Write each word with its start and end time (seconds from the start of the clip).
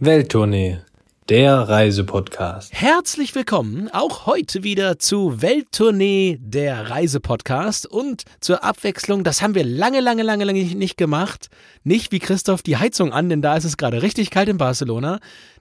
Welttournee, 0.00 0.78
der 1.28 1.56
Reisepodcast. 1.56 2.72
Herzlich 2.72 3.34
willkommen 3.34 3.90
auch 3.92 4.26
heute 4.26 4.62
wieder 4.62 5.00
zu 5.00 5.42
Welttournee, 5.42 6.38
der 6.40 6.88
Reisepodcast. 6.88 7.84
Und 7.84 8.22
zur 8.38 8.62
Abwechslung, 8.62 9.24
das 9.24 9.42
haben 9.42 9.56
wir 9.56 9.64
lange, 9.64 9.98
lange, 9.98 10.22
lange, 10.22 10.44
lange 10.44 10.62
nicht 10.62 10.98
gemacht. 10.98 11.48
Nicht 11.82 12.12
wie 12.12 12.20
Christoph 12.20 12.62
die 12.62 12.76
Heizung 12.76 13.12
an, 13.12 13.28
denn 13.28 13.42
da 13.42 13.56
ist 13.56 13.64
es 13.64 13.76
gerade 13.76 14.00
richtig 14.00 14.30
kalt 14.30 14.48
in 14.48 14.56
Barcelona. 14.56 15.18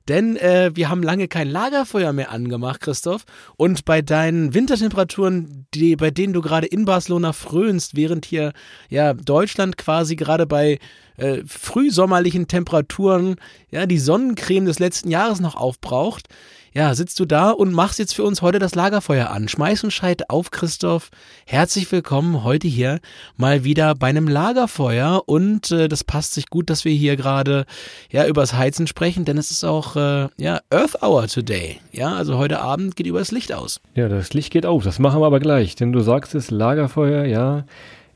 Denn 0.07 0.37
äh, 0.37 0.71
wir 0.73 0.89
haben 0.89 1.03
lange 1.03 1.27
kein 1.27 1.49
Lagerfeuer 1.49 2.13
mehr 2.13 2.31
angemacht, 2.31 2.81
Christoph. 2.81 3.25
Und 3.57 3.85
bei 3.85 4.01
deinen 4.01 4.53
Wintertemperaturen, 4.53 5.67
die, 5.73 5.95
bei 5.95 6.11
denen 6.11 6.33
du 6.33 6.41
gerade 6.41 6.67
in 6.67 6.85
Barcelona 6.85 7.33
frönst, 7.33 7.95
während 7.95 8.25
hier 8.25 8.53
ja 8.89 9.13
Deutschland 9.13 9.77
quasi 9.77 10.15
gerade 10.15 10.45
bei 10.45 10.79
äh, 11.17 11.41
frühsommerlichen 11.45 12.47
Temperaturen 12.47 13.35
ja 13.69 13.85
die 13.85 13.99
Sonnencreme 13.99 14.65
des 14.65 14.79
letzten 14.79 15.09
Jahres 15.09 15.39
noch 15.39 15.55
aufbraucht, 15.55 16.27
ja, 16.73 16.93
sitzt 16.95 17.19
du 17.19 17.25
da 17.25 17.51
und 17.51 17.73
machst 17.73 17.99
jetzt 17.99 18.13
für 18.13 18.23
uns 18.23 18.41
heute 18.41 18.59
das 18.59 18.75
Lagerfeuer 18.75 19.29
an. 19.29 19.47
Schmeiß 19.47 19.83
und 19.83 19.91
Scheit 19.91 20.29
auf, 20.29 20.51
Christoph. 20.51 21.09
Herzlich 21.45 21.91
willkommen 21.91 22.43
heute 22.43 22.67
hier 22.67 22.99
mal 23.35 23.63
wieder 23.63 23.95
bei 23.95 24.07
einem 24.07 24.27
Lagerfeuer 24.27 25.23
und 25.25 25.71
äh, 25.71 25.87
das 25.87 26.03
passt 26.03 26.33
sich 26.33 26.47
gut, 26.49 26.69
dass 26.69 26.85
wir 26.85 26.91
hier 26.91 27.15
gerade 27.15 27.65
ja 28.11 28.25
übers 28.25 28.53
Heizen 28.53 28.87
sprechen, 28.87 29.25
denn 29.25 29.37
es 29.37 29.51
ist 29.51 29.63
auch 29.63 29.95
äh, 29.95 30.27
ja 30.37 30.59
Earth 30.69 31.01
Hour 31.01 31.27
today. 31.27 31.79
Ja, 31.91 32.15
also 32.15 32.37
heute 32.37 32.59
Abend 32.61 32.95
geht 32.95 33.07
über 33.07 33.19
das 33.19 33.31
Licht 33.31 33.53
aus. 33.53 33.79
Ja, 33.95 34.09
das 34.09 34.33
Licht 34.33 34.51
geht 34.51 34.65
auf. 34.65 34.83
Das 34.83 34.99
machen 34.99 35.21
wir 35.21 35.25
aber 35.25 35.39
gleich, 35.39 35.75
denn 35.75 35.91
du 35.91 36.01
sagst 36.01 36.35
es 36.35 36.51
Lagerfeuer, 36.51 37.25
ja. 37.25 37.65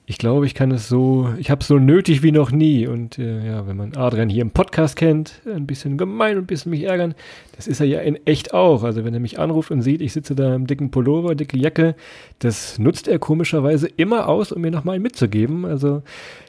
Ich 0.08 0.18
glaube, 0.18 0.46
ich 0.46 0.56
kann 0.56 0.72
es 0.72 0.90
so, 0.90 1.30
ich 1.38 1.52
habe 1.52 1.62
es 1.62 1.68
so 1.68 1.78
nötig 1.78 2.24
wie 2.24 2.32
noch 2.32 2.52
nie. 2.52 2.88
Und 2.88 3.20
äh, 3.20 3.46
ja, 3.46 3.68
wenn 3.68 3.78
man 3.78 3.96
Adrian 3.96 4.30
hier 4.30 4.42
im 4.42 4.52
Podcast 4.52 4.96
kennt, 4.96 5.42
ein 5.46 5.68
bisschen 5.68 5.98
gemein 5.98 6.38
und 6.38 6.44
ein 6.44 6.48
bisschen 6.48 6.72
mich 6.72 6.84
ärgern, 6.84 7.14
das 7.56 7.68
ist 7.68 7.80
er 7.80 7.86
ja 7.86 8.00
in 8.02 8.20
echt 8.26 8.54
auch. 8.54 8.84
Also 8.84 9.06
wenn 9.06 9.14
er 9.14 9.20
mich 9.20 9.40
anruft 9.40 9.72
und 9.72 9.82
sieht, 9.82 10.02
ich 10.02 10.12
sitze 10.12 10.36
da 10.36 10.56
im 10.56 10.68
dicken 10.68 10.92
Pullover, 10.92 11.36
dicke 11.36 11.58
Jacke, 11.58 11.96
das 12.40 12.80
nutzt 12.80 13.08
er 13.08 13.20
komischerweise 13.20 13.88
immer 13.88 14.28
aus, 14.28 14.52
um 14.52 14.62
mir 14.62 14.72
nochmal 14.72 15.00
mitzugeben. 15.00 15.66
Also 15.66 16.02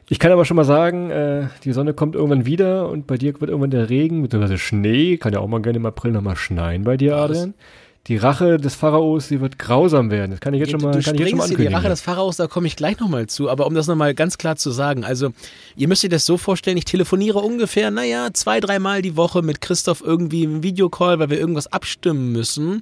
ich 0.08 0.19
kann 0.19 0.33
aber 0.33 0.45
schon 0.45 0.56
mal 0.56 0.64
sagen, 0.64 1.11
äh, 1.11 1.47
die 1.64 1.73
Sonne 1.73 1.95
kommt 1.95 2.17
irgendwann 2.17 2.47
wieder 2.47 2.89
und 2.89 3.06
bei 3.06 3.17
dir 3.17 3.39
wird 3.41 3.50
irgendwann 3.50 3.70
der 3.70 3.91
Regen, 3.91 4.23
beziehungsweise 4.23 4.58
Schnee, 4.58 5.19
kann 5.19 5.34
ja 5.34 5.41
auch 5.41 5.48
mal 5.48 5.62
gerne 5.62 5.78
im 5.78 5.86
April 5.86 6.12
nochmal 6.12 6.36
schneien 6.36 6.84
bei 6.84 6.97
dir, 6.97 7.17
Adrian. 7.17 7.55
Was? 7.56 7.92
Die 8.08 8.17
Rache 8.17 8.56
des 8.56 8.75
Pharaos, 8.75 9.28
sie 9.28 9.41
wird 9.41 9.61
grausam 9.61 10.11
werden. 10.11 10.33
Das 10.33 10.41
kann 10.41 10.55
ich 10.55 10.61
jetzt 10.61 10.72
schon 10.72 10.81
mal, 10.81 10.91
du 10.91 11.00
kann 11.00 11.14
ich 11.14 11.20
jetzt 11.20 11.31
schon 11.31 11.39
mal 11.39 11.45
ankündigen. 11.45 11.70
Die 11.70 11.75
Rache 11.75 11.89
des 11.89 12.00
Pharaos, 12.00 12.36
da 12.36 12.48
komme 12.48 12.67
ich 12.67 12.75
gleich 12.75 12.98
nochmal 12.98 13.28
zu. 13.28 13.48
Aber 13.48 13.67
um 13.67 13.75
das 13.75 13.86
nochmal 13.86 14.12
ganz 14.12 14.39
klar 14.39 14.56
zu 14.56 14.72
sagen, 14.72 15.05
also 15.05 15.31
ihr 15.77 15.86
müsst 15.86 16.05
euch 16.05 16.11
das 16.11 16.25
so 16.25 16.36
vorstellen, 16.36 16.77
ich 16.77 16.84
telefoniere 16.84 17.39
ungefähr, 17.39 17.92
naja, 17.92 18.30
zwei, 18.33 18.58
dreimal 18.58 19.03
die 19.03 19.17
Woche 19.17 19.42
mit 19.42 19.61
Christoph 19.61 20.03
irgendwie 20.05 20.42
im 20.42 20.64
Videocall, 20.64 21.20
weil 21.20 21.30
wir 21.30 21.39
irgendwas 21.39 21.73
abstimmen 21.73 22.33
müssen. 22.33 22.80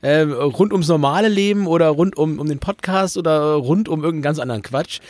Äh, 0.00 0.20
rund 0.22 0.72
ums 0.72 0.88
normale 0.88 1.28
Leben 1.28 1.66
oder 1.66 1.88
rund 1.88 2.16
um, 2.16 2.38
um 2.38 2.48
den 2.48 2.58
Podcast 2.58 3.18
oder 3.18 3.52
rund 3.54 3.90
um 3.90 4.02
irgendeinen 4.02 4.22
ganz 4.22 4.38
anderen 4.38 4.62
Quatsch. 4.62 5.00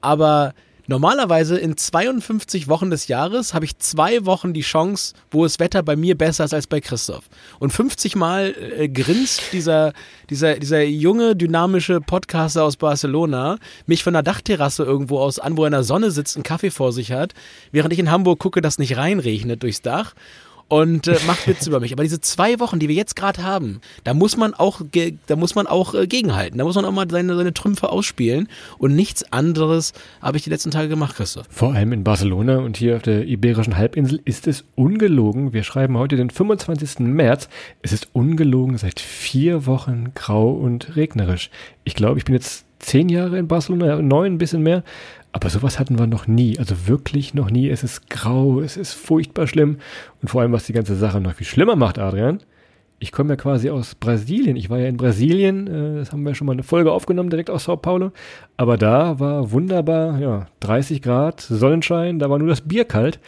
Aber 0.00 0.54
Normalerweise 0.90 1.58
in 1.58 1.76
52 1.76 2.66
Wochen 2.66 2.88
des 2.88 3.08
Jahres 3.08 3.52
habe 3.52 3.66
ich 3.66 3.76
zwei 3.78 4.24
Wochen 4.24 4.54
die 4.54 4.62
Chance, 4.62 5.12
wo 5.30 5.44
das 5.44 5.58
Wetter 5.58 5.82
bei 5.82 5.96
mir 5.96 6.16
besser 6.16 6.46
ist 6.46 6.54
als 6.54 6.66
bei 6.66 6.80
Christoph. 6.80 7.28
Und 7.58 7.74
50 7.74 8.16
Mal 8.16 8.54
äh, 8.56 8.88
grinst 8.88 9.52
dieser, 9.52 9.92
dieser, 10.30 10.54
dieser 10.54 10.82
junge, 10.82 11.36
dynamische 11.36 12.00
Podcaster 12.00 12.64
aus 12.64 12.78
Barcelona 12.78 13.58
mich 13.84 14.02
von 14.02 14.14
der 14.14 14.22
Dachterrasse 14.22 14.82
irgendwo 14.82 15.18
aus 15.18 15.38
an, 15.38 15.58
wo 15.58 15.64
er 15.64 15.66
in 15.66 15.72
der 15.72 15.84
Sonne 15.84 16.10
sitzt, 16.10 16.36
einen 16.36 16.42
Kaffee 16.42 16.70
vor 16.70 16.90
sich 16.90 17.12
hat, 17.12 17.34
während 17.70 17.92
ich 17.92 17.98
in 17.98 18.10
Hamburg 18.10 18.38
gucke, 18.38 18.62
dass 18.62 18.78
nicht 18.78 18.96
reinregnet 18.96 19.62
durchs 19.62 19.82
Dach 19.82 20.14
und 20.68 21.08
äh, 21.08 21.16
macht 21.26 21.46
Witze 21.46 21.70
über 21.70 21.80
mich. 21.80 21.92
Aber 21.92 22.02
diese 22.02 22.20
zwei 22.20 22.60
Wochen, 22.60 22.78
die 22.78 22.88
wir 22.88 22.94
jetzt 22.94 23.16
gerade 23.16 23.42
haben, 23.42 23.80
da 24.04 24.14
muss 24.14 24.36
man 24.36 24.54
auch, 24.54 24.82
da 25.26 25.36
muss 25.36 25.54
man 25.54 25.66
auch 25.66 25.94
äh, 25.94 26.06
gegenhalten. 26.06 26.58
Da 26.58 26.64
muss 26.64 26.76
man 26.76 26.84
auch 26.84 26.92
mal 26.92 27.06
seine, 27.10 27.36
seine 27.36 27.54
Trümpfe 27.54 27.88
ausspielen. 27.90 28.48
Und 28.78 28.94
nichts 28.94 29.32
anderes 29.32 29.94
habe 30.20 30.36
ich 30.36 30.44
die 30.44 30.50
letzten 30.50 30.70
Tage 30.70 30.88
gemacht, 30.88 31.16
Christoph. 31.16 31.46
Vor 31.50 31.74
allem 31.74 31.92
in 31.92 32.04
Barcelona 32.04 32.58
und 32.58 32.76
hier 32.76 32.96
auf 32.96 33.02
der 33.02 33.26
Iberischen 33.26 33.76
Halbinsel 33.76 34.20
ist 34.24 34.46
es 34.46 34.64
ungelogen. 34.74 35.52
Wir 35.52 35.62
schreiben 35.62 35.96
heute 35.96 36.16
den 36.16 36.30
25. 36.30 37.00
März. 37.00 37.48
Es 37.82 37.92
ist 37.92 38.08
ungelogen 38.12 38.76
seit 38.76 39.00
vier 39.00 39.66
Wochen 39.66 40.12
grau 40.14 40.50
und 40.50 40.96
regnerisch. 40.96 41.50
Ich 41.84 41.94
glaube, 41.94 42.18
ich 42.18 42.24
bin 42.24 42.34
jetzt 42.34 42.66
zehn 42.78 43.08
Jahre 43.08 43.38
in 43.38 43.48
Barcelona, 43.48 44.00
neun, 44.00 44.34
ein 44.34 44.38
bisschen 44.38 44.62
mehr. 44.62 44.84
Aber 45.32 45.50
sowas 45.50 45.78
hatten 45.78 45.98
wir 45.98 46.06
noch 46.06 46.26
nie, 46.26 46.58
also 46.58 46.86
wirklich 46.86 47.34
noch 47.34 47.50
nie. 47.50 47.68
Es 47.68 47.84
ist 47.84 48.08
grau, 48.08 48.60
es 48.60 48.76
ist 48.76 48.94
furchtbar 48.94 49.46
schlimm. 49.46 49.78
Und 50.22 50.28
vor 50.28 50.40
allem, 50.40 50.52
was 50.52 50.66
die 50.66 50.72
ganze 50.72 50.96
Sache 50.96 51.20
noch 51.20 51.34
viel 51.34 51.46
schlimmer 51.46 51.76
macht, 51.76 51.98
Adrian. 51.98 52.40
Ich 53.00 53.12
komme 53.12 53.30
ja 53.30 53.36
quasi 53.36 53.70
aus 53.70 53.94
Brasilien. 53.94 54.56
Ich 54.56 54.70
war 54.70 54.78
ja 54.78 54.88
in 54.88 54.96
Brasilien, 54.96 55.66
äh, 55.68 55.98
das 55.98 56.10
haben 56.10 56.24
wir 56.24 56.34
schon 56.34 56.46
mal 56.46 56.54
eine 56.54 56.64
Folge 56.64 56.90
aufgenommen, 56.90 57.30
direkt 57.30 57.50
aus 57.50 57.64
Sao 57.64 57.76
Paulo. 57.76 58.10
Aber 58.56 58.76
da 58.76 59.20
war 59.20 59.52
wunderbar, 59.52 60.18
ja, 60.18 60.46
30 60.60 61.02
Grad, 61.02 61.40
Sonnenschein, 61.40 62.18
da 62.18 62.28
war 62.28 62.38
nur 62.38 62.48
das 62.48 62.62
Bier 62.62 62.84
kalt. 62.84 63.20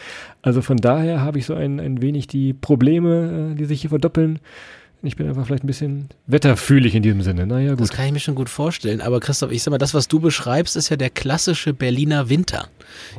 Also 0.42 0.60
von 0.62 0.78
daher 0.78 1.20
habe 1.20 1.38
ich 1.38 1.46
so 1.46 1.54
ein, 1.54 1.78
ein 1.78 2.02
wenig 2.02 2.26
die 2.26 2.52
Probleme, 2.52 3.52
äh, 3.52 3.54
die 3.54 3.66
sich 3.66 3.82
hier 3.82 3.90
verdoppeln 3.90 4.40
ich 5.02 5.16
bin 5.16 5.26
einfach 5.26 5.46
vielleicht 5.46 5.64
ein 5.64 5.66
bisschen 5.66 6.08
wetterfühlig 6.26 6.94
in 6.94 7.02
diesem 7.02 7.22
Sinne. 7.22 7.46
Naja, 7.46 7.70
gut. 7.70 7.80
Das 7.80 7.90
kann 7.90 8.06
ich 8.06 8.12
mir 8.12 8.20
schon 8.20 8.34
gut 8.34 8.50
vorstellen. 8.50 9.00
Aber 9.00 9.20
Christoph, 9.20 9.50
ich 9.50 9.62
sag 9.62 9.70
mal, 9.70 9.78
das, 9.78 9.94
was 9.94 10.08
du 10.08 10.20
beschreibst, 10.20 10.76
ist 10.76 10.90
ja 10.90 10.96
der 10.96 11.08
klassische 11.08 11.72
Berliner 11.72 12.28
Winter. 12.28 12.68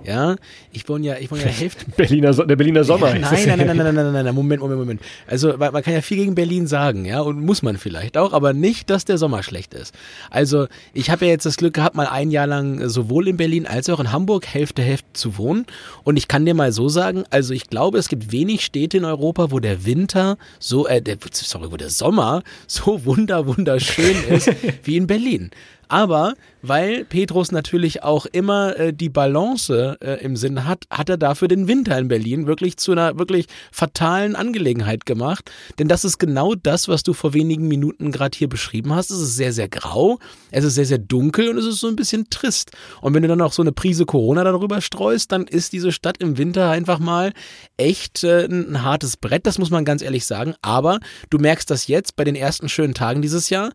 Ja, 0.06 0.36
ich 0.72 0.88
wohne 0.88 1.08
ja, 1.08 1.16
ich 1.18 1.32
wohne 1.32 1.42
ja 1.42 1.48
Hälfte. 1.50 1.86
Berliner, 1.98 2.34
der 2.34 2.56
Berliner 2.56 2.84
Sommer. 2.84 3.16
Ja, 3.16 3.20
nein, 3.20 3.32
nein, 3.32 3.58
nein, 3.58 3.68
nein, 3.68 3.78
nein, 3.78 3.96
nein, 3.96 4.14
nein, 4.14 4.26
nein, 4.26 4.36
Moment, 4.36 4.62
Moment, 4.62 4.80
Moment. 4.80 5.02
Also, 5.28 5.58
man 5.58 5.82
kann 5.82 5.94
ja 5.94 6.02
viel 6.02 6.18
gegen 6.18 6.36
Berlin 6.36 6.68
sagen, 6.68 7.06
ja, 7.06 7.22
und 7.22 7.44
muss 7.44 7.64
man 7.64 7.78
vielleicht 7.78 8.16
auch, 8.16 8.34
aber 8.34 8.54
nicht, 8.54 8.90
dass 8.92 9.06
der 9.06 9.18
Sommer 9.18 9.42
schlecht 9.42 9.74
ist. 9.74 9.96
Also, 10.30 10.68
ich 10.94 11.10
habe 11.10 11.26
ja 11.26 11.32
jetzt 11.32 11.48
das 11.48 11.58
Glück 11.58 11.74
gehabt, 11.74 11.96
mal 11.96 12.08
ein 12.08 12.30
Jahr 12.30 12.48
lang 12.48 12.88
sowohl 12.90 13.28
in 13.28 13.38
Berlin 13.38 13.66
als 13.66 13.90
auch 13.90 14.00
in 14.00 14.12
Hamburg 14.12 14.46
Hälfte, 14.46 14.84
Hälfte 14.84 15.08
zu 15.14 15.38
wohnen. 15.38 15.66
Und 16.04 16.18
ich 16.18 16.28
kann 16.28 16.46
dir 16.46 16.54
mal 16.54 16.72
so 16.72 16.90
sagen, 16.90 17.24
also 17.32 17.54
ich 17.54 17.68
glaube, 17.70 17.98
es 17.98 18.08
gibt 18.08 18.32
wenig 18.32 18.64
Städte 18.64 18.98
in 18.98 19.06
Europa, 19.06 19.52
wo 19.52 19.60
der 19.60 19.86
Winter 19.86 20.38
so, 20.60 20.88
äh, 20.88 21.02
der, 21.02 21.18
sorry, 21.32 21.71
wo 21.72 21.78
der 21.78 21.90
Sommer 21.90 22.44
so 22.68 23.06
wunder 23.06 23.48
wunderschön 23.48 24.16
ist 24.30 24.50
wie 24.84 24.98
in 24.98 25.08
Berlin. 25.08 25.52
Aber 25.92 26.36
weil 26.62 27.04
Petrus 27.04 27.52
natürlich 27.52 28.02
auch 28.02 28.26
immer 28.26 28.80
äh, 28.80 28.94
die 28.94 29.10
Balance 29.10 29.98
äh, 30.00 30.24
im 30.24 30.38
Sinn 30.38 30.66
hat, 30.66 30.86
hat 30.90 31.10
er 31.10 31.18
dafür 31.18 31.50
den 31.50 31.68
Winter 31.68 31.98
in 31.98 32.08
Berlin 32.08 32.48
wirklich 32.48 32.78
zu 32.78 32.94
einer 32.94 33.20
wirklich 33.20 33.48
fatalen 33.74 34.38
Angelegenheit 34.38 35.06
gemacht. 35.06 35.52
Denn 35.80 35.90
das 35.90 36.06
ist 36.06 36.18
genau 36.18 36.56
das, 36.56 36.88
was 36.88 37.04
du 37.04 37.12
vor 37.12 37.34
wenigen 37.34 37.68
Minuten 37.68 38.14
gerade 38.14 38.38
hier 38.38 38.48
beschrieben 38.48 38.96
hast. 38.96 39.12
Es 39.12 39.20
ist 39.20 39.36
sehr, 39.36 39.52
sehr 39.52 39.68
grau, 39.68 40.18
es 40.52 40.64
ist 40.64 40.76
sehr, 40.76 40.86
sehr 40.86 40.98
dunkel 40.98 41.50
und 41.50 41.58
es 41.58 41.66
ist 41.66 41.82
so 41.82 41.90
ein 41.90 41.98
bisschen 41.98 42.30
trist. 42.30 42.72
Und 43.02 43.14
wenn 43.14 43.24
du 43.24 43.28
dann 43.28 43.40
noch 43.40 43.52
so 43.52 43.62
eine 43.62 43.74
Prise 43.74 44.06
Corona 44.06 44.46
darüber 44.46 44.80
streust, 44.80 45.34
dann 45.34 45.44
ist 45.44 45.74
diese 45.74 45.92
Stadt 45.92 46.20
im 46.20 46.38
Winter 46.38 46.70
einfach 46.70 47.00
mal 47.00 47.34
echt 47.76 48.24
äh, 48.24 48.46
ein 48.46 48.82
hartes 48.82 49.18
Brett, 49.18 49.46
das 49.46 49.58
muss 49.58 49.72
man 49.72 49.84
ganz 49.84 50.02
ehrlich 50.02 50.26
sagen. 50.26 50.56
Aber 50.62 51.02
du 51.30 51.38
merkst 51.38 51.70
das 51.70 51.88
jetzt 51.88 52.16
bei 52.16 52.24
den 52.24 52.36
ersten 52.36 52.70
schönen 52.70 52.94
Tagen 52.94 53.22
dieses 53.22 53.50
Jahr 53.50 53.72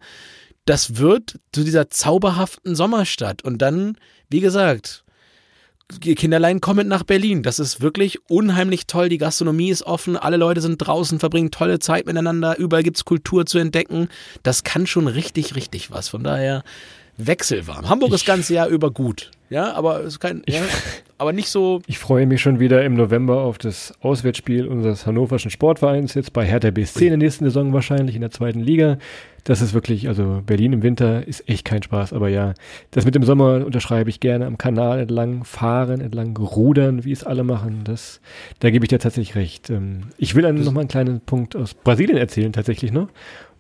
das 0.67 0.97
wird 0.97 1.39
zu 1.53 1.65
dieser 1.65 1.89
zauberhaften 1.89 2.77
Sommerstadt. 2.77 3.43
Und 3.43 3.59
dann, 3.59 3.97
wie 4.29 4.41
gesagt, 4.41 5.05
Kinderlein 6.01 6.61
kommen 6.61 6.89
nach 6.89 7.05
Berlin. 7.05 7.43
Das 7.43 7.59
ist 7.59 7.81
wirklich 7.81 8.19
unheimlich 8.29 8.87
toll. 8.87 9.09
Die 9.09 9.19
Gastronomie 9.19 9.71
ist 9.71 9.85
offen, 9.85 10.17
alle 10.17 10.37
Leute 10.37 10.61
sind 10.61 10.79
draußen, 10.79 11.21
verbringen 11.21 11.53
tolle 11.53 11.79
Zeit 11.79 12.07
miteinander, 12.07 12.59
überall 12.59 12.83
gibt 12.83 12.97
es 12.97 13.05
Kultur 13.05 13.47
zu 13.47 13.59
entdecken. 13.59 14.09
Das 14.43 14.65
kann 14.65 14.87
schon 14.87 15.07
richtig, 15.07 15.55
richtig 15.55 15.93
was. 15.93 16.09
Von 16.09 16.25
daher 16.25 16.65
wechselwarm. 17.17 17.89
Hamburg 17.89 18.11
ist 18.13 18.23
das 18.23 18.27
ganze 18.27 18.55
Jahr 18.55 18.69
über 18.69 18.91
gut. 18.91 19.31
Ja, 19.49 19.73
aber 19.75 20.01
es 20.01 20.15
ist 20.15 20.21
kein, 20.21 20.43
ja, 20.49 20.63
aber 21.19 21.33
nicht 21.33 21.49
so. 21.49 21.81
Ich 21.87 21.99
freue 21.99 22.27
mich 22.27 22.41
schon 22.41 22.61
wieder 22.61 22.85
im 22.85 22.95
November 22.95 23.39
auf 23.41 23.59
das 23.59 23.95
Auswärtsspiel 24.01 24.67
unseres 24.67 25.07
hannoverschen 25.07 25.51
Sportvereins, 25.51 26.15
jetzt 26.15 26.33
bei 26.33 26.45
Hertha 26.45 26.71
BSC 26.71 27.07
in 27.07 27.11
der 27.11 27.19
nächsten 27.19 27.45
Saison 27.45 27.73
wahrscheinlich 27.73 28.15
in 28.15 28.21
der 28.21 28.31
zweiten 28.31 28.61
Liga. 28.61 28.99
Das 29.45 29.63
ist 29.63 29.75
wirklich, 29.75 30.09
also 30.09 30.43
Berlin 30.45 30.73
im 30.73 30.83
Winter 30.83 31.27
ist 31.27 31.49
echt 31.49 31.65
kein 31.65 31.83
Spaß, 31.83 32.13
aber 32.13 32.29
ja, 32.29 32.55
das 32.91 33.05
mit 33.05 33.15
dem 33.15 33.23
Sommer 33.23 33.65
unterschreibe 33.65 34.11
ich 34.11 34.19
gerne 34.19 34.45
am 34.45 34.59
Kanal 34.59 34.99
entlang 34.99 35.45
fahren, 35.45 36.01
entlang 36.01 36.37
rudern, 36.37 37.05
wie 37.05 37.13
es 37.13 37.23
alle 37.23 37.45
machen. 37.45 37.83
Das, 37.85 38.21
da 38.59 38.71
gebe 38.71 38.85
ich 38.85 38.89
dir 38.89 38.99
tatsächlich 38.99 39.37
recht. 39.37 39.71
Ähm, 39.71 40.09
ich 40.19 40.35
will 40.35 40.43
dann 40.43 40.61
nochmal 40.63 40.83
einen 40.83 40.89
kleinen 40.89 41.21
Punkt 41.21 41.55
aus 41.55 41.75
Brasilien 41.75 42.19
erzählen, 42.19 42.53
tatsächlich 42.53 42.93
noch. 42.93 43.09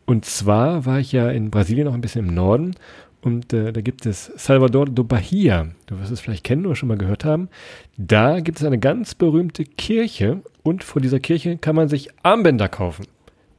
Und 0.06 0.24
zwar 0.24 0.86
war 0.86 1.00
ich 1.00 1.12
ja 1.12 1.30
in 1.30 1.50
Brasilien 1.50 1.86
noch 1.86 1.94
ein 1.94 2.00
bisschen 2.00 2.28
im 2.28 2.34
Norden 2.34 2.74
und 3.26 3.52
äh, 3.52 3.72
da 3.72 3.80
gibt 3.80 4.06
es 4.06 4.26
Salvador 4.36 4.86
do 4.86 5.02
Bahia. 5.02 5.66
Du 5.86 5.98
wirst 5.98 6.12
es 6.12 6.20
vielleicht 6.20 6.44
kennen 6.44 6.64
oder 6.64 6.76
schon 6.76 6.88
mal 6.88 6.96
gehört 6.96 7.24
haben. 7.24 7.48
Da 7.96 8.38
gibt 8.38 8.58
es 8.60 8.64
eine 8.64 8.78
ganz 8.78 9.16
berühmte 9.16 9.64
Kirche 9.64 10.42
und 10.62 10.84
vor 10.84 11.02
dieser 11.02 11.18
Kirche 11.18 11.58
kann 11.58 11.74
man 11.74 11.88
sich 11.88 12.08
Armbänder 12.22 12.68
kaufen. 12.68 13.04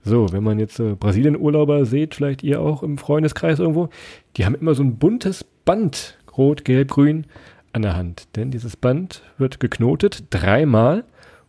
So, 0.06 0.32
wenn 0.32 0.42
man 0.42 0.58
jetzt 0.58 0.80
äh, 0.80 0.96
Brasilien-Urlauber 0.96 1.86
seht, 1.86 2.16
vielleicht 2.16 2.44
ihr 2.44 2.62
auch 2.62 2.82
im 2.82 2.98
Freundeskreis 2.98 3.60
irgendwo, 3.60 3.90
die 4.38 4.46
haben 4.46 4.56
immer 4.56 4.74
so 4.74 4.84
ein 4.84 4.96
buntes 4.96 5.44
Band, 5.66 6.18
rot, 6.38 6.64
gelb, 6.64 6.92
grün, 6.92 7.26
an 7.74 7.82
der 7.82 7.98
Hand. 7.98 8.30
Denn 8.38 8.52
dieses 8.52 8.78
Band 8.78 9.22
wird 9.38 9.60
geknotet 9.60 10.24
dreimal 10.30 11.04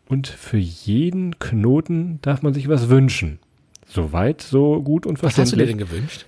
und 0.09 0.27
für 0.27 0.59
jeden 0.59 1.39
Knoten 1.39 2.19
darf 2.23 2.43
man 2.43 2.53
sich 2.53 2.69
was 2.69 2.89
wünschen. 2.89 3.39
Soweit, 3.87 4.43
so 4.43 4.83
gut 4.83 5.07
und 5.07 5.23
Was 5.23 5.39
hast 5.39 5.53
du 5.53 5.57
verständlich. 5.57 5.69
dir 5.69 5.77
denn 5.77 5.87
gewünscht? 5.87 6.27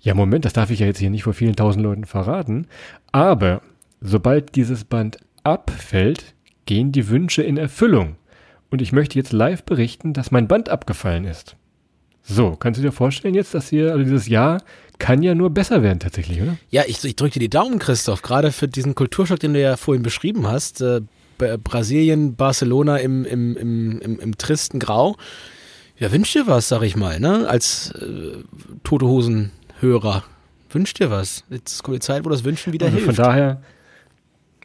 Ja, 0.00 0.14
Moment, 0.14 0.44
das 0.44 0.52
darf 0.52 0.70
ich 0.70 0.80
ja 0.80 0.86
jetzt 0.86 0.98
hier 0.98 1.10
nicht 1.10 1.24
vor 1.24 1.34
vielen 1.34 1.56
tausend 1.56 1.82
Leuten 1.82 2.04
verraten. 2.04 2.66
Aber 3.12 3.62
sobald 4.00 4.54
dieses 4.54 4.84
Band 4.84 5.18
abfällt, 5.42 6.34
gehen 6.66 6.92
die 6.92 7.08
Wünsche 7.08 7.42
in 7.42 7.56
Erfüllung. 7.56 8.16
Und 8.70 8.82
ich 8.82 8.92
möchte 8.92 9.18
jetzt 9.18 9.32
live 9.32 9.64
berichten, 9.64 10.12
dass 10.12 10.30
mein 10.30 10.46
Band 10.46 10.68
abgefallen 10.68 11.24
ist. 11.24 11.56
So, 12.22 12.56
kannst 12.56 12.78
du 12.78 12.82
dir 12.82 12.92
vorstellen 12.92 13.34
jetzt, 13.34 13.54
dass 13.54 13.70
hier, 13.70 13.92
also 13.92 14.04
dieses 14.04 14.28
Jahr 14.28 14.62
kann 14.98 15.22
ja 15.22 15.34
nur 15.34 15.48
besser 15.50 15.82
werden 15.82 15.98
tatsächlich, 15.98 16.42
oder? 16.42 16.58
Ja, 16.70 16.82
ich, 16.86 17.02
ich 17.02 17.16
drücke 17.16 17.34
dir 17.34 17.40
die 17.40 17.48
Daumen, 17.48 17.78
Christoph, 17.78 18.20
gerade 18.20 18.52
für 18.52 18.68
diesen 18.68 18.94
Kulturschock, 18.94 19.40
den 19.40 19.54
du 19.54 19.60
ja 19.60 19.76
vorhin 19.76 20.02
beschrieben 20.02 20.46
hast. 20.46 20.82
Äh, 20.82 21.00
Brasilien, 21.38 22.34
Barcelona 22.34 22.98
im, 22.98 23.24
im, 23.24 23.56
im, 23.56 24.00
im, 24.00 24.20
im 24.20 24.38
tristen 24.38 24.80
Grau. 24.80 25.16
Ja, 25.96 26.12
wünsch 26.12 26.32
dir 26.32 26.46
was, 26.46 26.68
sag 26.68 26.82
ich 26.82 26.96
mal, 26.96 27.20
ne? 27.20 27.48
Als 27.48 27.92
äh, 27.92 28.42
Tote 28.84 29.06
Hosen-Hörer. 29.82 30.24
Wünsch 30.70 30.94
dir 30.94 31.10
was. 31.10 31.44
Jetzt 31.50 31.82
kommt 31.82 31.96
die 31.96 32.00
Zeit, 32.00 32.24
wo 32.24 32.28
das 32.28 32.44
Wünschen 32.44 32.72
wieder 32.72 32.86
Also 32.86 32.98
von 32.98 33.06
hilft. 33.06 33.18
daher, 33.20 33.62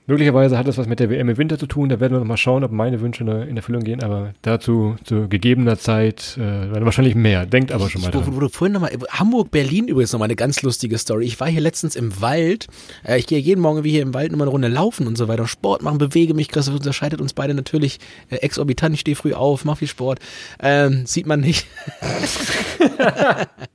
möglicherweise 0.05 0.57
hat 0.57 0.67
das 0.67 0.77
was 0.77 0.85
mit 0.85 0.99
der 0.99 1.09
WM 1.09 1.29
im 1.29 1.37
Winter 1.37 1.57
zu 1.57 1.65
tun. 1.65 1.87
Da 1.87 2.01
werden 2.01 2.11
wir 2.11 2.19
noch 2.19 2.25
mal 2.27 2.35
schauen, 2.35 2.65
ob 2.65 2.71
meine 2.73 2.99
Wünsche 2.99 3.23
in 3.23 3.55
Erfüllung 3.55 3.83
gehen. 3.83 4.03
Aber 4.03 4.33
dazu 4.41 4.97
zu 5.05 5.29
gegebener 5.29 5.77
Zeit 5.79 6.37
äh, 6.37 6.69
wahrscheinlich 6.83 7.15
mehr. 7.15 7.45
Denkt 7.45 7.71
aber 7.71 7.89
schon 7.89 8.01
mal 8.01 8.09
Ich, 8.09 8.15
wo, 8.15 8.19
dran. 8.19 8.35
wo 8.35 8.39
du 8.41 8.49
vorhin 8.49 8.73
nochmal, 8.73 8.91
Hamburg, 9.11 9.49
Berlin 9.51 9.87
übrigens 9.87 10.11
nochmal 10.11 10.25
eine 10.27 10.35
ganz 10.35 10.61
lustige 10.61 10.97
Story. 10.97 11.23
Ich 11.23 11.39
war 11.39 11.47
hier 11.47 11.61
letztens 11.61 11.95
im 11.95 12.19
Wald. 12.19 12.67
Äh, 13.07 13.17
ich 13.19 13.27
gehe 13.27 13.39
jeden 13.39 13.61
Morgen 13.61 13.85
wie 13.85 13.91
hier 13.91 14.01
im 14.01 14.13
Wald 14.13 14.31
nochmal 14.33 14.47
eine 14.47 14.51
Runde 14.51 14.67
laufen 14.67 15.07
und 15.07 15.17
so 15.17 15.29
weiter. 15.29 15.47
Sport 15.47 15.83
machen, 15.83 15.99
bewege 15.99 16.33
mich. 16.33 16.49
Das 16.49 16.67
unterscheidet 16.67 17.21
uns 17.21 17.31
beide 17.31 17.53
natürlich 17.53 17.99
äh, 18.29 18.35
exorbitant. 18.37 18.93
Ich 18.95 18.99
stehe 19.01 19.15
früh 19.15 19.31
auf, 19.33 19.63
mache 19.63 19.77
viel 19.77 19.87
Sport. 19.87 20.19
Ähm, 20.61 21.05
sieht 21.05 21.27
man 21.27 21.39
nicht. 21.39 21.65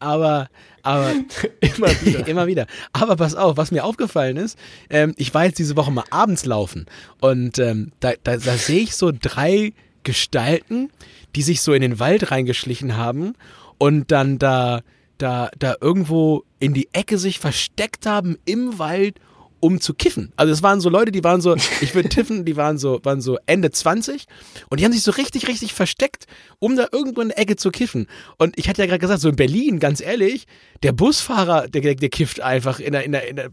aber, 0.00 0.48
aber 0.82 1.12
Immer 1.60 2.00
wieder. 2.02 2.26
Immer 2.26 2.46
wieder. 2.46 2.66
Aber 2.92 3.16
pass 3.16 3.34
auf, 3.34 3.56
was 3.56 3.70
mir 3.70 3.84
aufgefallen 3.84 4.36
ist, 4.36 4.58
ähm, 4.88 5.14
ich 5.16 5.32
war 5.32 5.44
jetzt 5.44 5.58
diese 5.58 5.76
Woche 5.76 5.92
mal 5.92 6.04
abends 6.10 6.44
laufen 6.44 6.86
und 7.20 7.58
ähm, 7.58 7.92
da, 8.00 8.12
da, 8.24 8.36
da 8.36 8.56
sehe 8.56 8.80
ich 8.80 8.96
so 8.96 9.12
drei 9.12 9.72
Gestalten, 10.02 10.90
die 11.36 11.42
sich 11.42 11.60
so 11.60 11.72
in 11.72 11.82
den 11.82 11.98
Wald 12.00 12.30
reingeschlichen 12.30 12.96
haben 12.96 13.34
und 13.78 14.10
dann 14.10 14.38
da, 14.38 14.80
da, 15.18 15.50
da 15.58 15.76
irgendwo 15.80 16.44
in 16.58 16.74
die 16.74 16.88
Ecke 16.92 17.18
sich 17.18 17.38
versteckt 17.38 18.06
haben 18.06 18.36
im 18.44 18.78
Wald, 18.78 19.20
um 19.60 19.80
zu 19.80 19.94
kiffen. 19.94 20.32
Also 20.36 20.52
es 20.52 20.62
waren 20.62 20.80
so 20.80 20.88
Leute, 20.88 21.12
die 21.12 21.22
waren 21.22 21.40
so, 21.40 21.54
ich 21.80 21.94
würde 21.94 22.08
tiffen, 22.08 22.44
die 22.44 22.56
waren 22.56 22.78
so, 22.78 23.00
waren 23.04 23.20
so 23.20 23.38
Ende 23.46 23.70
20 23.70 24.26
und 24.68 24.80
die 24.80 24.84
haben 24.84 24.92
sich 24.92 25.02
so 25.02 25.12
richtig, 25.12 25.48
richtig 25.48 25.74
versteckt, 25.74 26.26
um 26.58 26.76
da 26.76 26.88
irgendwo 26.90 27.20
in 27.20 27.28
der 27.28 27.38
Ecke 27.38 27.56
zu 27.56 27.70
kiffen. 27.70 28.06
Und 28.38 28.58
ich 28.58 28.68
hatte 28.68 28.82
ja 28.82 28.86
gerade 28.86 28.98
gesagt, 28.98 29.20
so 29.20 29.28
in 29.28 29.36
Berlin, 29.36 29.78
ganz 29.78 30.00
ehrlich, 30.00 30.46
der 30.82 30.92
Busfahrer, 30.92 31.68
der, 31.68 31.82
der, 31.82 31.94
der 31.94 32.08
kifft 32.08 32.40
einfach 32.40 32.80
in 32.80 32.92
der, 32.92 33.04
in 33.04 33.12
der, 33.12 33.28
in 33.28 33.36
der, 33.36 33.50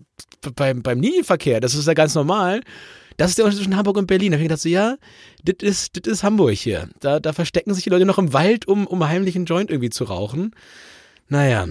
beim, 0.56 0.82
beim 0.82 1.02
Linienverkehr. 1.02 1.60
Das 1.60 1.76
ist 1.76 1.88
ja 1.88 1.94
ganz 1.94 2.16
normal. 2.16 2.62
Das 3.18 3.32
ist 3.32 3.38
der 3.38 3.46
Unterschied 3.46 3.66
zwischen 3.66 3.78
Hamburg 3.78 3.98
und 3.98 4.08
Berlin. 4.08 4.32
Da 4.32 4.36
habe 4.36 4.44
ich 4.44 4.48
gedacht, 4.48 4.62
so, 4.62 4.70
ja, 4.70 4.96
das 5.44 5.56
ist, 5.60 6.08
das 6.08 6.24
Hamburg 6.24 6.54
hier. 6.54 6.90
Da, 7.00 7.20
da 7.20 7.34
verstecken 7.34 7.74
sich 7.74 7.84
die 7.84 7.90
Leute 7.90 8.06
noch 8.06 8.20
im 8.20 8.32
Wald, 8.32 8.68
um, 8.68 8.86
um 8.86 9.08
heimlich 9.08 9.36
einen 9.36 9.46
Joint 9.46 9.72
irgendwie 9.72 9.90
zu 9.90 10.04
rauchen. 10.04 10.56
Naja, 11.28 11.68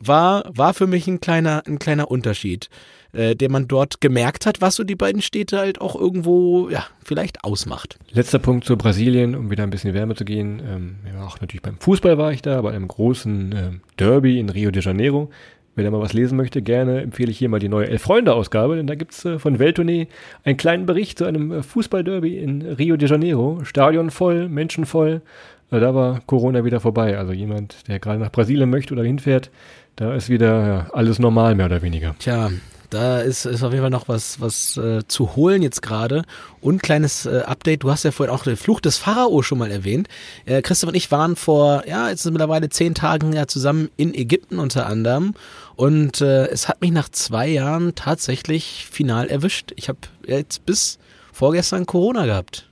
war, 0.00 0.44
war 0.48 0.74
für 0.74 0.86
mich 0.86 1.06
ein 1.06 1.20
kleiner, 1.20 1.62
ein 1.66 1.78
kleiner 1.78 2.10
Unterschied, 2.10 2.70
äh, 3.12 3.34
der 3.34 3.50
man 3.50 3.68
dort 3.68 4.00
gemerkt 4.00 4.46
hat, 4.46 4.60
was 4.60 4.74
so 4.74 4.84
die 4.84 4.94
beiden 4.94 5.22
Städte 5.22 5.58
halt 5.58 5.80
auch 5.80 5.94
irgendwo, 5.94 6.68
ja, 6.68 6.86
vielleicht 7.04 7.44
ausmacht. 7.44 7.98
Letzter 8.10 8.38
Punkt 8.38 8.64
zu 8.64 8.76
Brasilien, 8.76 9.34
um 9.34 9.50
wieder 9.50 9.62
ein 9.62 9.70
bisschen 9.70 9.90
in 9.90 9.94
die 9.94 9.98
Wärme 9.98 10.14
zu 10.14 10.24
gehen. 10.24 10.60
Ähm, 10.66 10.96
ja, 11.12 11.24
auch 11.24 11.40
natürlich 11.40 11.62
beim 11.62 11.78
Fußball 11.78 12.18
war 12.18 12.32
ich 12.32 12.42
da, 12.42 12.60
bei 12.60 12.72
einem 12.72 12.88
großen 12.88 13.54
ähm, 13.56 13.80
Derby 13.98 14.38
in 14.38 14.50
Rio 14.50 14.70
de 14.70 14.82
Janeiro. 14.82 15.30
Wer 15.74 15.84
da 15.84 15.92
mal 15.92 16.00
was 16.00 16.12
lesen 16.12 16.36
möchte, 16.36 16.60
gerne 16.60 17.02
empfehle 17.02 17.30
ich 17.30 17.38
hier 17.38 17.48
mal 17.48 17.60
die 17.60 17.68
neue 17.68 17.86
Elf-Freunde-Ausgabe, 17.86 18.74
denn 18.74 18.88
da 18.88 18.96
gibt's 18.96 19.24
äh, 19.24 19.38
von 19.38 19.60
Welttournee 19.60 20.08
einen 20.42 20.56
kleinen 20.56 20.86
Bericht 20.86 21.18
zu 21.18 21.24
einem 21.24 21.52
äh, 21.52 21.62
Fußball-Derby 21.62 22.36
in 22.36 22.62
Rio 22.62 22.96
de 22.96 23.08
Janeiro. 23.08 23.60
Stadion 23.62 24.10
voll, 24.10 24.48
Menschen 24.48 24.86
voll. 24.86 25.22
Äh, 25.70 25.78
da 25.78 25.94
war 25.94 26.20
Corona 26.26 26.64
wieder 26.64 26.80
vorbei. 26.80 27.16
Also 27.16 27.32
jemand, 27.32 27.86
der 27.86 28.00
gerade 28.00 28.18
nach 28.18 28.32
Brasilien 28.32 28.70
möchte 28.70 28.92
oder 28.92 29.04
hinfährt, 29.04 29.50
da 29.94 30.14
ist 30.14 30.28
wieder 30.28 30.66
ja, 30.66 30.86
alles 30.92 31.20
normal, 31.20 31.54
mehr 31.54 31.66
oder 31.66 31.80
weniger. 31.80 32.16
Tja, 32.18 32.50
da 32.90 33.20
ist, 33.20 33.44
ist 33.44 33.62
auf 33.62 33.72
jeden 33.72 33.82
Fall 33.82 33.90
noch 33.90 34.08
was, 34.08 34.40
was 34.40 34.76
äh, 34.76 35.06
zu 35.06 35.36
holen 35.36 35.62
jetzt 35.62 35.82
gerade. 35.82 36.22
Und 36.60 36.82
kleines 36.82 37.26
äh, 37.26 37.42
Update, 37.44 37.82
du 37.82 37.90
hast 37.90 38.04
ja 38.04 38.10
vorhin 38.10 38.34
auch 38.34 38.44
den 38.44 38.56
Fluch 38.56 38.80
des 38.80 38.96
Pharao 38.96 39.42
schon 39.42 39.58
mal 39.58 39.70
erwähnt. 39.70 40.08
Äh, 40.46 40.62
Christoph 40.62 40.88
und 40.88 40.94
ich 40.94 41.10
waren 41.10 41.36
vor, 41.36 41.86
ja, 41.86 42.08
jetzt 42.08 42.22
sind 42.22 42.32
mittlerweile 42.32 42.68
zehn 42.70 42.94
Tagen 42.94 43.32
ja 43.32 43.46
zusammen 43.46 43.90
in 43.96 44.14
Ägypten 44.14 44.58
unter 44.58 44.86
anderem. 44.86 45.34
Und 45.76 46.20
äh, 46.20 46.46
es 46.46 46.68
hat 46.68 46.80
mich 46.80 46.90
nach 46.90 47.08
zwei 47.10 47.48
Jahren 47.48 47.94
tatsächlich 47.94 48.86
final 48.90 49.28
erwischt. 49.28 49.72
Ich 49.76 49.88
habe 49.88 49.98
jetzt 50.26 50.64
bis 50.66 50.98
vorgestern 51.32 51.86
Corona 51.86 52.26
gehabt. 52.26 52.68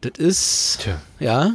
Das 0.00 0.12
ist, 0.18 0.80
Tja. 0.82 1.00
ja, 1.18 1.52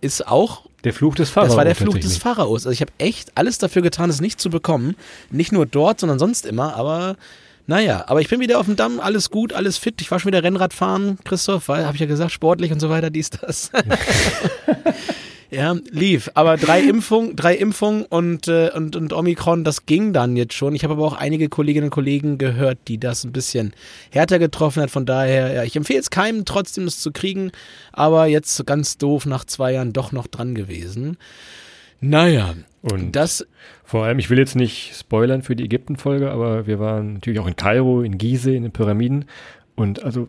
ist 0.00 0.26
auch 0.26 0.65
Der 0.86 0.94
Fluch 0.94 1.16
des 1.16 1.30
Pharaos. 1.30 1.48
das 1.48 1.56
war 1.56 1.64
der 1.64 1.74
Fluch 1.74 1.98
des. 1.98 2.16
Pharaos. 2.16 2.64
Also 2.64 2.70
ich 2.70 2.80
habe 2.80 2.92
echt 2.98 3.32
alles 3.34 3.58
dafür 3.58 3.82
getan, 3.82 4.08
es 4.08 4.20
nicht 4.20 4.40
zu 4.40 4.50
bekommen. 4.50 4.94
Nicht 5.32 5.50
nur 5.50 5.66
dort, 5.66 5.98
sondern 5.98 6.20
sonst 6.20 6.46
immer. 6.46 6.76
Aber 6.76 7.16
naja, 7.66 8.04
aber 8.06 8.20
ich 8.20 8.28
bin 8.28 8.38
wieder 8.38 8.60
auf 8.60 8.66
dem 8.66 8.76
Damm, 8.76 9.00
alles 9.00 9.30
gut, 9.30 9.52
alles 9.52 9.78
fit. 9.78 10.00
Ich 10.00 10.12
war 10.12 10.20
schon 10.20 10.28
wieder 10.28 10.44
Rennrad 10.44 10.72
fahren, 10.72 11.18
Christoph, 11.24 11.66
weil, 11.66 11.86
habe 11.86 11.96
ich 11.96 12.00
ja 12.00 12.06
gesagt, 12.06 12.30
sportlich 12.30 12.70
und 12.70 12.78
so 12.78 12.88
weiter, 12.88 13.10
dies, 13.10 13.30
das. 13.30 13.72
ja, 15.50 15.76
lief. 15.90 16.30
Aber 16.34 16.56
drei 16.56 16.80
Impfungen, 16.80 17.36
drei 17.36 17.54
Impfungen 17.54 18.04
und, 18.04 18.48
äh, 18.48 18.70
und, 18.74 18.96
und 18.96 19.12
Omikron, 19.12 19.64
das 19.64 19.86
ging 19.86 20.12
dann 20.12 20.36
jetzt 20.36 20.54
schon. 20.54 20.74
Ich 20.74 20.84
habe 20.84 20.94
aber 20.94 21.04
auch 21.04 21.16
einige 21.16 21.48
Kolleginnen 21.48 21.86
und 21.86 21.90
Kollegen 21.90 22.38
gehört, 22.38 22.78
die 22.88 22.98
das 22.98 23.24
ein 23.24 23.32
bisschen 23.32 23.72
härter 24.10 24.38
getroffen 24.38 24.82
hat. 24.82 24.90
Von 24.90 25.06
daher, 25.06 25.52
ja, 25.52 25.62
ich 25.62 25.76
empfehle 25.76 26.00
es 26.00 26.10
keinem 26.10 26.44
trotzdem, 26.44 26.84
das 26.84 27.00
zu 27.00 27.12
kriegen. 27.12 27.52
Aber 27.92 28.26
jetzt 28.26 28.66
ganz 28.66 28.98
doof 28.98 29.26
nach 29.26 29.44
zwei 29.44 29.72
Jahren 29.72 29.92
doch 29.92 30.12
noch 30.12 30.26
dran 30.26 30.54
gewesen. 30.54 31.16
Naja, 32.00 32.54
Und 32.82 33.16
das, 33.16 33.46
Vor 33.84 34.04
allem, 34.04 34.18
ich 34.18 34.30
will 34.30 34.38
jetzt 34.38 34.54
nicht 34.54 34.94
spoilern 34.96 35.42
für 35.42 35.56
die 35.56 35.64
Ägypten-Folge, 35.64 36.30
aber 36.30 36.66
wir 36.66 36.78
waren 36.78 37.14
natürlich 37.14 37.40
auch 37.40 37.46
in 37.46 37.56
Kairo, 37.56 38.02
in 38.02 38.18
Gizeh, 38.18 38.56
in 38.56 38.62
den 38.64 38.72
Pyramiden. 38.72 39.24
Und 39.74 40.02
also, 40.04 40.28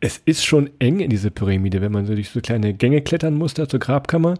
es 0.00 0.20
ist 0.24 0.44
schon 0.44 0.70
eng 0.78 1.00
in 1.00 1.10
diese 1.10 1.30
Pyramide, 1.30 1.80
wenn 1.80 1.92
man 1.92 2.06
so 2.06 2.14
durch 2.14 2.30
so 2.30 2.40
kleine 2.40 2.74
Gänge 2.74 3.00
klettern 3.00 3.34
muss, 3.34 3.54
da 3.54 3.68
zur 3.68 3.80
Grabkammer. 3.80 4.34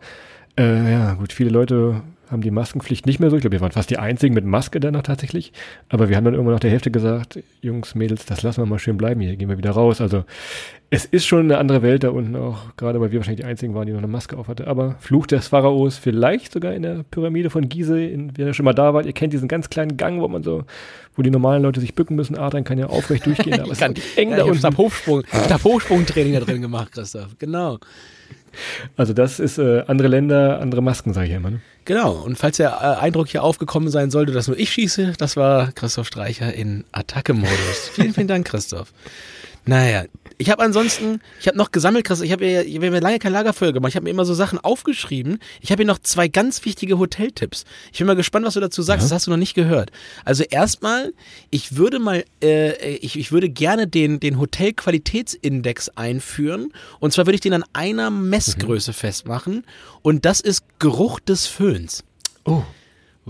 Äh, 0.56 0.92
ja, 0.92 1.14
gut, 1.14 1.32
viele 1.32 1.50
Leute 1.50 2.02
haben 2.30 2.42
die 2.42 2.50
Maskenpflicht 2.50 3.06
nicht 3.06 3.20
mehr 3.20 3.30
so. 3.30 3.36
Ich 3.36 3.42
glaube, 3.42 3.56
wir 3.56 3.60
waren 3.60 3.72
fast 3.72 3.90
die 3.90 3.98
einzigen 3.98 4.34
mit 4.34 4.44
Maske 4.44 4.80
dann 4.80 4.94
noch 4.94 5.02
tatsächlich. 5.02 5.52
Aber 5.88 6.08
wir 6.08 6.16
haben 6.16 6.24
dann 6.24 6.34
irgendwann 6.34 6.54
nach 6.54 6.60
der 6.60 6.70
Hälfte 6.70 6.90
gesagt, 6.90 7.38
Jungs, 7.60 7.94
Mädels, 7.94 8.26
das 8.26 8.42
lassen 8.42 8.62
wir 8.62 8.66
mal 8.66 8.78
schön 8.78 8.96
bleiben 8.96 9.20
hier, 9.20 9.36
gehen 9.36 9.48
wir 9.48 9.58
wieder 9.58 9.70
raus. 9.70 10.00
Also 10.00 10.24
es 10.90 11.04
ist 11.04 11.26
schon 11.26 11.40
eine 11.40 11.58
andere 11.58 11.82
Welt 11.82 12.02
da 12.02 12.10
unten 12.10 12.34
auch, 12.36 12.74
gerade 12.76 13.00
weil 13.00 13.12
wir 13.12 13.18
wahrscheinlich 13.18 13.42
die 13.42 13.46
einzigen 13.46 13.74
waren, 13.74 13.86
die 13.86 13.92
noch 13.92 13.98
eine 13.98 14.08
Maske 14.08 14.38
auf 14.38 14.48
hatte. 14.48 14.66
Aber 14.66 14.96
Fluch 15.00 15.26
des 15.26 15.48
Pharaos, 15.48 15.98
vielleicht 15.98 16.52
sogar 16.52 16.72
in 16.72 16.82
der 16.82 17.04
Pyramide 17.10 17.50
von 17.50 17.68
Gizeh, 17.68 18.12
in, 18.12 18.32
wer 18.36 18.54
schon 18.54 18.64
mal 18.64 18.72
da 18.72 18.94
war, 18.94 19.04
ihr 19.04 19.12
kennt 19.12 19.32
diesen 19.32 19.48
ganz 19.48 19.68
kleinen 19.68 19.96
Gang, 19.96 20.20
wo 20.20 20.28
man 20.28 20.42
so, 20.42 20.64
wo 21.14 21.22
die 21.22 21.30
normalen 21.30 21.62
Leute 21.62 21.80
sich 21.80 21.94
bücken 21.94 22.16
müssen. 22.16 22.38
Adrian 22.38 22.64
kann 22.64 22.78
ja 22.78 22.86
aufrecht 22.86 23.26
durchgehen, 23.26 23.60
aber 23.60 23.72
es 23.72 23.80
ist 23.80 24.18
eng 24.18 24.30
ja, 24.30 24.36
da 24.36 24.44
ich 24.44 24.50
unten. 24.50 24.62
habe 24.64 24.76
Hochsprung, 24.78 25.22
ich 25.30 25.52
hab 25.52 25.62
Hochsprungtraining 25.62 26.32
da 26.32 26.40
drin 26.40 26.62
gemacht, 26.62 26.92
Christoph. 26.92 27.36
Genau. 27.38 27.78
Also 28.96 29.12
das 29.12 29.40
ist 29.40 29.58
äh, 29.58 29.84
andere 29.86 30.08
Länder, 30.08 30.60
andere 30.60 30.82
Masken, 30.82 31.12
sage 31.12 31.28
ich 31.28 31.34
immer. 31.34 31.50
Ne? 31.50 31.60
Genau. 31.84 32.12
Und 32.12 32.36
falls 32.36 32.58
der 32.58 32.70
äh, 32.70 33.02
Eindruck 33.02 33.28
hier 33.28 33.42
aufgekommen 33.42 33.90
sein 33.90 34.10
sollte, 34.10 34.32
dass 34.32 34.48
nur 34.48 34.58
ich 34.58 34.70
schieße, 34.70 35.14
das 35.18 35.36
war 35.36 35.72
Christoph 35.72 36.06
Streicher 36.06 36.52
in 36.52 36.84
Attacke-Modus. 36.92 37.88
vielen, 37.92 38.12
vielen 38.12 38.28
Dank, 38.28 38.46
Christoph. 38.46 38.92
Naja, 39.68 40.06
ich 40.38 40.48
habe 40.48 40.62
ansonsten, 40.62 41.20
ich 41.38 41.46
habe 41.46 41.58
noch 41.58 41.72
gesammelt, 41.72 42.06
Christoph, 42.06 42.24
ich 42.24 42.32
habe 42.32 42.46
ja, 42.46 42.62
ich 42.62 42.76
hab 42.76 42.80
mir 42.80 43.00
lange 43.00 43.18
kein 43.18 43.34
Lagerfeuer 43.34 43.74
gemacht, 43.74 43.90
ich 43.90 43.96
habe 43.96 44.04
mir 44.04 44.10
immer 44.10 44.24
so 44.24 44.32
Sachen 44.32 44.58
aufgeschrieben. 44.58 45.40
Ich 45.60 45.70
habe 45.70 45.82
hier 45.82 45.86
noch 45.86 45.98
zwei 45.98 46.26
ganz 46.26 46.64
wichtige 46.64 46.98
Hoteltipps. 46.98 47.66
Ich 47.92 47.98
bin 47.98 48.06
mal 48.06 48.16
gespannt, 48.16 48.46
was 48.46 48.54
du 48.54 48.60
dazu 48.60 48.80
sagst, 48.80 49.04
das 49.04 49.12
hast 49.12 49.26
du 49.26 49.30
noch 49.30 49.36
nicht 49.36 49.52
gehört. 49.52 49.90
Also 50.24 50.42
erstmal, 50.42 51.12
ich 51.50 51.76
würde 51.76 51.98
mal, 51.98 52.24
äh, 52.42 52.94
ich, 52.96 53.18
ich 53.18 53.30
würde 53.30 53.50
gerne 53.50 53.86
den, 53.86 54.20
den 54.20 54.38
Hotelqualitätsindex 54.38 55.90
einführen. 55.90 56.72
Und 56.98 57.12
zwar 57.12 57.26
würde 57.26 57.34
ich 57.34 57.42
den 57.42 57.52
an 57.52 57.64
einer 57.74 58.08
Messgröße 58.08 58.94
festmachen. 58.94 59.66
Und 60.00 60.24
das 60.24 60.40
ist 60.40 60.64
Geruch 60.78 61.20
des 61.20 61.46
Föhns. 61.46 62.04
Oh. 62.46 62.62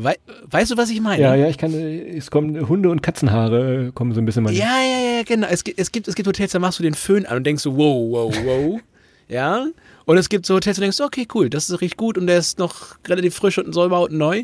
Wei 0.02 0.16
weißt 0.50 0.70
du, 0.70 0.76
was 0.76 0.90
ich 0.90 1.00
meine? 1.00 1.22
Ja, 1.22 1.34
ja, 1.34 1.48
ich 1.48 1.58
kann, 1.58 1.72
es 1.74 2.30
kommen 2.30 2.68
Hunde 2.68 2.90
und 2.90 3.02
Katzenhaare, 3.02 3.88
äh, 3.88 3.92
kommen 3.92 4.12
so 4.14 4.20
ein 4.20 4.24
bisschen 4.24 4.44
mal. 4.44 4.52
Ja, 4.52 4.80
ja, 4.82 5.16
ja, 5.16 5.22
genau. 5.24 5.48
Es 5.50 5.64
gibt, 5.64 5.78
es 5.78 5.90
gibt, 5.90 6.06
es 6.06 6.14
gibt 6.14 6.28
Hotels, 6.28 6.52
da 6.52 6.58
machst 6.58 6.78
du 6.78 6.82
den 6.82 6.94
Föhn 6.94 7.26
an 7.26 7.38
und 7.38 7.44
denkst 7.44 7.62
so, 7.62 7.76
wow, 7.76 8.10
wow, 8.10 8.34
wow. 8.44 8.80
ja. 9.28 9.66
Und 10.04 10.16
es 10.16 10.28
gibt 10.28 10.46
so 10.46 10.54
Hotels, 10.54 10.78
wo 10.78 10.80
du 10.80 10.84
denkst, 10.84 11.00
okay, 11.00 11.26
cool, 11.34 11.50
das 11.50 11.68
ist 11.68 11.80
riecht 11.80 11.96
gut 11.96 12.16
und 12.16 12.28
der 12.28 12.38
ist 12.38 12.58
noch 12.58 12.96
relativ 13.06 13.34
frisch 13.34 13.58
und 13.58 13.72
sauber 13.72 14.02
und 14.02 14.12
neu. 14.12 14.42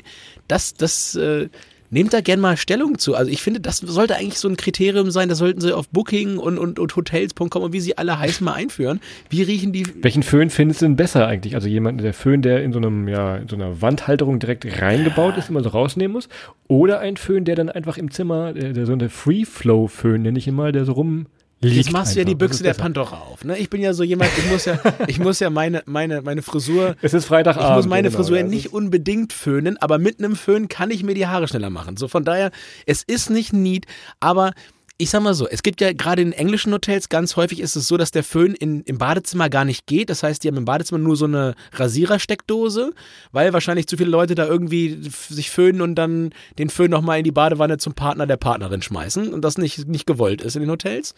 Das, 0.48 0.74
das, 0.74 1.14
äh, 1.14 1.48
nehmt 1.94 2.12
da 2.12 2.20
gern 2.20 2.40
mal 2.40 2.56
Stellung 2.56 2.98
zu. 2.98 3.14
Also 3.14 3.30
ich 3.30 3.40
finde, 3.40 3.60
das 3.60 3.78
sollte 3.78 4.16
eigentlich 4.16 4.38
so 4.38 4.48
ein 4.48 4.56
Kriterium 4.56 5.10
sein, 5.10 5.28
das 5.28 5.38
sollten 5.38 5.60
sie 5.60 5.72
auf 5.72 5.88
Booking 5.88 6.36
und, 6.36 6.58
und, 6.58 6.78
und 6.78 6.96
Hotels.com 6.96 7.62
und 7.62 7.72
wie 7.72 7.80
sie 7.80 7.96
alle 7.96 8.18
heißen 8.18 8.44
mal 8.44 8.54
einführen. 8.54 9.00
Wie 9.30 9.42
riechen 9.42 9.72
die? 9.72 9.86
Welchen 10.02 10.24
Föhn 10.24 10.50
findest 10.50 10.82
du 10.82 10.86
denn 10.86 10.96
besser 10.96 11.26
eigentlich? 11.26 11.54
Also 11.54 11.68
jemand, 11.68 12.02
der 12.02 12.12
Föhn, 12.12 12.42
der 12.42 12.62
in 12.62 12.72
so 12.72 12.78
einem, 12.78 13.08
ja, 13.08 13.36
in 13.36 13.48
so 13.48 13.56
einer 13.56 13.80
Wandhalterung 13.80 14.40
direkt 14.40 14.66
reingebaut 14.82 15.38
ist, 15.38 15.48
immer 15.48 15.62
so 15.62 15.70
rausnehmen 15.70 16.12
muss? 16.12 16.28
Oder 16.66 16.98
ein 16.98 17.16
Föhn, 17.16 17.44
der 17.44 17.54
dann 17.54 17.70
einfach 17.70 17.96
im 17.96 18.10
Zimmer, 18.10 18.52
der, 18.52 18.72
der 18.72 18.86
so 18.86 18.92
eine 18.92 19.08
Free-Flow-Föhn, 19.08 20.20
nenne 20.20 20.38
ich 20.38 20.48
ihn 20.48 20.54
mal, 20.54 20.72
der 20.72 20.84
so 20.84 20.92
rum 20.92 21.26
Jetzt 21.68 21.92
machst 21.92 22.14
du 22.14 22.18
ja 22.18 22.24
die 22.24 22.34
Büchse 22.34 22.62
der 22.62 22.74
Pandora 22.74 23.16
auf. 23.16 23.44
Ne? 23.44 23.58
Ich 23.58 23.70
bin 23.70 23.80
ja 23.80 23.92
so 23.92 24.02
jemand, 24.02 24.30
ich 24.36 24.50
muss 24.50 24.64
ja, 24.64 24.78
ich 25.06 25.18
muss 25.18 25.40
ja 25.40 25.50
meine, 25.50 25.82
meine, 25.86 26.22
meine 26.22 26.42
Frisur. 26.42 26.96
Es 27.02 27.14
ist 27.14 27.26
Freitagabend. 27.26 27.70
Ich 27.70 27.76
muss 27.76 27.86
meine 27.86 28.08
genau, 28.08 28.18
Frisur 28.18 28.38
ja, 28.38 28.42
nicht 28.44 28.72
unbedingt 28.72 29.32
föhnen, 29.32 29.76
aber 29.78 29.98
mit 29.98 30.18
einem 30.18 30.36
Föhn 30.36 30.68
kann 30.68 30.90
ich 30.90 31.02
mir 31.02 31.14
die 31.14 31.26
Haare 31.26 31.48
schneller 31.48 31.70
machen. 31.70 31.96
So 31.96 32.08
von 32.08 32.24
daher, 32.24 32.50
es 32.86 33.02
ist 33.02 33.30
nicht 33.30 33.52
neat, 33.52 33.84
aber 34.20 34.52
ich 34.96 35.10
sag 35.10 35.22
mal 35.22 35.34
so, 35.34 35.48
es 35.48 35.64
gibt 35.64 35.80
ja 35.80 35.92
gerade 35.92 36.22
in 36.22 36.32
englischen 36.32 36.72
Hotels 36.72 37.08
ganz 37.08 37.34
häufig 37.34 37.58
ist 37.58 37.74
es 37.74 37.88
so, 37.88 37.96
dass 37.96 38.12
der 38.12 38.22
Föhn 38.22 38.54
in, 38.54 38.82
im 38.82 38.98
Badezimmer 38.98 39.50
gar 39.50 39.64
nicht 39.64 39.86
geht. 39.86 40.08
Das 40.08 40.22
heißt, 40.22 40.44
die 40.44 40.48
haben 40.48 40.56
im 40.56 40.64
Badezimmer 40.64 41.00
nur 41.00 41.16
so 41.16 41.24
eine 41.24 41.56
Rasierersteckdose, 41.72 42.92
weil 43.32 43.52
wahrscheinlich 43.52 43.88
zu 43.88 43.96
viele 43.96 44.10
Leute 44.10 44.36
da 44.36 44.46
irgendwie 44.46 45.00
sich 45.28 45.50
föhnen 45.50 45.80
und 45.80 45.96
dann 45.96 46.30
den 46.58 46.70
Föhn 46.70 46.90
nochmal 46.90 47.18
in 47.18 47.24
die 47.24 47.32
Badewanne 47.32 47.78
zum 47.78 47.94
Partner 47.94 48.28
der 48.28 48.36
Partnerin 48.36 48.82
schmeißen 48.82 49.34
und 49.34 49.42
das 49.42 49.58
nicht, 49.58 49.88
nicht 49.88 50.06
gewollt 50.06 50.42
ist 50.42 50.54
in 50.54 50.62
den 50.62 50.70
Hotels. 50.70 51.14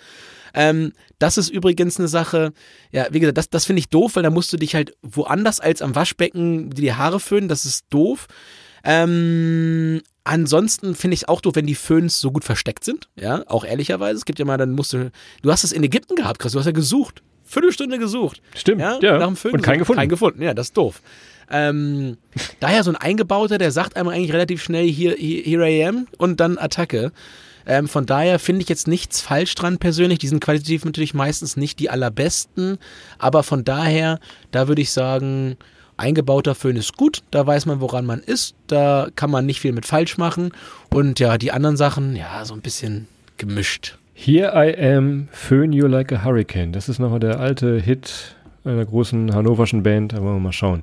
Ähm, 0.54 0.94
das 1.18 1.36
ist 1.36 1.50
übrigens 1.50 1.98
eine 1.98 2.08
Sache, 2.08 2.54
ja, 2.92 3.06
wie 3.10 3.20
gesagt, 3.20 3.36
das, 3.36 3.50
das 3.50 3.66
finde 3.66 3.80
ich 3.80 3.90
doof, 3.90 4.16
weil 4.16 4.22
da 4.22 4.30
musst 4.30 4.54
du 4.54 4.56
dich 4.56 4.74
halt 4.74 4.96
woanders 5.02 5.60
als 5.60 5.82
am 5.82 5.94
Waschbecken 5.94 6.70
die 6.70 6.94
Haare 6.94 7.20
föhnen, 7.20 7.48
das 7.48 7.66
ist 7.66 7.84
doof. 7.90 8.26
Ähm, 8.84 10.00
ansonsten 10.26 10.94
finde 10.94 11.14
ich 11.14 11.22
es 11.22 11.28
auch 11.28 11.40
doof, 11.40 11.54
wenn 11.56 11.66
die 11.66 11.74
Föhns 11.74 12.20
so 12.20 12.30
gut 12.30 12.44
versteckt 12.44 12.84
sind. 12.84 13.08
Ja, 13.16 13.42
auch 13.48 13.64
ehrlicherweise. 13.64 14.16
Es 14.16 14.24
gibt 14.24 14.38
ja 14.38 14.44
mal, 14.44 14.56
dann 14.58 14.72
musst 14.72 14.92
du. 14.92 15.10
Du 15.42 15.50
hast 15.50 15.64
es 15.64 15.72
in 15.72 15.82
Ägypten 15.82 16.16
gehabt, 16.16 16.38
Chris. 16.38 16.52
Du 16.52 16.58
hast 16.58 16.66
ja 16.66 16.72
gesucht. 16.72 17.22
Viertelstunde 17.44 17.98
gesucht. 17.98 18.42
Stimmt. 18.54 18.80
Ja, 18.80 18.98
Ja. 19.00 19.18
nach 19.18 19.26
dem 19.28 19.36
Föhn 19.36 19.52
Und 19.52 19.62
keinen 19.62 19.78
gefunden. 19.78 19.98
Keinen 20.00 20.08
gefunden. 20.08 20.42
Ja, 20.42 20.52
das 20.52 20.68
ist 20.68 20.76
doof. 20.76 21.00
Ähm, 21.48 22.16
daher 22.58 22.82
so 22.82 22.90
ein 22.90 22.96
Eingebauter, 22.96 23.56
der 23.58 23.70
sagt 23.70 23.96
einem 23.96 24.08
eigentlich 24.08 24.32
relativ 24.32 24.62
schnell, 24.64 24.86
hier, 24.88 25.12
here, 25.12 25.42
here 25.44 25.70
I 25.70 25.84
am 25.84 26.08
und 26.18 26.40
dann 26.40 26.58
Attacke. 26.58 27.12
Ähm, 27.68 27.88
von 27.88 28.04
daher 28.06 28.38
finde 28.40 28.62
ich 28.62 28.68
jetzt 28.68 28.88
nichts 28.88 29.20
falsch 29.20 29.54
dran 29.54 29.78
persönlich. 29.78 30.18
Die 30.18 30.28
sind 30.28 30.40
qualitativ 30.42 30.84
natürlich 30.84 31.14
meistens 31.14 31.56
nicht 31.56 31.78
die 31.78 31.88
allerbesten. 31.90 32.78
Aber 33.18 33.42
von 33.44 33.64
daher, 33.64 34.18
da 34.50 34.66
würde 34.68 34.82
ich 34.82 34.90
sagen, 34.90 35.56
eingebauter 35.96 36.54
Föhn 36.54 36.76
ist 36.76 36.96
gut. 36.96 37.22
Da 37.30 37.46
weiß 37.46 37.66
man, 37.66 37.80
woran 37.80 38.06
man 38.06 38.20
ist. 38.20 38.54
Da 38.66 39.08
kann 39.16 39.30
man 39.30 39.46
nicht 39.46 39.60
viel 39.60 39.72
mit 39.72 39.86
falsch 39.86 40.18
machen. 40.18 40.52
Und 40.92 41.18
ja, 41.20 41.38
die 41.38 41.52
anderen 41.52 41.76
Sachen, 41.76 42.16
ja, 42.16 42.44
so 42.44 42.54
ein 42.54 42.60
bisschen 42.60 43.08
gemischt. 43.36 43.98
Here 44.14 44.52
I 44.54 44.94
am, 44.94 45.28
Föhn 45.30 45.72
You 45.72 45.86
Like 45.86 46.12
a 46.12 46.24
Hurricane. 46.24 46.72
Das 46.72 46.88
ist 46.88 46.98
nochmal 46.98 47.20
der 47.20 47.38
alte 47.38 47.78
Hit 47.78 48.36
einer 48.64 48.84
großen 48.84 49.34
hannoverschen 49.34 49.82
Band. 49.82 50.12
Da 50.12 50.22
wollen 50.22 50.36
wir 50.36 50.40
mal 50.40 50.52
schauen. 50.52 50.82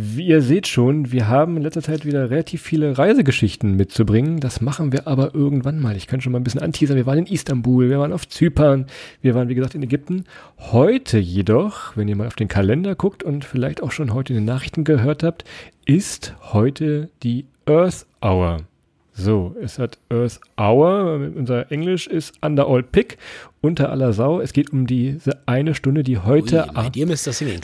Wie 0.00 0.28
ihr 0.28 0.42
seht 0.42 0.68
schon, 0.68 1.10
wir 1.10 1.26
haben 1.26 1.56
in 1.56 1.64
letzter 1.64 1.82
Zeit 1.82 2.06
wieder 2.06 2.30
relativ 2.30 2.62
viele 2.62 2.96
Reisegeschichten 2.96 3.74
mitzubringen. 3.74 4.38
Das 4.38 4.60
machen 4.60 4.92
wir 4.92 5.08
aber 5.08 5.34
irgendwann 5.34 5.80
mal. 5.80 5.96
Ich 5.96 6.06
kann 6.06 6.20
schon 6.20 6.30
mal 6.30 6.38
ein 6.38 6.44
bisschen 6.44 6.62
anteasern. 6.62 6.96
Wir 6.96 7.04
waren 7.04 7.18
in 7.18 7.26
Istanbul, 7.26 7.90
wir 7.90 7.98
waren 7.98 8.12
auf 8.12 8.28
Zypern, 8.28 8.86
wir 9.22 9.34
waren, 9.34 9.48
wie 9.48 9.56
gesagt, 9.56 9.74
in 9.74 9.82
Ägypten. 9.82 10.22
Heute 10.56 11.18
jedoch, 11.18 11.96
wenn 11.96 12.06
ihr 12.06 12.14
mal 12.14 12.28
auf 12.28 12.36
den 12.36 12.46
Kalender 12.46 12.94
guckt 12.94 13.24
und 13.24 13.44
vielleicht 13.44 13.82
auch 13.82 13.90
schon 13.90 14.14
heute 14.14 14.34
in 14.34 14.38
den 14.38 14.44
Nachrichten 14.44 14.84
gehört 14.84 15.24
habt, 15.24 15.42
ist 15.84 16.36
heute 16.52 17.08
die 17.24 17.46
Earth 17.66 18.06
Hour. 18.22 18.67
So, 19.20 19.56
es 19.60 19.80
hat 19.80 19.98
Earth 20.10 20.38
Hour, 20.56 21.14
unser 21.34 21.72
Englisch 21.72 22.06
ist 22.06 22.34
Under 22.40 22.68
All 22.68 22.84
Pick, 22.84 23.18
unter 23.60 23.90
aller 23.90 24.12
Sau. 24.12 24.40
Es 24.40 24.52
geht 24.52 24.72
um 24.72 24.86
diese 24.86 25.38
eine 25.44 25.74
Stunde, 25.74 26.04
die 26.04 26.18
heute 26.18 26.66
Ui, 26.68 26.72
bei 26.72 26.88
dir 26.88 27.04
müsste 27.04 27.30
das 27.30 27.40
hingehen, 27.40 27.60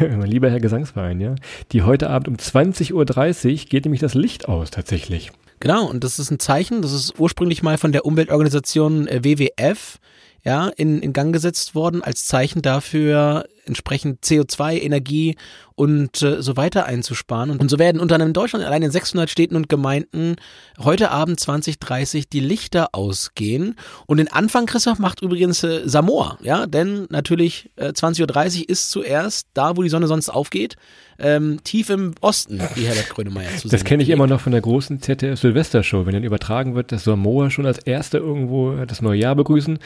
mein 0.00 0.22
lieber 0.22 0.50
Herr 0.50 0.58
Gesangsverein, 0.58 1.20
ja. 1.20 1.36
Die 1.70 1.82
heute 1.82 2.10
Abend 2.10 2.26
um 2.26 2.34
20.30 2.34 2.94
Uhr 2.94 3.66
geht 3.68 3.84
nämlich 3.84 4.00
das 4.00 4.14
Licht 4.14 4.48
aus, 4.48 4.72
tatsächlich. 4.72 5.30
Genau, 5.60 5.88
und 5.88 6.02
das 6.02 6.18
ist 6.18 6.32
ein 6.32 6.40
Zeichen, 6.40 6.82
das 6.82 6.92
ist 6.92 7.20
ursprünglich 7.20 7.62
mal 7.62 7.78
von 7.78 7.92
der 7.92 8.04
Umweltorganisation 8.04 9.06
äh, 9.06 9.22
WWF 9.22 10.00
ja, 10.44 10.68
in, 10.76 11.00
in 11.00 11.12
Gang 11.12 11.32
gesetzt 11.32 11.76
worden, 11.76 12.02
als 12.02 12.26
Zeichen 12.26 12.60
dafür, 12.62 13.44
entsprechend 13.68 14.24
CO2, 14.24 14.80
Energie 14.80 15.36
und 15.78 16.22
äh, 16.22 16.42
so 16.42 16.56
weiter 16.56 16.86
einzusparen. 16.86 17.50
Und, 17.50 17.60
und 17.60 17.68
so 17.68 17.78
werden 17.78 18.00
unter 18.00 18.16
anderem 18.16 18.30
in 18.30 18.34
Deutschland 18.34 18.64
allein 18.64 18.82
in 18.82 18.90
600 18.90 19.30
Städten 19.30 19.54
und 19.54 19.68
Gemeinden 19.68 20.34
heute 20.80 21.12
Abend 21.12 21.38
2030 21.38 22.28
die 22.28 22.40
Lichter 22.40 22.88
ausgehen. 22.92 23.76
Und 24.06 24.16
den 24.16 24.26
Anfang, 24.26 24.66
Christoph, 24.66 24.98
macht 24.98 25.22
übrigens 25.22 25.62
äh, 25.62 25.82
Samoa, 25.84 26.36
ja, 26.42 26.66
denn 26.66 27.06
natürlich 27.10 27.70
äh, 27.76 27.90
20.30 27.90 28.62
Uhr 28.62 28.68
ist 28.70 28.90
zuerst 28.90 29.46
da, 29.54 29.76
wo 29.76 29.82
die 29.82 29.88
Sonne 29.88 30.08
sonst 30.08 30.30
aufgeht, 30.30 30.76
ähm, 31.20 31.60
tief 31.62 31.90
im 31.90 32.14
Osten, 32.20 32.60
wie 32.74 32.86
Herbert 32.86 33.10
Grönemeyer 33.10 33.56
zu 33.56 33.68
Das 33.68 33.84
kenne 33.84 34.02
ich 34.02 34.10
immer 34.10 34.26
noch 34.26 34.40
von 34.40 34.52
der 34.52 34.60
großen 34.60 35.00
ZDF-Silvestershow. 35.00 36.06
Wenn 36.06 36.14
dann 36.14 36.24
übertragen 36.24 36.74
wird, 36.74 36.92
dass 36.92 37.04
Samoa 37.04 37.50
schon 37.50 37.66
als 37.66 37.78
Erste 37.78 38.18
irgendwo 38.18 38.84
das 38.84 39.02
neue 39.02 39.18
Jahr 39.18 39.34
begrüßen, 39.34 39.78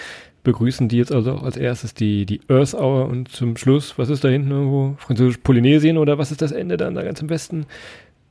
begrüßen 0.42 0.88
die 0.88 0.96
jetzt 0.96 1.12
also 1.12 1.32
auch 1.32 1.42
als 1.42 1.56
erstes 1.56 1.94
die, 1.94 2.26
die 2.26 2.40
Earth 2.48 2.74
Hour 2.74 3.06
und 3.06 3.28
zum 3.28 3.56
Schluss, 3.56 3.71
was 3.96 4.08
ist 4.08 4.24
da 4.24 4.28
hinten 4.28 4.50
irgendwo? 4.50 4.94
Französisch 4.98 5.38
Polynesien 5.38 5.98
oder 5.98 6.18
was 6.18 6.30
ist 6.30 6.42
das 6.42 6.52
Ende 6.52 6.76
dann 6.76 6.94
da 6.94 7.02
ganz 7.02 7.20
im 7.20 7.30
Westen? 7.30 7.66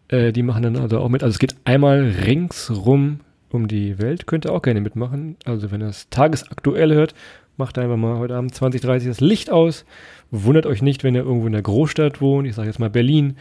Äh, 0.08 0.32
die 0.32 0.44
machen 0.44 0.64
dann 0.64 0.76
also 0.78 1.00
auch 1.00 1.10
mit. 1.10 1.24
Also 1.24 1.34
es 1.34 1.40
geht 1.40 1.56
einmal 1.66 2.14
ringsrum 2.26 3.22
um 3.50 3.68
die 3.68 4.00
Welt. 4.00 4.28
Könnt 4.28 4.46
ihr 4.46 4.52
auch 4.52 4.62
gerne 4.62 4.82
mitmachen. 4.82 5.38
Also 5.46 5.72
wenn 5.72 5.82
ihr 5.82 5.88
das 5.88 6.10
tagesaktuell 6.10 6.94
hört, 6.94 7.14
macht 7.58 7.78
einfach 7.78 7.98
mal 7.98 8.18
heute 8.18 8.36
Abend 8.36 8.54
2030 8.54 9.08
das 9.08 9.20
Licht 9.20 9.50
aus. 9.50 9.86
Wundert 10.32 10.66
euch 10.66 10.82
nicht, 10.82 11.04
wenn 11.04 11.16
ihr 11.16 11.24
irgendwo 11.24 11.48
in 11.48 11.54
der 11.54 11.62
Großstadt 11.62 12.22
wohnt. 12.22 12.48
Ich 12.48 12.56
sage 12.56 12.68
jetzt 12.68 12.80
mal 12.80 12.90
Berlin. 12.90 13.38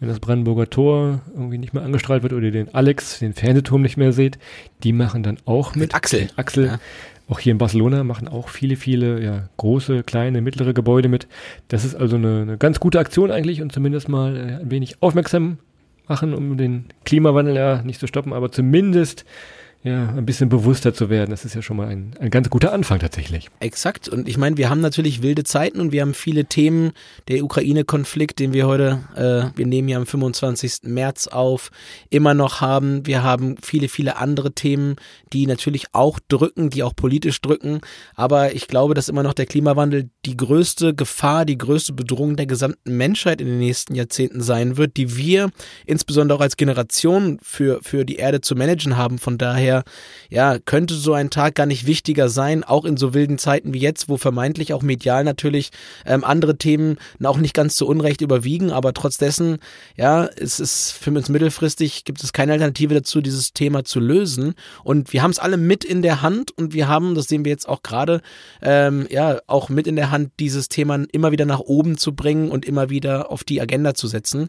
Wenn 0.00 0.08
das 0.08 0.18
Brandenburger 0.18 0.68
Tor 0.68 1.20
irgendwie 1.32 1.58
nicht 1.58 1.74
mehr 1.74 1.84
angestrahlt 1.84 2.24
wird 2.24 2.32
oder 2.32 2.46
ihr 2.46 2.50
den 2.50 2.74
Alex, 2.74 3.20
den 3.20 3.34
Fernsehturm 3.34 3.82
nicht 3.82 3.96
mehr 3.96 4.12
seht, 4.12 4.36
die 4.82 4.92
machen 4.92 5.22
dann 5.22 5.38
auch 5.44 5.76
mit. 5.76 5.82
Mit 5.82 5.94
Axel. 5.94 6.20
Den 6.26 6.38
Axel. 6.38 6.66
Ja. 6.66 6.80
Auch 7.32 7.40
hier 7.40 7.52
in 7.52 7.56
Barcelona 7.56 8.04
machen 8.04 8.28
auch 8.28 8.50
viele, 8.50 8.76
viele 8.76 9.24
ja, 9.24 9.48
große, 9.56 10.02
kleine, 10.02 10.42
mittlere 10.42 10.74
Gebäude 10.74 11.08
mit. 11.08 11.28
Das 11.68 11.82
ist 11.82 11.94
also 11.94 12.16
eine, 12.16 12.42
eine 12.42 12.58
ganz 12.58 12.78
gute 12.78 12.98
Aktion 12.98 13.30
eigentlich 13.30 13.62
und 13.62 13.72
zumindest 13.72 14.10
mal 14.10 14.36
äh, 14.36 14.40
ein 14.60 14.70
wenig 14.70 15.00
aufmerksam 15.00 15.56
machen, 16.06 16.34
um 16.34 16.58
den 16.58 16.84
Klimawandel 17.06 17.56
ja 17.56 17.80
nicht 17.80 18.00
zu 18.00 18.06
stoppen, 18.06 18.34
aber 18.34 18.52
zumindest 18.52 19.24
ja 19.82 20.08
ein 20.08 20.24
bisschen 20.24 20.48
bewusster 20.48 20.94
zu 20.94 21.10
werden. 21.10 21.30
Das 21.30 21.44
ist 21.44 21.54
ja 21.54 21.62
schon 21.62 21.76
mal 21.76 21.88
ein, 21.88 22.14
ein 22.20 22.30
ganz 22.30 22.50
guter 22.50 22.72
Anfang 22.72 23.00
tatsächlich. 23.00 23.48
Exakt. 23.60 24.08
Und 24.08 24.28
ich 24.28 24.38
meine, 24.38 24.56
wir 24.56 24.70
haben 24.70 24.80
natürlich 24.80 25.22
wilde 25.22 25.44
Zeiten 25.44 25.80
und 25.80 25.92
wir 25.92 26.02
haben 26.02 26.14
viele 26.14 26.44
Themen. 26.44 26.92
Der 27.28 27.42
Ukraine-Konflikt, 27.42 28.38
den 28.38 28.52
wir 28.52 28.66
heute, 28.66 29.00
äh, 29.16 29.56
wir 29.56 29.66
nehmen 29.66 29.88
ja 29.88 29.98
am 29.98 30.06
25. 30.06 30.82
März 30.84 31.26
auf, 31.26 31.70
immer 32.10 32.34
noch 32.34 32.60
haben. 32.60 33.06
Wir 33.06 33.22
haben 33.22 33.56
viele, 33.62 33.88
viele 33.88 34.16
andere 34.16 34.52
Themen, 34.52 34.96
die 35.32 35.46
natürlich 35.46 35.86
auch 35.92 36.18
drücken, 36.28 36.70
die 36.70 36.82
auch 36.82 36.94
politisch 36.94 37.40
drücken. 37.40 37.80
Aber 38.14 38.54
ich 38.54 38.68
glaube, 38.68 38.94
dass 38.94 39.08
immer 39.08 39.22
noch 39.22 39.34
der 39.34 39.46
Klimawandel 39.46 40.10
die 40.24 40.36
größte 40.36 40.94
Gefahr, 40.94 41.44
die 41.44 41.58
größte 41.58 41.92
Bedrohung 41.92 42.36
der 42.36 42.46
gesamten 42.46 42.96
Menschheit 42.96 43.40
in 43.40 43.48
den 43.48 43.58
nächsten 43.58 43.94
Jahrzehnten 43.94 44.42
sein 44.42 44.76
wird, 44.76 44.96
die 44.96 45.16
wir 45.16 45.50
insbesondere 45.86 46.38
auch 46.38 46.42
als 46.42 46.56
Generation 46.56 47.38
für, 47.42 47.80
für 47.82 48.04
die 48.04 48.16
Erde 48.16 48.40
zu 48.40 48.54
managen 48.54 48.96
haben. 48.96 49.18
Von 49.18 49.38
daher, 49.38 49.71
ja, 50.30 50.58
könnte 50.58 50.94
so 50.94 51.12
ein 51.14 51.30
Tag 51.30 51.54
gar 51.54 51.66
nicht 51.66 51.86
wichtiger 51.86 52.28
sein, 52.28 52.64
auch 52.64 52.84
in 52.84 52.96
so 52.96 53.14
wilden 53.14 53.38
Zeiten 53.38 53.74
wie 53.74 53.80
jetzt, 53.80 54.08
wo 54.08 54.16
vermeintlich 54.16 54.72
auch 54.72 54.82
medial 54.82 55.24
natürlich 55.24 55.70
ähm, 56.06 56.24
andere 56.24 56.56
Themen 56.56 56.98
auch 57.24 57.38
nicht 57.38 57.54
ganz 57.54 57.74
zu 57.76 57.86
Unrecht 57.86 58.20
überwiegen, 58.20 58.70
aber 58.70 58.92
trotz 58.94 59.16
dessen, 59.16 59.58
ja, 59.96 60.26
es 60.36 60.60
ist 60.60 60.92
für 60.92 61.10
uns 61.10 61.28
mittelfristig 61.28 62.04
gibt 62.04 62.22
es 62.22 62.32
keine 62.32 62.52
Alternative 62.52 62.94
dazu, 62.94 63.20
dieses 63.20 63.52
Thema 63.52 63.84
zu 63.84 64.00
lösen. 64.00 64.54
Und 64.84 65.12
wir 65.12 65.22
haben 65.22 65.30
es 65.30 65.38
alle 65.38 65.56
mit 65.56 65.84
in 65.84 66.02
der 66.02 66.22
Hand 66.22 66.50
und 66.50 66.74
wir 66.74 66.88
haben, 66.88 67.14
das 67.14 67.26
sehen 67.26 67.44
wir 67.44 67.52
jetzt 67.52 67.68
auch 67.68 67.82
gerade, 67.82 68.20
ähm, 68.60 69.06
ja, 69.10 69.40
auch 69.46 69.68
mit 69.68 69.86
in 69.86 69.96
der 69.96 70.10
Hand, 70.10 70.32
dieses 70.40 70.68
Thema 70.68 71.04
immer 71.12 71.32
wieder 71.32 71.46
nach 71.46 71.60
oben 71.60 71.96
zu 71.96 72.14
bringen 72.14 72.50
und 72.50 72.64
immer 72.64 72.90
wieder 72.90 73.30
auf 73.30 73.44
die 73.44 73.60
Agenda 73.60 73.94
zu 73.94 74.06
setzen. 74.06 74.48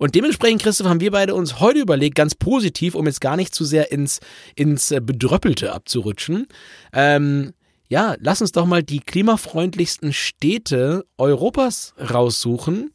Und 0.00 0.14
dementsprechend, 0.14 0.62
Christoph, 0.62 0.86
haben 0.86 1.00
wir 1.00 1.10
beide 1.10 1.34
uns 1.34 1.60
heute 1.60 1.80
überlegt, 1.80 2.14
ganz 2.14 2.34
positiv, 2.34 2.94
um 2.94 3.06
jetzt 3.06 3.20
gar 3.20 3.36
nicht 3.36 3.54
zu 3.54 3.66
sehr 3.66 3.92
ins, 3.92 4.20
ins 4.54 4.90
äh, 4.90 4.98
Bedröppelte 4.98 5.74
abzurutschen. 5.74 6.46
Ähm, 6.94 7.52
ja, 7.86 8.16
lass 8.18 8.40
uns 8.40 8.52
doch 8.52 8.64
mal 8.64 8.82
die 8.82 9.00
klimafreundlichsten 9.00 10.14
Städte 10.14 11.04
Europas 11.18 11.92
raussuchen 11.98 12.92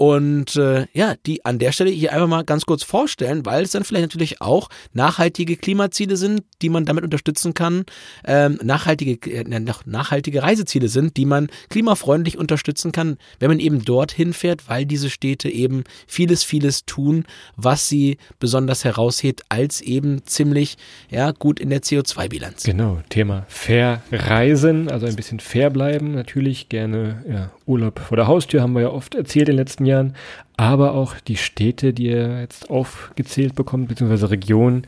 und 0.00 0.56
äh, 0.56 0.86
ja, 0.94 1.14
die 1.26 1.44
an 1.44 1.58
der 1.58 1.72
Stelle 1.72 1.90
hier 1.90 2.14
einfach 2.14 2.26
mal 2.26 2.42
ganz 2.42 2.64
kurz 2.64 2.82
vorstellen, 2.82 3.44
weil 3.44 3.64
es 3.64 3.72
dann 3.72 3.84
vielleicht 3.84 4.04
natürlich 4.04 4.40
auch 4.40 4.70
nachhaltige 4.94 5.58
Klimaziele 5.58 6.16
sind, 6.16 6.40
die 6.62 6.70
man 6.70 6.86
damit 6.86 7.04
unterstützen 7.04 7.52
kann, 7.52 7.84
ähm, 8.24 8.58
nachhaltige, 8.62 9.30
äh, 9.30 9.44
nachhaltige 9.84 10.42
Reiseziele 10.42 10.88
sind, 10.88 11.18
die 11.18 11.26
man 11.26 11.48
klimafreundlich 11.68 12.38
unterstützen 12.38 12.92
kann, 12.92 13.18
wenn 13.40 13.50
man 13.50 13.60
eben 13.60 13.84
dorthin 13.84 14.32
fährt, 14.32 14.70
weil 14.70 14.86
diese 14.86 15.10
Städte 15.10 15.50
eben 15.50 15.84
vieles, 16.06 16.44
vieles 16.44 16.86
tun, 16.86 17.26
was 17.56 17.90
sie 17.90 18.16
besonders 18.38 18.86
heraushebt 18.86 19.42
als 19.50 19.82
eben 19.82 20.24
ziemlich 20.24 20.78
ja, 21.10 21.30
gut 21.32 21.60
in 21.60 21.68
der 21.68 21.82
CO2-Bilanz. 21.82 22.62
Genau, 22.62 23.00
Thema 23.10 23.44
Fair 23.48 24.00
Reisen, 24.10 24.90
also 24.90 25.04
ein 25.04 25.16
bisschen 25.16 25.40
fair 25.40 25.68
bleiben, 25.68 26.12
natürlich 26.12 26.70
gerne 26.70 27.22
ja, 27.28 27.50
Urlaub 27.66 27.98
vor 27.98 28.16
der 28.16 28.28
Haustür, 28.28 28.62
haben 28.62 28.72
wir 28.72 28.80
ja 28.80 28.90
oft 28.90 29.14
erzählt 29.14 29.50
in 29.50 29.56
den 29.56 29.58
letzten 29.58 29.84
Jahren, 29.84 29.89
aber 30.56 30.92
auch 30.92 31.14
die 31.20 31.36
Städte, 31.36 31.92
die 31.92 32.06
ihr 32.06 32.40
jetzt 32.40 32.70
aufgezählt 32.70 33.54
bekommt, 33.54 33.88
beziehungsweise 33.88 34.30
Regionen, 34.30 34.86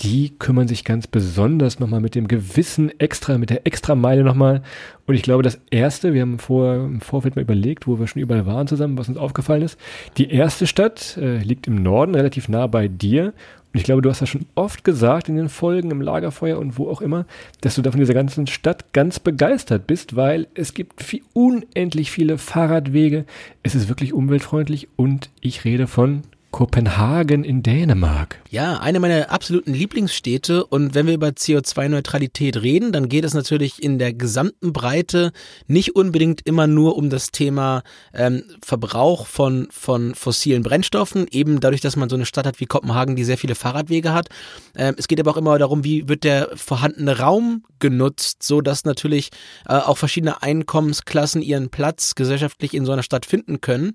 die 0.00 0.34
kümmern 0.38 0.68
sich 0.68 0.84
ganz 0.84 1.06
besonders 1.06 1.80
nochmal 1.80 2.00
mit 2.00 2.14
dem 2.14 2.28
gewissen 2.28 2.98
Extra, 3.00 3.38
mit 3.38 3.50
der 3.50 3.66
Extrameile 3.66 4.24
nochmal. 4.24 4.62
Und 5.06 5.14
ich 5.14 5.22
glaube, 5.22 5.42
das 5.42 5.58
erste, 5.70 6.12
wir 6.12 6.22
haben 6.22 6.38
vor, 6.38 6.74
im 6.74 7.00
Vorfeld 7.00 7.36
mal 7.36 7.42
überlegt, 7.42 7.86
wo 7.86 7.98
wir 7.98 8.06
schon 8.06 8.20
überall 8.20 8.46
waren 8.46 8.66
zusammen, 8.66 8.98
was 8.98 9.08
uns 9.08 9.16
aufgefallen 9.16 9.62
ist. 9.62 9.78
Die 10.18 10.30
erste 10.30 10.66
Stadt 10.66 11.16
äh, 11.16 11.38
liegt 11.38 11.66
im 11.66 11.82
Norden, 11.82 12.14
relativ 12.14 12.48
nah 12.48 12.66
bei 12.66 12.88
dir. 12.88 13.32
Ich 13.76 13.84
glaube, 13.84 14.00
du 14.00 14.08
hast 14.08 14.20
ja 14.20 14.26
schon 14.26 14.46
oft 14.54 14.84
gesagt 14.84 15.28
in 15.28 15.36
den 15.36 15.50
Folgen, 15.50 15.90
im 15.90 16.00
Lagerfeuer 16.00 16.58
und 16.58 16.78
wo 16.78 16.88
auch 16.88 17.02
immer, 17.02 17.26
dass 17.60 17.74
du 17.74 17.82
da 17.82 17.90
von 17.90 18.00
dieser 18.00 18.14
ganzen 18.14 18.46
Stadt 18.46 18.94
ganz 18.94 19.20
begeistert 19.20 19.86
bist, 19.86 20.16
weil 20.16 20.46
es 20.54 20.72
gibt 20.72 21.02
viel, 21.02 21.20
unendlich 21.34 22.10
viele 22.10 22.38
Fahrradwege. 22.38 23.26
Es 23.62 23.74
ist 23.74 23.88
wirklich 23.90 24.14
umweltfreundlich 24.14 24.88
und 24.96 25.28
ich 25.42 25.64
rede 25.66 25.86
von 25.86 26.22
Kopenhagen 26.56 27.44
in 27.44 27.62
Dänemark. 27.62 28.40
Ja, 28.48 28.78
eine 28.78 28.98
meiner 28.98 29.30
absoluten 29.30 29.74
Lieblingsstädte. 29.74 30.64
Und 30.64 30.94
wenn 30.94 31.06
wir 31.06 31.12
über 31.12 31.28
CO2-Neutralität 31.28 32.62
reden, 32.62 32.92
dann 32.92 33.10
geht 33.10 33.26
es 33.26 33.34
natürlich 33.34 33.82
in 33.82 33.98
der 33.98 34.14
gesamten 34.14 34.72
Breite 34.72 35.32
nicht 35.66 35.96
unbedingt 35.96 36.46
immer 36.46 36.66
nur 36.66 36.96
um 36.96 37.10
das 37.10 37.30
Thema 37.30 37.82
ähm, 38.14 38.42
Verbrauch 38.62 39.26
von, 39.26 39.68
von 39.70 40.14
fossilen 40.14 40.62
Brennstoffen, 40.62 41.26
eben 41.30 41.60
dadurch, 41.60 41.82
dass 41.82 41.94
man 41.94 42.08
so 42.08 42.16
eine 42.16 42.24
Stadt 42.24 42.46
hat 42.46 42.58
wie 42.58 42.64
Kopenhagen, 42.64 43.16
die 43.16 43.24
sehr 43.24 43.36
viele 43.36 43.54
Fahrradwege 43.54 44.14
hat. 44.14 44.30
Ähm, 44.74 44.94
es 44.96 45.08
geht 45.08 45.20
aber 45.20 45.32
auch 45.32 45.36
immer 45.36 45.58
darum, 45.58 45.84
wie 45.84 46.08
wird 46.08 46.24
der 46.24 46.48
vorhandene 46.54 47.18
Raum 47.18 47.64
genutzt, 47.80 48.42
so 48.42 48.62
dass 48.62 48.86
natürlich 48.86 49.28
äh, 49.68 49.74
auch 49.74 49.98
verschiedene 49.98 50.42
Einkommensklassen 50.42 51.42
ihren 51.42 51.68
Platz 51.68 52.14
gesellschaftlich 52.14 52.72
in 52.72 52.86
so 52.86 52.92
einer 52.92 53.02
Stadt 53.02 53.26
finden 53.26 53.60
können 53.60 53.92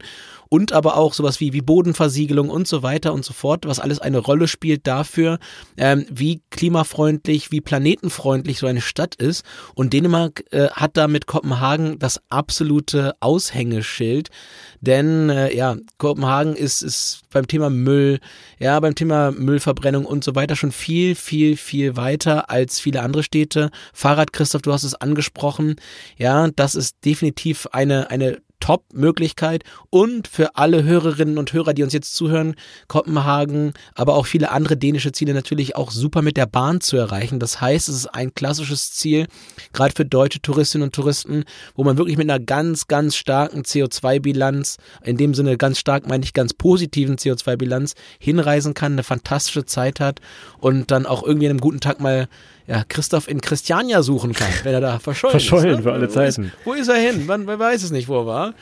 und 0.54 0.74
aber 0.74 0.98
auch 0.98 1.14
sowas 1.14 1.40
wie, 1.40 1.54
wie 1.54 1.62
Bodenversiegelung 1.62 2.50
und 2.50 2.68
so 2.68 2.84
weiter 2.84 3.14
und 3.14 3.24
so 3.24 3.32
fort, 3.32 3.66
was 3.66 3.80
alles 3.80 4.00
eine 4.00 4.18
Rolle 4.18 4.50
spielt 4.50 4.86
dafür, 4.86 5.40
ähm, 5.78 6.06
wie 6.12 6.42
klimafreundlich, 6.50 7.52
wie 7.52 7.62
planetenfreundlich 7.62 8.60
so 8.60 8.68
eine 8.68 8.82
Stadt 8.82 9.16
ist. 9.16 9.46
Und 9.76 9.94
Dänemark 9.94 10.44
äh, 10.52 10.68
hat 10.72 10.98
da 10.98 11.08
mit 11.08 11.26
Kopenhagen 11.26 12.00
das 12.00 12.20
absolute 12.28 13.16
Aushängeschild, 13.22 14.30
denn 14.82 15.30
äh, 15.30 15.56
ja, 15.56 15.78
Kopenhagen 15.98 16.58
ist, 16.58 16.82
ist 16.82 17.22
beim 17.32 17.48
Thema 17.48 17.70
Müll, 17.70 18.20
ja, 18.60 18.78
beim 18.82 18.94
Thema 18.94 19.32
Müllverbrennung 19.32 20.06
und 20.06 20.26
so 20.26 20.36
weiter 20.36 20.58
schon 20.58 20.74
viel, 20.74 21.16
viel, 21.16 21.56
viel 21.56 21.96
weiter 21.96 22.50
als 22.50 22.78
viele 22.78 23.04
andere 23.04 23.24
Städte. 23.24 23.72
Fahrrad, 23.94 24.34
Christoph, 24.34 24.64
du 24.64 24.74
hast 24.74 24.84
es 24.84 24.96
angesprochen. 24.96 25.78
Ja, 26.18 26.50
das 26.54 26.76
ist 26.76 26.98
definitiv 27.06 27.68
eine, 27.72 28.10
eine 28.10 28.42
Top-Möglichkeit 28.62 29.66
und 29.90 30.30
für 30.30 30.56
alle 30.56 30.84
Hörerinnen 30.84 31.38
und 31.38 31.52
Hörer, 31.52 31.74
die 31.74 31.84
uns 31.84 31.92
jetzt 31.92 32.16
zuhören, 32.16 32.56
Kopenhagen, 32.88 33.74
aber 33.96 34.16
auch 34.16 34.26
viele 34.26 34.52
andere 34.52 34.78
dänische 34.78 35.12
Ziele 35.12 35.34
natürlich 35.34 35.76
auch 35.76 35.92
super 35.92 36.22
mit 36.22 36.38
der 36.38 36.46
Bahn 36.46 36.80
zu 36.80 36.96
erreichen. 36.96 37.40
Das 37.40 37.60
heißt, 37.60 37.90
es 37.90 37.96
ist 37.96 38.08
ein 38.08 38.34
klassisches 38.34 38.94
Ziel, 38.94 39.28
gerade 39.74 39.94
für 39.94 40.06
deutsche 40.06 40.42
Touristinnen 40.42 40.88
und 40.88 40.96
Touristen, 40.96 41.44
wo 41.76 41.84
man 41.84 41.98
wirklich 41.98 42.18
mit 42.18 42.30
einer 42.30 42.40
ganz, 42.40 42.88
ganz 42.88 43.18
starken 43.18 43.64
CO2-Bilanz, 43.64 44.78
in 45.04 45.18
dem 45.18 45.34
Sinne 45.34 45.58
ganz 45.58 45.78
stark 45.78 46.08
meine 46.08 46.24
ich 46.24 46.34
ganz 46.34 46.54
positiven 46.54 47.18
CO2-Bilanz, 47.18 47.96
hinreisen 48.20 48.74
kann, 48.74 48.94
eine 48.94 49.04
fantastische 49.04 49.66
Zeit 49.66 50.00
hat 50.00 50.22
und 50.60 50.92
dann 50.92 51.06
auch 51.06 51.24
irgendwie 51.24 51.48
an 51.48 51.52
einem 51.52 51.62
guten 51.62 51.82
Tag 51.82 52.00
mal 52.00 52.30
ja, 52.72 52.86
Christoph 52.88 53.28
in 53.28 53.42
Christiania 53.42 54.02
suchen 54.02 54.32
kann, 54.32 54.48
wenn 54.64 54.74
er 54.74 54.80
da 54.80 55.00
verschollen, 55.00 55.32
verschollen 55.34 55.72
ist. 55.72 55.78
Ne? 55.78 55.84
für 55.84 55.92
alle 55.92 56.08
Zeiten. 56.08 56.54
Wo 56.64 56.72
ist, 56.72 56.88
wo 56.88 56.94
ist 56.94 57.00
er 57.00 57.12
hin? 57.12 57.26
Man, 57.26 57.44
man, 57.44 57.60
weiß 57.60 57.84
es 57.84 57.92
nicht, 57.92 58.08
wo 58.08 58.20
er 58.20 58.26
war. 58.26 58.54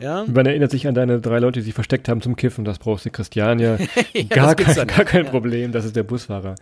Ja? 0.00 0.24
Man 0.32 0.46
erinnert 0.46 0.70
sich 0.70 0.86
an 0.86 0.94
deine 0.94 1.20
drei 1.20 1.40
Leute, 1.40 1.58
die 1.58 1.64
sich 1.64 1.74
versteckt 1.74 2.08
haben 2.08 2.20
zum 2.20 2.36
Kiffen. 2.36 2.64
Das 2.64 2.78
brauchst 2.78 3.06
du 3.06 3.10
Christiania. 3.10 3.78
ja, 4.12 4.22
gar, 4.30 4.54
kein, 4.54 4.86
gar 4.86 5.04
kein 5.04 5.26
Problem, 5.26 5.72
das 5.72 5.84
ist 5.84 5.96
der 5.96 6.04
Busfahrer. 6.04 6.54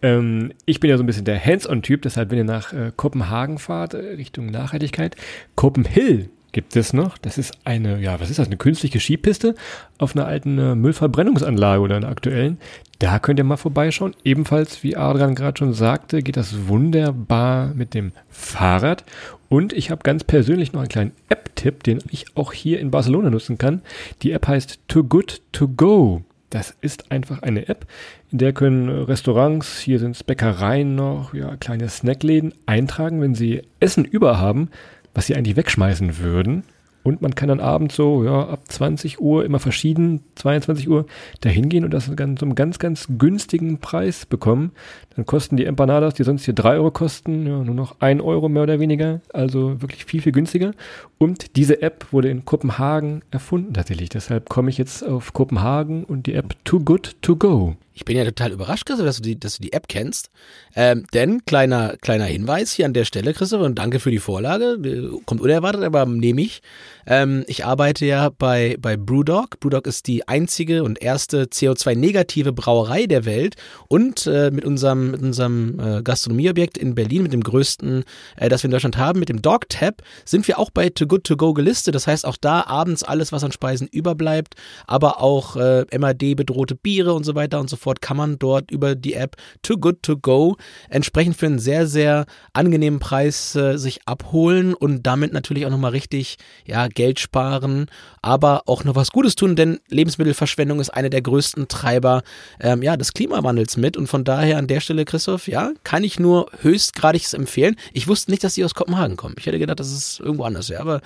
Ähm, 0.00 0.52
ich 0.64 0.78
bin 0.78 0.90
ja 0.90 0.96
so 0.96 1.02
ein 1.02 1.06
bisschen 1.06 1.24
der 1.24 1.44
Hands-on-Typ, 1.44 2.02
deshalb, 2.02 2.30
wenn 2.30 2.38
ihr 2.38 2.44
nach 2.44 2.72
äh, 2.72 2.92
Kopenhagen 2.94 3.58
fahrt, 3.58 3.94
äh, 3.94 3.98
Richtung 3.98 4.46
Nachhaltigkeit, 4.46 5.16
Kopenhill 5.56 6.30
gibt 6.54 6.74
es 6.76 6.94
noch. 6.94 7.18
Das 7.18 7.36
ist 7.36 7.58
eine, 7.64 8.00
ja, 8.00 8.18
was 8.18 8.30
ist 8.30 8.38
das, 8.38 8.46
eine 8.46 8.56
künstliche 8.56 9.00
Skipiste 9.00 9.54
auf 9.98 10.16
einer 10.16 10.26
alten 10.26 10.56
äh, 10.56 10.74
Müllverbrennungsanlage 10.74 11.82
oder 11.82 11.96
einer 11.96 12.08
aktuellen. 12.08 12.58
Da 13.00 13.18
könnt 13.18 13.38
ihr 13.38 13.44
mal 13.44 13.58
vorbeischauen. 13.58 14.14
Ebenfalls, 14.24 14.82
wie 14.82 14.96
Adrian 14.96 15.34
gerade 15.34 15.58
schon 15.58 15.74
sagte, 15.74 16.22
geht 16.22 16.38
das 16.38 16.68
wunderbar 16.68 17.74
mit 17.74 17.92
dem 17.92 18.12
Fahrrad. 18.30 19.04
Und 19.50 19.74
ich 19.74 19.90
habe 19.90 20.02
ganz 20.02 20.24
persönlich 20.24 20.72
noch 20.72 20.80
einen 20.80 20.88
kleinen 20.88 21.12
App-Tipp, 21.28 21.82
den 21.82 21.98
ich 22.08 22.26
auch 22.36 22.54
hier 22.54 22.80
in 22.80 22.90
Barcelona 22.90 23.28
nutzen 23.28 23.58
kann. 23.58 23.82
Die 24.22 24.30
App 24.30 24.46
heißt 24.46 24.78
Too 24.88 25.04
Good 25.04 25.42
To 25.52 25.68
Go. 25.68 26.22
Das 26.50 26.72
ist 26.80 27.10
einfach 27.10 27.42
eine 27.42 27.66
App, 27.68 27.84
in 28.30 28.38
der 28.38 28.52
können 28.52 28.88
Restaurants, 28.88 29.80
hier 29.80 29.98
sind 29.98 30.14
es 30.14 30.22
Bäckereien 30.22 30.94
noch, 30.94 31.34
ja, 31.34 31.56
kleine 31.56 31.88
Snackläden 31.88 32.54
eintragen, 32.64 33.20
wenn 33.20 33.34
sie 33.34 33.62
Essen 33.80 34.04
über 34.04 34.38
haben, 34.38 34.70
was 35.14 35.26
sie 35.26 35.34
eigentlich 35.34 35.56
wegschmeißen 35.56 36.18
würden. 36.18 36.64
Und 37.04 37.20
man 37.20 37.34
kann 37.34 37.50
dann 37.50 37.60
abends 37.60 37.96
so, 37.96 38.24
ja, 38.24 38.48
ab 38.48 38.60
20 38.66 39.20
Uhr 39.20 39.44
immer 39.44 39.58
verschieden, 39.58 40.24
22 40.36 40.88
Uhr, 40.88 41.04
dahin 41.42 41.68
gehen 41.68 41.84
und 41.84 41.92
das 41.92 42.06
zu 42.06 42.16
einem 42.16 42.54
ganz, 42.54 42.78
ganz 42.78 43.06
günstigen 43.18 43.78
Preis 43.78 44.24
bekommen. 44.24 44.72
Dann 45.14 45.26
kosten 45.26 45.58
die 45.58 45.66
Empanadas, 45.66 46.14
die 46.14 46.24
sonst 46.24 46.46
hier 46.46 46.54
3 46.54 46.76
Euro 46.76 46.90
kosten, 46.90 47.46
ja, 47.46 47.62
nur 47.62 47.74
noch 47.74 48.00
1 48.00 48.22
Euro 48.22 48.48
mehr 48.48 48.62
oder 48.62 48.80
weniger. 48.80 49.20
Also 49.34 49.82
wirklich 49.82 50.06
viel, 50.06 50.22
viel 50.22 50.32
günstiger. 50.32 50.72
Und 51.18 51.56
diese 51.56 51.82
App 51.82 52.06
wurde 52.10 52.30
in 52.30 52.46
Kopenhagen 52.46 53.20
erfunden 53.30 53.74
tatsächlich. 53.74 54.08
Deshalb 54.08 54.48
komme 54.48 54.70
ich 54.70 54.78
jetzt 54.78 55.06
auf 55.06 55.34
Kopenhagen 55.34 56.04
und 56.04 56.26
die 56.26 56.32
App 56.32 56.56
Too 56.64 56.80
Good 56.80 57.16
To 57.20 57.36
Go. 57.36 57.76
Ich 57.96 58.04
bin 58.04 58.16
ja 58.16 58.24
total 58.24 58.50
überrascht, 58.50 58.86
Christoph, 58.86 59.06
dass 59.06 59.16
du 59.16 59.22
die, 59.22 59.38
dass 59.38 59.56
du 59.56 59.62
die 59.62 59.72
App 59.72 59.86
kennst. 59.86 60.30
Ähm, 60.74 61.06
denn 61.14 61.44
kleiner, 61.44 61.96
kleiner 62.00 62.24
Hinweis 62.24 62.72
hier 62.72 62.86
an 62.86 62.92
der 62.92 63.04
Stelle, 63.04 63.32
Christoph, 63.32 63.62
und 63.62 63.76
danke 63.76 64.00
für 64.00 64.10
die 64.10 64.18
Vorlage. 64.18 64.78
Kommt 65.26 65.40
unerwartet, 65.40 65.84
aber 65.84 66.04
nehme 66.04 66.42
ich. 66.42 66.60
Ähm, 67.06 67.44
ich 67.46 67.64
arbeite 67.64 68.04
ja 68.04 68.30
bei, 68.30 68.76
bei 68.78 68.96
Brewdog. 68.96 69.60
Brewdog 69.60 69.86
ist 69.86 70.06
die 70.06 70.28
einzige 70.28 70.84
und 70.84 71.00
erste 71.00 71.44
CO2-negative 71.44 72.52
Brauerei 72.52 73.06
der 73.06 73.24
Welt. 73.24 73.54
Und 73.88 74.26
äh, 74.26 74.50
mit 74.50 74.64
unserem, 74.64 75.12
mit 75.12 75.22
unserem 75.22 75.78
äh, 75.80 76.02
Gastronomieobjekt 76.02 76.76
in 76.76 76.94
Berlin, 76.94 77.22
mit 77.22 77.32
dem 77.32 77.42
größten, 77.42 78.04
äh, 78.36 78.48
das 78.48 78.62
wir 78.62 78.66
in 78.66 78.72
Deutschland 78.72 78.98
haben, 78.98 79.20
mit 79.20 79.30
dem 79.30 79.40
Dog 79.40 79.68
Tap, 79.68 80.02
sind 80.24 80.46
wir 80.46 80.58
auch 80.58 80.70
bei 80.70 80.90
Too 80.90 81.06
Good 81.06 81.24
To 81.24 81.36
Go 81.36 81.54
gelistet. 81.54 81.94
Das 81.94 82.06
heißt, 82.06 82.26
auch 82.26 82.36
da 82.36 82.66
abends 82.66 83.02
alles, 83.02 83.32
was 83.32 83.44
an 83.44 83.52
Speisen 83.52 83.86
überbleibt, 83.86 84.56
aber 84.86 85.22
auch 85.22 85.56
äh, 85.56 85.86
MAD-bedrohte 85.96 86.74
Biere 86.74 87.14
und 87.14 87.24
so 87.24 87.34
weiter 87.34 87.60
und 87.60 87.70
so 87.70 87.76
fort 87.76 87.94
fort, 87.94 88.00
kann 88.00 88.16
man 88.16 88.38
dort 88.38 88.70
über 88.70 88.94
die 88.94 89.14
App 89.14 89.36
Too 89.62 89.76
Good 89.76 90.02
To 90.02 90.16
Go 90.16 90.56
entsprechend 90.88 91.36
für 91.36 91.46
einen 91.46 91.58
sehr, 91.58 91.86
sehr 91.86 92.26
angenehmen 92.52 92.98
Preis 92.98 93.54
äh, 93.54 93.76
sich 93.76 94.00
abholen 94.06 94.74
und 94.74 95.06
damit 95.06 95.32
natürlich 95.32 95.66
auch 95.66 95.70
nochmal 95.70 95.92
richtig 95.92 96.36
ja, 96.64 96.88
Geld 96.94 97.20
sparen, 97.20 97.86
aber 98.22 98.62
auch 98.66 98.84
noch 98.84 98.94
was 98.94 99.10
Gutes 99.10 99.34
tun, 99.34 99.56
denn 99.56 99.80
Lebensmittelverschwendung 99.88 100.80
ist 100.80 100.90
einer 100.90 101.10
der 101.10 101.22
größten 101.22 101.68
Treiber 101.68 102.22
ähm, 102.60 102.82
ja, 102.82 102.96
des 102.96 103.12
Klimawandels 103.12 103.76
mit 103.76 103.96
und 103.96 104.06
von 104.06 104.24
daher 104.24 104.58
an 104.58 104.66
der 104.66 104.80
Stelle, 104.80 105.04
Christoph, 105.04 105.48
ja, 105.48 105.72
kann 105.84 106.04
ich 106.04 106.18
nur 106.18 106.50
höchstgradig 106.62 107.32
empfehlen. 107.32 107.76
Ich 107.92 108.08
wusste 108.08 108.30
nicht, 108.30 108.44
dass 108.44 108.54
sie 108.54 108.64
aus 108.64 108.74
Kopenhagen 108.74 109.16
kommen. 109.16 109.34
Ich 109.38 109.46
hätte 109.46 109.58
gedacht, 109.58 109.80
das 109.80 109.92
ist 109.92 110.20
irgendwo 110.20 110.44
anders, 110.44 110.68
ja, 110.68 110.80
aber 110.80 111.00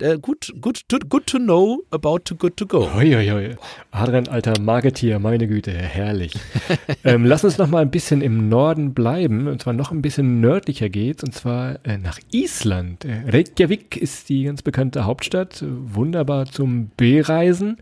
äh, 0.00 0.18
gut, 0.18 0.52
gut, 0.60 0.84
good 0.88 1.26
to 1.26 1.38
know 1.38 1.82
about 1.90 2.20
too 2.20 2.34
good 2.36 2.56
to 2.56 2.66
go. 2.66 2.92
Hoi, 2.94 3.12
hoi, 3.12 3.28
hoi. 3.30 3.56
Adrian, 3.90 4.28
alter 4.28 4.60
Marketier, 4.60 5.18
meine 5.18 5.48
Güte, 5.48 5.72
herrlich. 5.72 6.32
ähm, 7.04 7.24
lass 7.24 7.44
uns 7.44 7.58
noch 7.58 7.68
mal 7.68 7.82
ein 7.82 7.90
bisschen 7.90 8.20
im 8.20 8.48
Norden 8.48 8.94
bleiben, 8.94 9.48
und 9.48 9.62
zwar 9.62 9.72
noch 9.72 9.90
ein 9.90 10.02
bisschen 10.02 10.40
nördlicher 10.40 10.88
geht's, 10.88 11.24
und 11.24 11.34
zwar 11.34 11.84
äh, 11.84 11.98
nach 11.98 12.18
Island. 12.30 13.04
Äh, 13.04 13.24
Reykjavik 13.28 13.96
ist 13.96 14.28
die 14.28 14.44
ganz 14.44 14.62
bekannte 14.62 15.04
Hauptstadt, 15.04 15.64
wunderbar 15.66 16.46
zum 16.46 16.88
B-Reisen 16.96 17.78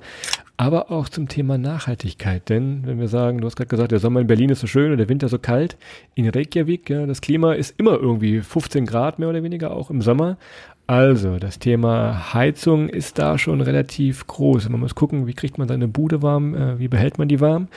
aber 0.57 0.91
auch 0.91 1.09
zum 1.09 1.29
Thema 1.29 1.59
Nachhaltigkeit. 1.59 2.49
Denn 2.49 2.87
wenn 2.87 2.99
wir 2.99 3.09
sagen, 3.09 3.41
du 3.41 3.47
hast 3.47 3.57
gerade 3.57 3.69
gesagt, 3.69 3.93
der 3.93 3.99
Sommer 3.99 4.21
in 4.21 4.27
Berlin 4.27 4.51
ist 4.51 4.61
so 4.61 4.67
schön 4.67 4.91
und 4.91 4.99
der 4.99 5.09
Winter 5.09 5.29
so 5.29 5.39
kalt, 5.39 5.77
in 6.15 6.29
Reykjavik, 6.29 6.89
ja, 6.89 7.07
das 7.07 7.21
Klima 7.21 7.53
ist 7.53 7.79
immer 7.79 7.93
irgendwie 7.93 8.41
15 8.41 8.87
Grad 8.87 9.19
mehr 9.19 9.29
oder 9.29 9.43
weniger, 9.43 9.73
auch 9.73 9.91
im 9.91 10.01
Sommer. 10.01 10.39
Also, 10.87 11.39
das 11.39 11.59
Thema 11.59 12.33
Heizung 12.33 12.89
ist 12.89 13.19
da 13.19 13.39
schon 13.39 13.61
relativ 13.61 14.27
groß. 14.27 14.69
Man 14.69 14.81
muss 14.81 14.95
gucken, 14.95 15.27
wie 15.27 15.35
kriegt 15.35 15.59
man 15.59 15.67
seine 15.67 15.89
Bude 15.89 16.23
warm, 16.23 16.55
äh, 16.55 16.79
wie 16.79 16.87
behält 16.87 17.19
man 17.19 17.27
die 17.27 17.41
warm. 17.41 17.69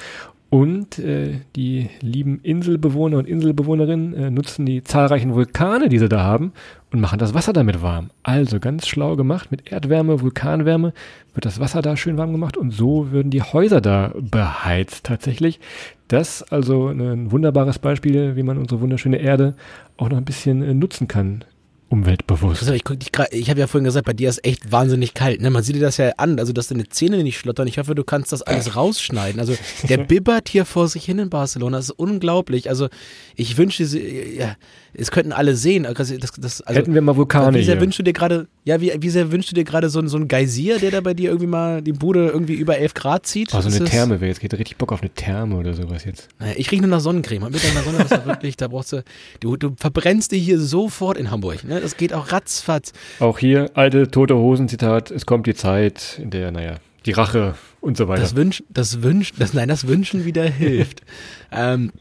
Und 0.52 0.98
äh, 0.98 1.41
die 1.56 1.89
lieben 2.02 2.39
Inselbewohner 2.41 3.17
und 3.17 3.28
Inselbewohnerinnen 3.28 4.13
äh, 4.15 4.32
nutzen 4.32 4.65
die 4.65 4.84
zahlreichen 4.84 5.36
Vulkane, 5.36 5.89
die 5.89 6.00
sie 6.00 6.10
da 6.10 6.22
haben, 6.24 6.54
und 6.91 7.02
machen 7.02 7.19
das 7.19 7.36
Wasser 7.36 7.54
damit 7.54 7.84
warm. 7.84 8.10
Also 8.24 8.60
ganz 8.60 8.88
schlau 8.88 9.15
gemacht, 9.15 9.52
mit 9.52 9.72
Erdwärme, 9.72 10.22
Vulkanwärme 10.22 10.93
wird 11.36 11.45
das 11.45 11.60
Wasser 11.60 11.84
da 11.84 11.95
schön 11.95 12.17
warm 12.17 12.32
gemacht 12.32 12.58
und 12.58 12.72
so 12.72 13.12
würden 13.12 13.30
die 13.30 13.43
Häuser 13.43 13.80
da 13.80 14.12
beheizt 14.19 15.06
tatsächlich. 15.06 15.60
Das 16.08 16.41
also 16.41 16.88
ein 16.88 17.32
wunderbares 17.32 17.78
Beispiel, 17.78 18.36
wie 18.36 18.43
man 18.43 18.58
unsere 18.58 18.82
wunderschöne 18.82 19.17
Erde 19.17 19.54
auch 19.98 20.10
noch 20.10 20.17
ein 20.17 20.26
bisschen 20.26 20.63
äh, 20.63 20.74
nutzen 20.74 21.08
kann 21.08 21.43
umweltbewusst. 21.89 22.62
Also 22.62 22.73
ich 22.73 22.84
grad, 22.84 23.34
ich 23.34 23.49
habe 23.49 23.60
ja 23.60 23.67
vorhin 23.67 23.86
gesagt, 23.86 24.06
bei 24.06 24.13
dir 24.13 24.30
ist 24.30 24.45
echt 24.45 24.71
wahnsinnig 24.71 25.13
kalt. 25.13 25.41
Ne? 25.41 25.49
Man 25.49 25.63
sieht 25.63 25.75
dir 25.75 25.82
das 25.82 25.97
ja 25.97 26.12
an, 26.17 26.39
also 26.39 26.54
dass 26.54 26.67
deine 26.67 26.88
Zähne 26.88 27.23
nicht 27.23 27.39
schlottern. 27.39 27.67
Ich 27.67 27.80
hoffe, 27.80 27.95
du 27.95 28.04
kannst 28.04 28.32
das 28.32 28.41
alles 28.43 28.75
rausschneiden. 28.75 29.39
Also 29.39 29.56
der 29.88 29.97
bibbert 30.06 30.49
hier 30.49 30.65
vor 30.65 30.88
sich 30.88 31.06
hin 31.06 31.19
in 31.19 31.30
Barcelona. 31.30 31.78
Das 31.78 31.86
ist 31.86 31.99
unglaublich. 31.99 32.69
Also 32.69 32.89
ich 33.36 33.58
wünsche, 33.58 33.84
ja, 33.84 34.56
es 34.93 35.12
könnten 35.12 35.32
alle 35.32 35.56
sehen. 35.56 35.84
Das, 35.84 35.97
das, 35.97 36.62
also, 36.62 36.80
Hätten 36.80 36.93
wir 36.93 37.02
mal 37.02 37.15
Vulkane 37.15 37.58
Wie 37.58 37.63
sehr 37.63 37.75
hier. 37.75 37.82
wünschst 37.82 37.99
du 37.99 38.04
dir 38.04 38.13
gerade, 38.13 38.47
ja, 38.63 38.82
wie, 38.82 38.91
wie 38.99 39.10
sehr 39.10 39.32
wünschst 39.32 39.52
du 39.52 39.56
dir 39.56 39.63
gerade 39.63 39.89
so, 39.89 40.06
so 40.08 40.17
einen 40.17 40.28
Geysir, 40.28 40.80
der 40.80 40.91
da 40.91 41.02
bei 41.02 41.13
dir 41.13 41.30
irgendwie 41.30 41.47
mal 41.47 41.82
die 41.82 41.93
Bude 41.93 42.28
irgendwie 42.28 42.54
über 42.54 42.78
11 42.78 42.93
Grad 42.93 43.25
zieht? 43.25 43.54
Oh, 43.54 43.62
so 43.62 43.69
eine 43.69 43.86
Therme 43.86 44.21
wäre 44.21 44.30
jetzt, 44.30 44.39
geht 44.39 44.54
richtig 44.54 44.78
Bock 44.78 44.91
auf 44.91 45.02
eine 45.02 45.10
Therme 45.12 45.56
oder 45.56 45.73
sowas 45.73 46.06
jetzt. 46.06 46.30
Naja, 46.39 46.54
ich 46.58 46.71
rieche 46.71 46.82
nur 46.82 46.91
nach 46.91 47.02
Sonnencreme. 47.02 47.49
Mit 47.52 47.63
deiner 47.63 47.84
Sonne 47.84 48.04
ist 48.04 48.25
wirklich, 48.25 48.58
da 48.58 48.67
brauchst 48.67 48.93
du, 48.93 49.04
du, 49.39 49.58
du 49.58 49.75
verbrennst 49.78 50.32
dich 50.32 50.43
hier 50.43 50.60
sofort 50.60 51.17
in 51.17 51.32
Hamburg. 51.32 51.63
Ne? 51.63 51.80
Das 51.80 51.97
geht 51.97 52.13
auch 52.13 52.32
ratzfatz. 52.32 52.93
Auch 53.19 53.39
hier 53.39 53.71
alte 53.75 54.10
tote 54.10 54.36
Hosen 54.36 54.67
Zitat, 54.67 55.12
es 55.12 55.25
kommt 55.25 55.47
die 55.47 55.56
Zeit, 55.56 56.19
in 56.21 56.30
der, 56.30 56.52
naja, 56.52 56.75
die 57.06 57.12
Rache 57.12 57.56
und 57.82 57.97
so 57.97 58.08
weiter. 58.08 58.21
Das 58.21 58.36
Wünschen, 58.36 58.65
das 58.69 59.02
Wünschen, 59.02 59.38
das, 59.39 59.54
nein, 59.54 59.67
das 59.67 59.88
Wünschen 59.88 60.25
wieder 60.25 60.43
hilft. 60.43 61.02
ähm, 61.52 61.91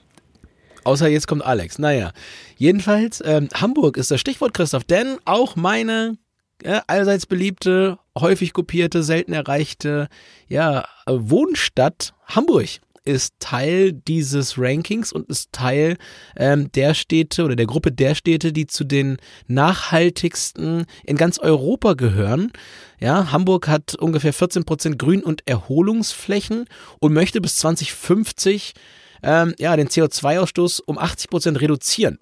außer 0.84 1.08
jetzt 1.08 1.28
kommt 1.28 1.44
Alex. 1.44 1.78
Naja, 1.78 2.12
jedenfalls, 2.58 3.22
ähm, 3.24 3.48
Hamburg 3.54 3.96
ist 3.96 4.10
das 4.10 4.20
Stichwort, 4.20 4.54
Christoph, 4.54 4.84
denn 4.84 5.16
auch 5.24 5.56
meine 5.56 6.18
ja, 6.62 6.82
allseits 6.86 7.26
beliebte, 7.26 7.98
häufig 8.18 8.52
kopierte, 8.52 9.02
selten 9.02 9.32
erreichte 9.32 10.08
ja, 10.48 10.84
Wohnstadt 11.06 12.14
Hamburg 12.26 12.80
ist 13.08 13.34
Teil 13.38 13.92
dieses 13.92 14.58
Rankings 14.58 15.12
und 15.12 15.28
ist 15.30 15.52
Teil 15.52 15.96
ähm, 16.36 16.70
der 16.72 16.92
Städte 16.92 17.44
oder 17.44 17.56
der 17.56 17.66
Gruppe 17.66 17.90
der 17.90 18.14
Städte, 18.14 18.52
die 18.52 18.66
zu 18.66 18.84
den 18.84 19.16
nachhaltigsten 19.46 20.84
in 21.04 21.16
ganz 21.16 21.38
Europa 21.38 21.94
gehören. 21.94 22.52
Ja, 23.00 23.32
Hamburg 23.32 23.66
hat 23.66 23.94
ungefähr 23.94 24.34
14 24.34 24.64
Prozent 24.64 24.98
Grün- 24.98 25.24
und 25.24 25.42
Erholungsflächen 25.46 26.66
und 27.00 27.14
möchte 27.14 27.40
bis 27.40 27.56
2050 27.56 28.74
ähm, 29.22 29.54
ja, 29.58 29.74
den 29.76 29.88
CO2-Ausstoß 29.88 30.82
um 30.84 30.98
80 30.98 31.30
Prozent 31.30 31.60
reduzieren. 31.60 32.18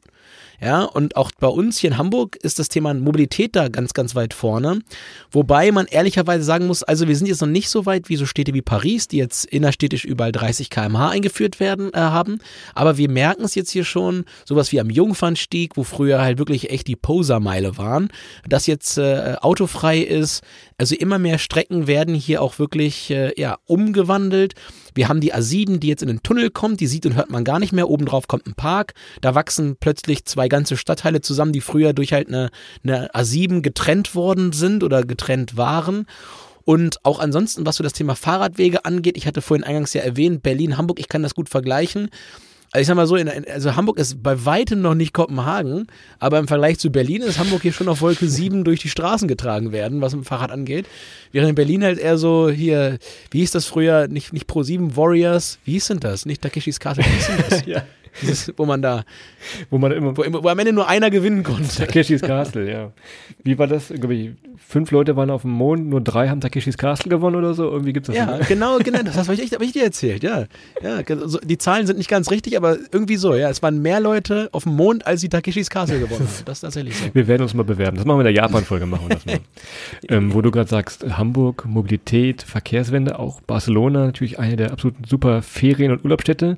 Ja, 0.61 0.85
und 0.85 1.17
auch 1.17 1.31
bei 1.39 1.49
uns 1.49 1.79
hier 1.79 1.91
in 1.91 1.99
Hamburg 1.99 2.37
ist 2.37 2.59
das 2.59 2.69
Thema 2.69 2.95
Mobilität 2.95 3.55
da 3.57 3.69
ganz, 3.69 3.93
ganz 3.93 4.15
weit 4.15 4.35
vorne. 4.35 4.81
Wobei 5.31 5.71
man 5.73 5.87
ehrlicherweise 5.87 6.45
sagen 6.45 6.67
muss, 6.67 6.83
also 6.83 7.09
wir 7.09 7.17
sind 7.17 7.27
jetzt 7.27 7.41
noch 7.41 7.49
nicht 7.49 7.69
so 7.69 7.87
weit 7.87 8.09
wie 8.09 8.17
so 8.17 8.27
Städte 8.27 8.55
wie 8.55 8.63
Paris, 8.63 9.09
die 9.09 9.19
jetzt 9.19 9.45
innerstädtisch 9.45 10.05
überall 10.05 10.33
30 10.33 10.71
km/h 10.71 11.11
eingeführt 11.11 11.61
werden 11.61 11.93
äh, 11.93 11.99
haben. 11.99 12.39
Aber 12.75 12.97
wir 12.97 13.11
merken 13.11 13.45
es 13.45 13.55
jetzt 13.55 13.71
hier 13.71 13.85
schon, 13.85 14.25
sowas 14.45 14.73
wie 14.73 14.81
am 14.81 14.91
Jungfernstieg, 14.91 15.77
wo 15.77 15.85
früher 15.85 16.21
halt 16.21 16.39
wirklich 16.39 16.71
echt 16.71 16.87
die 16.87 16.97
Posermeile 16.97 17.77
waren, 17.77 18.09
dass 18.49 18.67
jetzt 18.67 18.99
äh, 18.99 19.37
autofrei 19.41 19.99
ist. 19.99 20.43
Also 20.79 20.95
immer 20.95 21.19
mehr 21.19 21.39
Strecken 21.39 21.87
werden 21.87 22.15
hier 22.15 22.43
auch 22.43 22.59
wirklich 22.59 23.11
äh, 23.11 23.39
ja, 23.41 23.59
umgewandelt. 23.67 24.55
Wir 24.95 25.09
haben 25.09 25.21
die 25.21 25.35
A7, 25.35 25.79
die 25.79 25.89
jetzt 25.89 26.03
in 26.03 26.09
den 26.09 26.23
Tunnel 26.23 26.51
kommt, 26.51 26.81
die 26.81 26.87
sieht 26.87 27.05
und 27.05 27.15
hört 27.15 27.31
man 27.31 27.45
gar 27.45 27.59
nicht 27.59 27.73
mehr. 27.73 27.91
Obendrauf 27.91 28.29
kommt 28.29 28.47
ein 28.47 28.55
Park. 28.55 28.95
Da 29.21 29.35
wachsen 29.35 29.77
plötzlich 29.79 30.25
zwei 30.25 30.46
ganze 30.49 30.77
Stadtteile 30.77 31.21
zusammen, 31.21 31.53
die 31.53 31.61
früher 31.61 31.93
durch 31.93 32.13
halt 32.13 32.29
eine, 32.29 32.51
eine 32.85 33.11
A7 33.13 33.61
getrennt 33.61 34.15
worden 34.15 34.53
sind 34.53 34.85
oder 34.85 35.05
getrennt 35.05 35.57
waren. 35.57 36.07
Und 36.65 37.05
auch 37.05 37.21
ansonsten, 37.21 37.65
was 37.65 37.77
so 37.77 37.85
das 37.85 37.93
Thema 37.93 38.17
Fahrradwege 38.17 38.85
angeht, 38.85 39.17
ich 39.17 39.27
hatte 39.27 39.41
vorhin 39.41 39.65
eingangs 39.65 39.95
ja 39.95 40.03
erwähnt, 40.03 40.43
Berlin, 40.43 40.77
Hamburg, 40.77 40.99
ich 40.99 41.09
kann 41.09 41.23
das 41.23 41.35
gut 41.35 41.49
vergleichen. 41.49 42.11
Also 42.73 42.81
ich 42.81 42.87
sag 42.89 42.97
mal 42.97 43.07
so, 43.07 43.17
in, 43.17 43.29
also 43.49 43.77
Hamburg 43.77 43.99
ist 43.99 44.23
bei 44.23 44.45
weitem 44.45 44.83
noch 44.83 44.95
nicht 44.95 45.15
Kopenhagen, 45.15 45.87
aber 46.19 46.39
im 46.39 46.49
Vergleich 46.49 46.79
zu 46.79 46.91
Berlin 46.91 47.23
ist 47.23 47.39
Hamburg 47.39 47.63
hier 47.63 47.73
schon 47.73 47.89
auf 47.89 48.01
Wolke 48.01 48.29
7 48.29 48.65
durch 48.65 48.81
die 48.81 48.89
Straßen 48.89 49.29
getragen 49.29 49.71
werden, 49.73 50.01
was 50.01 50.13
im 50.13 50.25
Fahrrad 50.25 50.51
angeht. 50.51 50.87
Während 51.31 51.51
in 51.51 51.55
Berlin 51.55 51.85
halt 51.85 51.99
eher 51.99 52.19
so 52.19 52.51
hier, 52.51 52.99
wie 53.31 53.39
hieß 53.39 53.53
das 53.53 53.67
früher, 53.67 54.09
nicht, 54.09 54.33
nicht 54.33 54.49
Pro 54.49 54.65
7 54.65 54.97
Warriors, 54.97 55.59
wie 55.65 55.73
hieß 55.73 55.87
denn 55.87 56.01
das? 56.01 56.27
Nicht 56.27 56.43
Takeshis 56.43 56.81
Castle, 56.81 57.05
wie 57.05 57.09
hieß 57.09 57.27
denn 57.29 57.45
das? 57.49 57.63
ja. 57.67 57.83
Dieses, 58.23 58.53
wo 58.57 58.65
man 58.65 58.83
da, 58.83 59.05
Wo 59.71 59.79
man 59.79 59.93
immer. 59.93 60.17
wo, 60.17 60.25
wo 60.43 60.49
am 60.49 60.59
Ende 60.59 60.73
nur 60.73 60.89
einer 60.89 61.11
gewinnen 61.11 61.43
konnte. 61.43 61.69
Takeshis 61.69 62.23
Castle, 62.23 62.71
ja. 62.71 62.93
Wie 63.45 63.59
war 63.59 63.67
das? 63.67 63.91
Irgendwie 63.91 64.35
fünf 64.57 64.91
Leute 64.91 65.17
waren 65.17 65.31
auf 65.31 65.43
dem 65.43 65.51
Mond, 65.53 65.87
nur 65.87 66.01
drei 66.01 66.29
haben 66.29 66.41
Takeshis 66.41 66.79
Castle 66.79 67.11
gewonnen 67.11 67.37
oder 67.37 67.55
so? 67.55 67.65
Irgendwie 67.71 67.93
gibt 67.93 68.09
es 68.09 68.15
das. 68.15 68.27
Ja, 68.27 68.39
nicht. 68.39 68.49
genau, 68.49 68.79
genau, 68.85 69.03
das 69.03 69.17
habe 69.17 69.35
ich, 69.35 69.43
echt- 69.43 69.55
hab 69.55 69.63
ich 69.63 69.73
dir 69.73 69.85
erzählt, 69.85 70.23
ja. 70.23 70.47
ja 70.83 70.97
also 71.09 71.39
die 71.39 71.59
Zahlen 71.59 71.87
sind 71.87 71.99
nicht 71.99 72.09
ganz 72.11 72.31
richtig, 72.31 72.57
aber 72.57 72.77
irgendwie 72.93 73.17
so, 73.17 73.35
ja. 73.35 73.49
Es 73.51 73.63
waren 73.63 73.81
mehr 73.83 74.01
Leute 74.01 74.49
auf 74.53 74.65
dem 74.65 74.75
Mond, 74.77 75.07
als 75.07 75.21
die 75.21 75.29
Takeshis 75.29 75.71
Castle 75.71 75.99
gewonnen 76.01 76.21
haben. 76.27 76.43
Das 76.47 76.59
ist 76.59 76.61
tatsächlich 76.63 76.97
so. 76.97 77.05
Wir 77.13 77.27
werden 77.29 77.43
uns 77.43 77.55
mal 77.55 77.63
bewerben. 77.65 77.97
Das 77.97 78.07
machen 78.07 78.19
wir 78.19 78.27
in 78.27 78.35
der 78.35 78.43
Japan-Folge, 78.43 78.87
machen 78.87 79.09
wir 79.09 79.17
das 79.17 79.27
mal. 79.27 79.39
ähm, 80.09 80.33
wo 80.35 80.41
du 80.43 80.51
gerade 80.51 80.69
sagst, 80.69 81.05
Hamburg, 81.17 81.65
Mobilität, 81.67 82.43
Verkehrswende, 82.43 83.19
auch 83.19 83.41
Barcelona, 83.43 84.07
natürlich 84.07 84.39
eine 84.39 84.57
der 84.57 84.73
absoluten 84.73 85.05
super 85.05 85.43
Ferien- 85.43 85.93
und 85.93 86.03
Urlaubsstädte. 86.05 86.57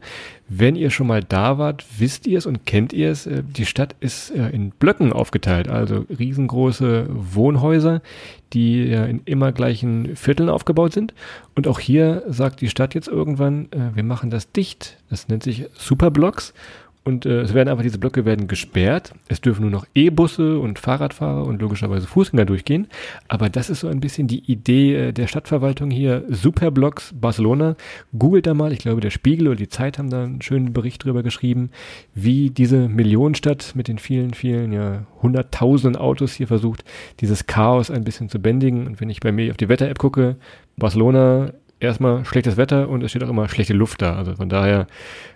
Wenn 0.50 0.76
ihr 0.76 0.88
schon 0.88 1.06
mal 1.06 1.22
da 1.22 1.58
wart, 1.58 1.84
wisst 1.98 2.26
ihr 2.26 2.38
es 2.38 2.46
und 2.46 2.64
kennt 2.64 2.94
ihr 2.94 3.10
es. 3.10 3.26
Äh, 3.26 3.42
Die 3.44 3.66
Stadt 3.66 3.94
ist 4.00 4.30
äh, 4.30 4.48
in 4.48 4.70
Blöcken 4.70 5.12
aufgeteilt, 5.12 5.68
also 5.68 6.06
riesengroße 6.18 7.06
Wohnhäuser, 7.10 8.00
die 8.54 8.90
äh, 8.90 9.10
in 9.10 9.20
immer 9.26 9.52
gleichen 9.52 10.16
Vierteln 10.16 10.48
aufgebaut 10.48 10.94
sind. 10.94 11.12
Und 11.54 11.68
auch 11.68 11.78
hier 11.78 12.22
sagt 12.28 12.62
die 12.62 12.70
Stadt 12.70 12.94
jetzt 12.94 13.08
irgendwann, 13.08 13.68
wir 13.94 14.04
machen 14.04 14.30
das 14.30 14.52
dicht. 14.52 14.96
Das 15.10 15.28
nennt 15.28 15.42
sich 15.42 15.66
Superblocks. 15.74 16.54
Und 17.08 17.24
äh, 17.24 17.40
es 17.40 17.54
werden 17.54 17.70
einfach 17.70 17.82
diese 17.82 17.96
Blöcke 17.96 18.26
werden 18.26 18.48
gesperrt. 18.48 19.14
Es 19.28 19.40
dürfen 19.40 19.62
nur 19.62 19.70
noch 19.70 19.86
E-Busse 19.94 20.58
und 20.58 20.78
Fahrradfahrer 20.78 21.46
und 21.46 21.58
logischerweise 21.62 22.06
Fußgänger 22.06 22.44
durchgehen. 22.44 22.86
Aber 23.28 23.48
das 23.48 23.70
ist 23.70 23.80
so 23.80 23.88
ein 23.88 24.00
bisschen 24.00 24.26
die 24.26 24.40
Idee 24.40 24.94
äh, 24.94 25.12
der 25.12 25.26
Stadtverwaltung 25.26 25.90
hier. 25.90 26.24
Superblocks 26.28 27.14
Barcelona. 27.18 27.76
Googelt 28.18 28.46
da 28.46 28.52
mal. 28.52 28.74
Ich 28.74 28.80
glaube, 28.80 29.00
der 29.00 29.08
Spiegel 29.08 29.48
oder 29.48 29.56
die 29.56 29.70
Zeit 29.70 29.96
haben 29.96 30.10
da 30.10 30.24
einen 30.24 30.42
schönen 30.42 30.74
Bericht 30.74 31.02
drüber 31.02 31.22
geschrieben, 31.22 31.70
wie 32.14 32.50
diese 32.50 32.90
Millionenstadt 32.90 33.74
mit 33.74 33.88
den 33.88 33.96
vielen, 33.96 34.34
vielen, 34.34 34.74
ja, 34.74 35.06
hunderttausenden 35.22 35.98
Autos 35.98 36.34
hier 36.34 36.46
versucht, 36.46 36.84
dieses 37.20 37.46
Chaos 37.46 37.90
ein 37.90 38.04
bisschen 38.04 38.28
zu 38.28 38.38
bändigen. 38.38 38.86
Und 38.86 39.00
wenn 39.00 39.08
ich 39.08 39.20
bei 39.20 39.32
mir 39.32 39.50
auf 39.50 39.56
die 39.56 39.70
Wetter-App 39.70 39.98
gucke, 39.98 40.36
Barcelona 40.76 41.54
erstmal 41.80 42.24
schlechtes 42.24 42.56
Wetter 42.56 42.88
und 42.88 43.02
es 43.02 43.10
steht 43.10 43.24
auch 43.24 43.28
immer 43.28 43.48
schlechte 43.48 43.72
Luft 43.72 44.02
da. 44.02 44.16
Also 44.16 44.34
von 44.34 44.48
daher 44.48 44.86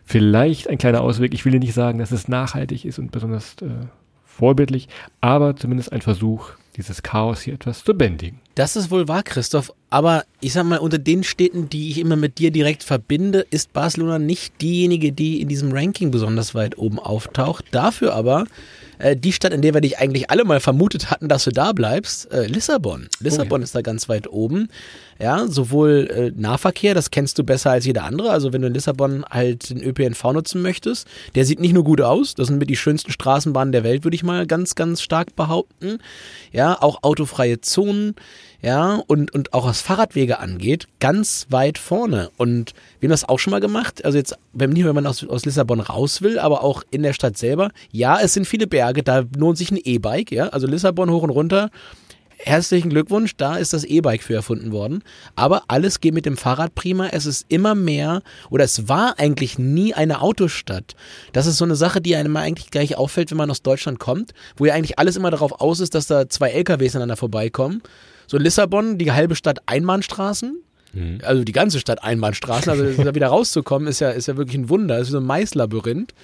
vielleicht 0.05 0.68
ein 0.68 0.78
kleiner 0.78 1.00
Ausweg. 1.00 1.35
Ich 1.35 1.44
will 1.44 1.59
nicht 1.59 1.74
sagen, 1.74 1.98
dass 1.98 2.12
es 2.12 2.28
nachhaltig 2.28 2.85
ist 2.85 2.98
und 2.98 3.12
besonders 3.12 3.57
äh, 3.62 3.87
vorbildlich, 4.24 4.88
aber 5.20 5.57
zumindest 5.57 5.92
ein 5.92 6.02
Versuch, 6.02 6.50
dieses 6.76 7.02
Chaos 7.02 7.42
hier 7.42 7.55
etwas 7.55 7.85
zu 7.85 7.94
bändigen. 7.94 8.40
Das 8.55 8.77
ist 8.77 8.91
wohl 8.91 9.09
wahr, 9.09 9.23
Christoph. 9.23 9.73
Aber 9.88 10.25
ich 10.41 10.53
sag 10.53 10.65
mal, 10.65 10.79
unter 10.79 10.99
den 10.99 11.23
Städten, 11.23 11.69
die 11.69 11.91
ich 11.91 11.99
immer 11.99 12.17
mit 12.17 12.38
dir 12.38 12.51
direkt 12.51 12.83
verbinde, 12.83 13.47
ist 13.51 13.73
Barcelona 13.73 14.19
nicht 14.19 14.61
diejenige, 14.61 15.12
die 15.12 15.41
in 15.41 15.49
diesem 15.49 15.73
Ranking 15.73 16.11
besonders 16.11 16.55
weit 16.55 16.77
oben 16.79 16.99
auftaucht. 16.99 17.67
Dafür 17.71 18.15
aber 18.15 18.47
äh, 19.03 19.17
die 19.17 19.33
Stadt, 19.33 19.53
in 19.53 19.62
der 19.62 19.75
wir 19.75 19.81
dich 19.81 19.99
eigentlich 19.99 20.31
alle 20.31 20.45
mal 20.45 20.61
vermutet 20.61 21.11
hatten, 21.11 21.29
dass 21.29 21.45
du 21.45 21.51
da 21.51 21.73
bleibst, 21.73 22.33
äh, 22.33 22.47
Lissabon. 22.47 23.09
Lissabon 23.21 23.62
ist 23.62 23.75
da 23.75 23.83
ganz 23.83 24.09
weit 24.09 24.29
oben. 24.29 24.69
Ja, 25.19 25.47
sowohl 25.47 26.09
äh, 26.11 26.41
Nahverkehr, 26.41 26.95
das 26.95 27.11
kennst 27.11 27.38
du 27.38 27.45
besser 27.45 27.71
als 27.71 27.85
jeder 27.85 28.05
andere. 28.05 28.31
Also 28.31 28.53
wenn 28.53 28.62
du 28.62 28.69
in 28.69 28.75
Lissabon 28.75 29.25
halt 29.29 29.71
den 29.71 29.83
ÖPNV 29.83 30.33
nutzen 30.33 30.62
möchtest, 30.62 31.07
der 31.35 31.45
sieht 31.45 31.61
nicht 31.61 31.75
nur 31.75 31.85
gut 31.85 32.01
aus, 32.01 32.35
das 32.35 32.49
sind 32.49 32.59
mit 32.59 32.71
die 32.71 32.77
schönsten 32.77 33.12
Straßenbahnen 33.12 33.73
der 33.73 33.85
Welt, 33.85 34.05
würde 34.05 34.15
ich 34.15 34.23
mal 34.23 34.47
ganz, 34.47 34.75
ganz 34.75 35.03
stark 35.03 35.37
behaupten. 35.37 35.99
Ja, 36.53 36.81
auch 36.81 37.03
autofreie 37.03 37.61
Zonen 37.61 38.15
ja, 38.61 39.02
und, 39.07 39.35
und 39.35 39.52
auch 39.52 39.66
was 39.66 39.81
Fahrradwege 39.81 40.38
angeht, 40.38 40.87
ganz 41.00 41.46
weit 41.50 41.78
vorne. 41.78 42.31
Und 42.37 42.72
wir 43.00 43.09
haben 43.09 43.12
das 43.12 43.28
auch 43.28 43.38
schon 43.38 43.50
mal 43.50 43.61
gemacht. 43.61 44.05
Also 44.05 44.18
jetzt, 44.18 44.37
wenn 44.52 44.70
nicht, 44.70 44.85
wenn 44.85 44.94
man 44.94 45.07
aus, 45.07 45.26
aus 45.26 45.44
Lissabon 45.44 45.81
raus 45.81 46.22
will, 46.22 46.38
aber 46.38 46.62
auch 46.62 46.83
in 46.90 47.02
der 47.02 47.12
Stadt 47.12 47.37
selber. 47.37 47.70
Ja, 47.90 48.20
es 48.20 48.35
sind 48.35 48.46
viele 48.46 48.66
Berge, 48.66 49.02
da 49.02 49.24
lohnt 49.37 49.59
sich 49.59 49.70
ein 49.70 49.81
E-Bike, 49.83 50.31
ja. 50.31 50.48
Also 50.48 50.66
Lissabon 50.66 51.11
hoch 51.11 51.22
und 51.22 51.31
runter 51.31 51.70
herzlichen 52.44 52.90
Glückwunsch, 52.90 53.37
da 53.37 53.57
ist 53.57 53.72
das 53.72 53.85
E-Bike 53.85 54.22
für 54.22 54.35
erfunden 54.35 54.72
worden. 54.72 55.02
Aber 55.37 55.64
alles 55.68 56.00
geht 56.00 56.14
mit 56.14 56.26
dem 56.26 56.37
Fahrrad 56.37 56.74
prima. 56.74 57.09
Es 57.09 57.26
ist 57.26 57.46
immer 57.48 57.74
mehr, 57.74 58.22
oder 58.50 58.64
es 58.64 58.88
war 58.88 59.18
eigentlich 59.18 59.59
nie 59.59 59.94
eine 59.94 60.20
Autostadt. 60.20 60.94
Das 61.33 61.46
ist 61.46 61.57
so 61.57 61.64
eine 61.64 61.76
Sache, 61.76 62.00
die 62.00 62.16
einem 62.16 62.37
eigentlich 62.37 62.70
gleich 62.70 62.96
auffällt, 62.96 63.31
wenn 63.31 63.38
man 63.38 63.50
aus 63.50 63.62
Deutschland 63.62 63.98
kommt, 63.98 64.33
wo 64.57 64.66
ja 64.66 64.74
eigentlich 64.74 64.98
alles 64.98 65.16
immer 65.16 65.31
darauf 65.31 65.61
aus 65.61 65.81
ist, 65.81 65.94
dass 65.94 66.07
da 66.07 66.28
zwei 66.28 66.50
LKWs 66.50 66.96
aneinander 66.96 67.16
vorbeikommen. 67.16 67.83
So 68.33 68.38
Lissabon, 68.38 68.97
die 68.97 69.12
halbe 69.12 69.37
Stadt 69.37 69.59
Einbahnstraßen. 69.66 70.57
Mhm. 70.95 71.18
Also 71.23 71.45
die 71.45 71.53
ganze 71.53 71.79
Stadt 71.79 72.03
Einbahnstraßen, 72.03 72.71
also 72.71 73.03
da 73.03 73.14
wieder 73.14 73.27
rauszukommen, 73.27 73.87
ist 73.87 74.01
ja, 74.01 74.09
ist 74.09 74.27
ja 74.27 74.38
wirklich 74.38 74.57
ein 74.57 74.71
Wunder. 74.71 74.97
Das 74.97 75.09
ist 75.09 75.09
wie 75.09 75.12
so 75.12 75.18
ein 75.18 75.27
Maislabyrinth. 75.27 76.14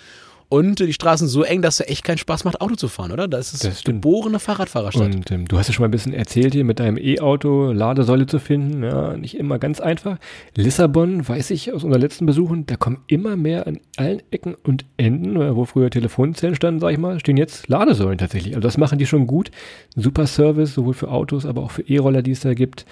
Und 0.51 0.79
die 0.79 0.95
Straßen 0.95 1.29
so 1.29 1.43
eng, 1.43 1.61
dass 1.61 1.81
es 1.81 1.89
echt 1.89 2.05
keinen 2.05 2.17
Spaß 2.17 2.45
macht, 2.45 2.63
Auto 2.63 2.75
zu 2.75 2.89
fahren, 2.89 3.13
oder? 3.13 3.29
Das 3.29 3.53
ist 3.53 3.65
Das 3.65 3.85
geborene 3.85 4.39
Fahrradfahrerstadt. 4.39 5.15
Und 5.15 5.31
ähm, 5.31 5.47
du 5.47 5.59
hast 5.59 5.69
ja 5.69 5.75
schon 5.75 5.83
mal 5.83 5.89
ein 5.89 5.91
bisschen 5.91 6.15
erzählt 6.15 6.55
hier 6.55 6.65
mit 6.65 6.81
deinem 6.81 6.97
E-Auto 6.97 7.71
Ladesäule 7.73 8.27
zu 8.27 8.39
finden. 8.39 8.83
Ja, 8.83 9.15
nicht 9.17 9.37
immer 9.37 9.59
ganz 9.59 9.81
einfach. 9.81 10.17
Lissabon, 10.57 11.29
weiß 11.29 11.51
ich 11.51 11.73
aus 11.75 11.85
unseren 11.85 12.01
letzten 12.01 12.25
Besuchen, 12.25 12.65
da 12.65 12.77
kommen 12.77 12.99
immer 13.09 13.37
mehr 13.37 13.67
an 13.67 13.81
allen 13.97 14.23
Ecken 14.31 14.55
und 14.55 14.87
Enden, 14.97 15.37
oder 15.37 15.55
wo 15.55 15.67
früher 15.67 15.91
Telefonzellen 15.91 16.55
standen, 16.55 16.81
sag 16.81 16.93
ich 16.93 16.99
mal, 16.99 17.21
stehen 17.21 17.37
jetzt 17.37 17.69
Ladesäulen 17.69 18.17
tatsächlich. 18.17 18.55
Also 18.55 18.67
das 18.67 18.79
machen 18.79 18.99
die 18.99 19.07
schon 19.07 19.27
gut. 19.27 19.51
Super 19.97 20.27
Service, 20.27 20.73
sowohl 20.73 20.95
für 20.95 21.11
Autos, 21.11 21.45
aber 21.45 21.63
auch 21.63 21.73
für 21.73 21.83
E-Roller, 21.83 22.23
die 22.23 22.33
es 22.33 22.41
da 22.41 22.55
gibt. 22.55 22.87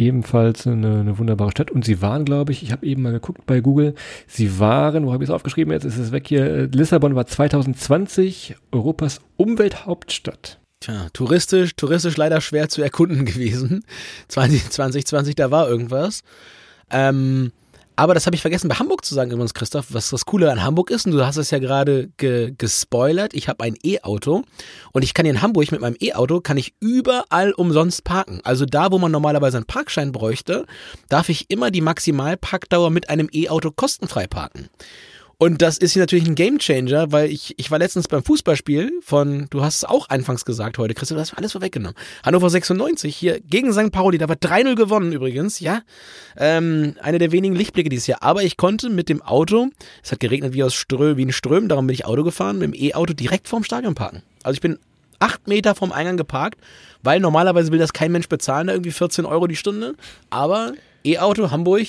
Ebenfalls 0.00 0.66
eine, 0.66 1.00
eine 1.00 1.18
wunderbare 1.18 1.50
Stadt. 1.50 1.70
Und 1.70 1.84
sie 1.84 2.00
waren, 2.00 2.24
glaube 2.24 2.52
ich, 2.52 2.62
ich 2.62 2.72
habe 2.72 2.86
eben 2.86 3.02
mal 3.02 3.12
geguckt 3.12 3.44
bei 3.44 3.60
Google, 3.60 3.94
sie 4.26 4.58
waren, 4.58 5.04
wo 5.04 5.12
habe 5.12 5.22
ich 5.22 5.28
es 5.28 5.34
aufgeschrieben, 5.34 5.74
jetzt 5.74 5.84
ist 5.84 5.98
es 5.98 6.10
weg 6.10 6.26
hier, 6.26 6.44
äh, 6.44 6.64
Lissabon 6.64 7.14
war 7.14 7.26
2020 7.26 8.56
Europas 8.72 9.20
Umwelthauptstadt. 9.36 10.58
Tja, 10.80 11.08
touristisch, 11.12 11.76
touristisch 11.76 12.16
leider 12.16 12.40
schwer 12.40 12.70
zu 12.70 12.80
erkunden 12.80 13.24
gewesen. 13.26 13.84
20, 14.28 14.70
2020, 14.70 15.34
da 15.34 15.50
war 15.50 15.68
irgendwas. 15.68 16.22
Ähm, 16.90 17.52
aber 18.00 18.14
das 18.14 18.24
habe 18.24 18.34
ich 18.34 18.40
vergessen 18.40 18.68
bei 18.68 18.76
Hamburg 18.76 19.04
zu 19.04 19.14
sagen 19.14 19.30
übrigens, 19.30 19.52
Christoph, 19.52 19.88
was 19.90 20.08
das 20.08 20.24
Coole 20.24 20.50
an 20.50 20.62
Hamburg 20.62 20.90
ist. 20.90 21.04
Und 21.04 21.12
du 21.12 21.26
hast 21.26 21.36
es 21.36 21.50
ja 21.50 21.58
gerade 21.58 22.08
ge 22.16 22.54
gespoilert. 22.56 23.34
Ich 23.34 23.46
habe 23.46 23.62
ein 23.62 23.76
E-Auto 23.84 24.42
und 24.92 25.02
ich 25.02 25.12
kann 25.12 25.26
hier 25.26 25.34
in 25.34 25.42
Hamburg 25.42 25.70
mit 25.70 25.82
meinem 25.82 25.96
E-Auto 26.00 26.40
kann 26.40 26.56
ich 26.56 26.72
überall 26.80 27.52
umsonst 27.52 28.02
parken. 28.04 28.40
Also 28.42 28.64
da, 28.64 28.90
wo 28.90 28.98
man 28.98 29.12
normalerweise 29.12 29.58
einen 29.58 29.66
Parkschein 29.66 30.12
bräuchte, 30.12 30.64
darf 31.10 31.28
ich 31.28 31.50
immer 31.50 31.70
die 31.70 31.82
Maximalparkdauer 31.82 32.88
mit 32.88 33.10
einem 33.10 33.28
E-Auto 33.30 33.70
kostenfrei 33.70 34.26
parken. 34.26 34.70
Und 35.42 35.62
das 35.62 35.78
ist 35.78 35.94
hier 35.94 36.02
natürlich 36.02 36.28
ein 36.28 36.34
Gamechanger, 36.34 37.12
weil 37.12 37.30
ich, 37.30 37.54
ich 37.56 37.70
war 37.70 37.78
letztens 37.78 38.08
beim 38.08 38.22
Fußballspiel 38.22 38.92
von, 39.00 39.46
du 39.48 39.62
hast 39.62 39.76
es 39.76 39.84
auch 39.84 40.10
anfangs 40.10 40.44
gesagt 40.44 40.76
heute, 40.76 40.92
Christoph, 40.92 41.16
du 41.16 41.20
hast 41.22 41.32
alles 41.32 41.52
vorweggenommen. 41.52 41.96
Hannover 42.22 42.50
96 42.50 43.16
hier 43.16 43.40
gegen 43.40 43.72
St. 43.72 43.90
Pauli, 43.90 44.18
da 44.18 44.28
war 44.28 44.36
3-0 44.36 44.74
gewonnen 44.74 45.12
übrigens, 45.12 45.58
ja. 45.58 45.80
Ähm, 46.36 46.94
eine 47.00 47.16
der 47.16 47.32
wenigen 47.32 47.56
Lichtblicke 47.56 47.88
dieses 47.88 48.06
Jahr. 48.06 48.22
Aber 48.22 48.42
ich 48.42 48.58
konnte 48.58 48.90
mit 48.90 49.08
dem 49.08 49.22
Auto, 49.22 49.70
es 50.02 50.12
hat 50.12 50.20
geregnet 50.20 50.52
wie 50.52 50.62
aus 50.62 50.74
Strö, 50.74 51.16
wie 51.16 51.24
ein 51.24 51.32
Ström, 51.32 51.68
darum 51.68 51.86
bin 51.86 51.94
ich 51.94 52.04
Auto 52.04 52.22
gefahren, 52.22 52.58
mit 52.58 52.74
dem 52.74 52.74
E-Auto 52.74 53.14
direkt 53.14 53.48
vorm 53.48 53.64
Stadion 53.64 53.94
parken. 53.94 54.22
Also 54.42 54.56
ich 54.56 54.60
bin 54.60 54.78
acht 55.20 55.48
Meter 55.48 55.74
vom 55.74 55.90
Eingang 55.90 56.18
geparkt, 56.18 56.60
weil 57.02 57.18
normalerweise 57.18 57.72
will 57.72 57.78
das 57.78 57.94
kein 57.94 58.12
Mensch 58.12 58.28
bezahlen, 58.28 58.66
da 58.66 58.74
irgendwie 58.74 58.92
14 58.92 59.24
Euro 59.24 59.46
die 59.46 59.56
Stunde. 59.56 59.94
Aber 60.28 60.74
E-Auto 61.02 61.50
Hamburg 61.50 61.86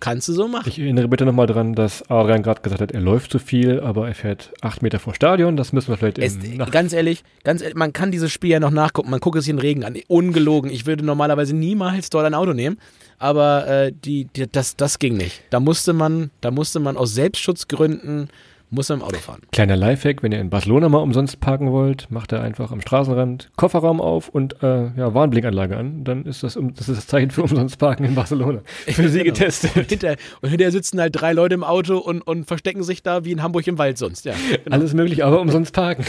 kannst 0.00 0.28
du 0.28 0.32
so 0.32 0.48
machen. 0.48 0.68
Ich 0.68 0.78
erinnere 0.78 1.08
bitte 1.08 1.24
nochmal 1.24 1.46
dran, 1.46 1.74
dass 1.74 2.08
Adrian 2.10 2.42
gerade 2.42 2.62
gesagt 2.62 2.80
hat, 2.80 2.92
er 2.92 3.00
läuft 3.00 3.30
zu 3.30 3.38
viel, 3.38 3.80
aber 3.80 4.08
er 4.08 4.14
fährt 4.14 4.52
acht 4.60 4.82
Meter 4.82 4.98
vor 4.98 5.14
Stadion. 5.14 5.56
Das 5.56 5.72
müssen 5.72 5.88
wir 5.88 5.96
vielleicht 5.96 6.18
Es, 6.18 6.38
Nach 6.56 6.70
ganz 6.70 6.92
ehrlich, 6.92 7.22
ganz 7.44 7.62
ehrlich, 7.62 7.76
man 7.76 7.92
kann 7.92 8.10
dieses 8.10 8.32
Spiel 8.32 8.50
ja 8.50 8.60
noch 8.60 8.70
nachgucken. 8.70 9.10
Man 9.10 9.20
guckt 9.20 9.38
es 9.38 9.44
hier 9.44 9.54
in 9.54 9.60
Regen 9.60 9.84
an. 9.84 9.96
Ungelogen. 10.08 10.70
Ich 10.70 10.86
würde 10.86 11.04
normalerweise 11.04 11.54
niemals 11.54 12.10
dort 12.10 12.26
ein 12.26 12.34
Auto 12.34 12.52
nehmen. 12.52 12.78
Aber 13.18 13.68
äh, 13.68 13.92
die, 13.92 14.24
die, 14.24 14.50
das, 14.50 14.76
das 14.76 14.98
ging 14.98 15.16
nicht. 15.16 15.42
Da 15.50 15.60
musste 15.60 15.92
man, 15.92 16.30
da 16.40 16.50
musste 16.50 16.80
man 16.80 16.96
aus 16.96 17.14
Selbstschutzgründen 17.14 18.30
muss 18.70 18.88
man 18.88 19.00
im 19.00 19.04
Auto 19.04 19.16
fahren. 19.18 19.40
Kleiner 19.52 19.76
Lifehack, 19.76 20.22
wenn 20.22 20.32
ihr 20.32 20.40
in 20.40 20.48
Barcelona 20.50 20.88
mal 20.88 20.98
umsonst 20.98 21.40
parken 21.40 21.72
wollt, 21.72 22.10
macht 22.10 22.32
ihr 22.32 22.40
einfach 22.40 22.70
am 22.70 22.80
Straßenrand 22.80 23.50
Kofferraum 23.56 24.00
auf 24.00 24.28
und 24.28 24.62
äh, 24.62 24.90
ja, 24.96 25.12
Warnblinkanlage 25.12 25.76
an. 25.76 26.04
Dann 26.04 26.24
ist 26.24 26.42
das, 26.42 26.56
um, 26.56 26.72
das 26.74 26.88
ist 26.88 26.96
das 26.98 27.06
Zeichen 27.08 27.30
für 27.30 27.42
umsonst 27.50 27.78
parken 27.78 28.04
in 28.04 28.14
Barcelona. 28.14 28.60
Für 28.86 29.08
sie 29.08 29.18
Genau. 29.20 29.32
getestet. 29.34 29.76
Und 29.76 29.88
hinterher, 29.88 30.16
und 30.40 30.48
hinterher 30.50 30.72
sitzen 30.72 31.00
halt 31.00 31.20
drei 31.20 31.32
Leute 31.32 31.54
im 31.54 31.64
Auto 31.64 31.98
und, 31.98 32.22
und 32.22 32.46
verstecken 32.46 32.82
sich 32.82 33.02
da 33.02 33.24
wie 33.24 33.32
in 33.32 33.42
Hamburg 33.42 33.66
im 33.66 33.78
Wald 33.78 33.98
sonst. 33.98 34.24
Ja. 34.24 34.34
Alles 34.70 34.94
möglich, 34.94 35.24
aber 35.24 35.40
umsonst 35.40 35.74
parken. 35.74 36.04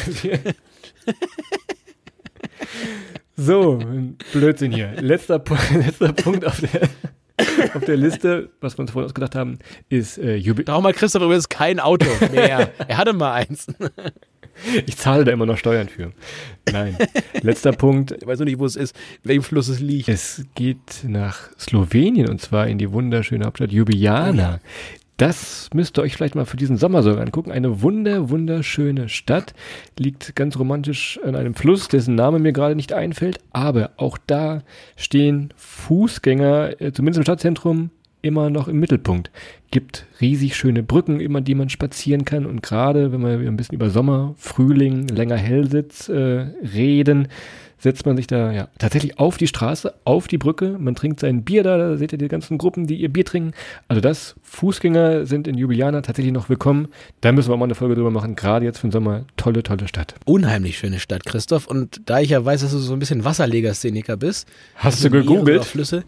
so, 3.35 3.79
Blödsinn 4.33 4.71
hier. 4.71 4.93
Letzter, 5.01 5.41
letzter 5.73 6.13
Punkt 6.13 6.45
auf 6.45 6.59
der, 6.61 6.89
auf 7.73 7.85
der 7.85 7.97
Liste, 7.97 8.49
was 8.61 8.77
wir 8.77 8.81
uns 8.81 8.91
vorhin 8.91 9.07
ausgedacht 9.07 9.35
haben, 9.35 9.59
ist 9.89 10.17
äh, 10.17 10.35
Jubi 10.35 10.63
Darum 10.63 10.85
hat 10.85 10.95
Christoph 10.95 11.23
übrigens 11.23 11.49
kein 11.49 11.79
Auto 11.79 12.05
mehr. 12.31 12.71
er 12.87 12.97
hatte 12.97 13.13
mal 13.13 13.33
eins. 13.33 13.67
Ich 14.85 14.97
zahle 14.97 15.23
da 15.23 15.31
immer 15.31 15.45
noch 15.45 15.57
Steuern 15.57 15.87
für. 15.87 16.11
Nein. 16.71 16.97
Letzter 17.41 17.71
Punkt. 17.71 18.11
Ich 18.11 18.27
weiß 18.27 18.37
nur 18.39 18.45
nicht, 18.45 18.59
wo 18.59 18.65
es 18.65 18.75
ist, 18.75 18.95
in 19.23 19.29
welchem 19.29 19.43
Fluss 19.43 19.69
es 19.69 19.79
liegt. 19.79 20.09
Es 20.09 20.45
geht 20.55 21.03
nach 21.03 21.49
Slowenien 21.57 22.29
und 22.29 22.41
zwar 22.41 22.67
in 22.67 22.77
die 22.77 22.91
wunderschöne 22.91 23.45
Hauptstadt 23.45 23.71
Ljubljana. 23.71 24.59
Das 25.21 25.69
müsst 25.75 25.99
ihr 25.99 26.01
euch 26.01 26.15
vielleicht 26.15 26.33
mal 26.33 26.47
für 26.47 26.57
diesen 26.57 26.77
Sommer 26.77 27.03
sogar 27.03 27.21
angucken. 27.21 27.51
Eine 27.51 27.83
wunder, 27.83 28.31
wunderschöne 28.31 29.07
Stadt. 29.07 29.53
Liegt 29.99 30.35
ganz 30.35 30.57
romantisch 30.57 31.19
an 31.23 31.35
einem 31.35 31.53
Fluss, 31.53 31.87
dessen 31.87 32.15
Name 32.15 32.39
mir 32.39 32.53
gerade 32.53 32.75
nicht 32.75 32.91
einfällt. 32.91 33.37
Aber 33.51 33.91
auch 33.97 34.17
da 34.25 34.63
stehen 34.95 35.53
Fußgänger, 35.57 36.81
äh, 36.81 36.91
zumindest 36.91 37.19
im 37.19 37.23
Stadtzentrum, 37.25 37.91
immer 38.23 38.49
noch 38.49 38.67
im 38.67 38.79
Mittelpunkt. 38.79 39.29
Gibt 39.69 40.07
riesig 40.21 40.55
schöne 40.55 40.81
Brücken, 40.81 41.19
immer 41.19 41.41
die 41.41 41.53
man 41.53 41.69
spazieren 41.69 42.25
kann. 42.25 42.47
Und 42.47 42.63
gerade, 42.63 43.11
wenn 43.11 43.21
wir 43.21 43.47
ein 43.47 43.57
bisschen 43.57 43.75
über 43.75 43.91
Sommer, 43.91 44.33
Frühling, 44.37 45.07
länger 45.07 45.37
Hellsitz 45.37 46.09
äh, 46.09 46.47
reden, 46.73 47.27
setzt 47.81 48.05
man 48.05 48.15
sich 48.15 48.27
da 48.27 48.51
ja 48.51 48.67
tatsächlich 48.77 49.17
auf 49.19 49.37
die 49.37 49.47
Straße, 49.47 49.93
auf 50.03 50.27
die 50.27 50.37
Brücke. 50.37 50.77
Man 50.79 50.93
trinkt 50.95 51.19
sein 51.19 51.43
Bier 51.43 51.63
da, 51.63 51.77
da 51.77 51.97
seht 51.97 52.11
ihr 52.11 52.17
die 52.19 52.27
ganzen 52.27 52.57
Gruppen, 52.57 52.85
die 52.85 52.95
ihr 52.95 53.09
Bier 53.09 53.25
trinken. 53.25 53.53
Also 53.87 54.01
das, 54.01 54.35
Fußgänger 54.43 55.25
sind 55.25 55.47
in 55.47 55.57
Ljubljana 55.57 56.01
tatsächlich 56.01 56.31
noch 56.33 56.47
willkommen. 56.47 56.89
Da 57.21 57.31
müssen 57.31 57.49
wir 57.49 57.55
auch 57.55 57.59
mal 57.59 57.65
eine 57.65 57.75
Folge 57.75 57.95
drüber 57.95 58.11
machen. 58.11 58.35
Gerade 58.35 58.65
jetzt 58.65 58.77
für 58.79 58.87
den 58.87 58.91
Sommer, 58.91 59.25
tolle, 59.35 59.63
tolle 59.63 59.87
Stadt. 59.87 60.13
Unheimlich 60.25 60.77
schöne 60.77 60.99
Stadt, 60.99 61.25
Christoph. 61.25 61.65
Und 61.65 62.01
da 62.05 62.19
ich 62.19 62.29
ja 62.29 62.45
weiß, 62.45 62.61
dass 62.61 62.71
du 62.71 62.77
so 62.77 62.93
ein 62.93 62.99
bisschen 62.99 63.23
Wasserlegastheniker 63.25 64.15
bist. 64.15 64.47
Hast 64.75 65.03
du 65.03 65.09
gegoogelt? 65.09 65.65
Flüsse. 65.65 66.03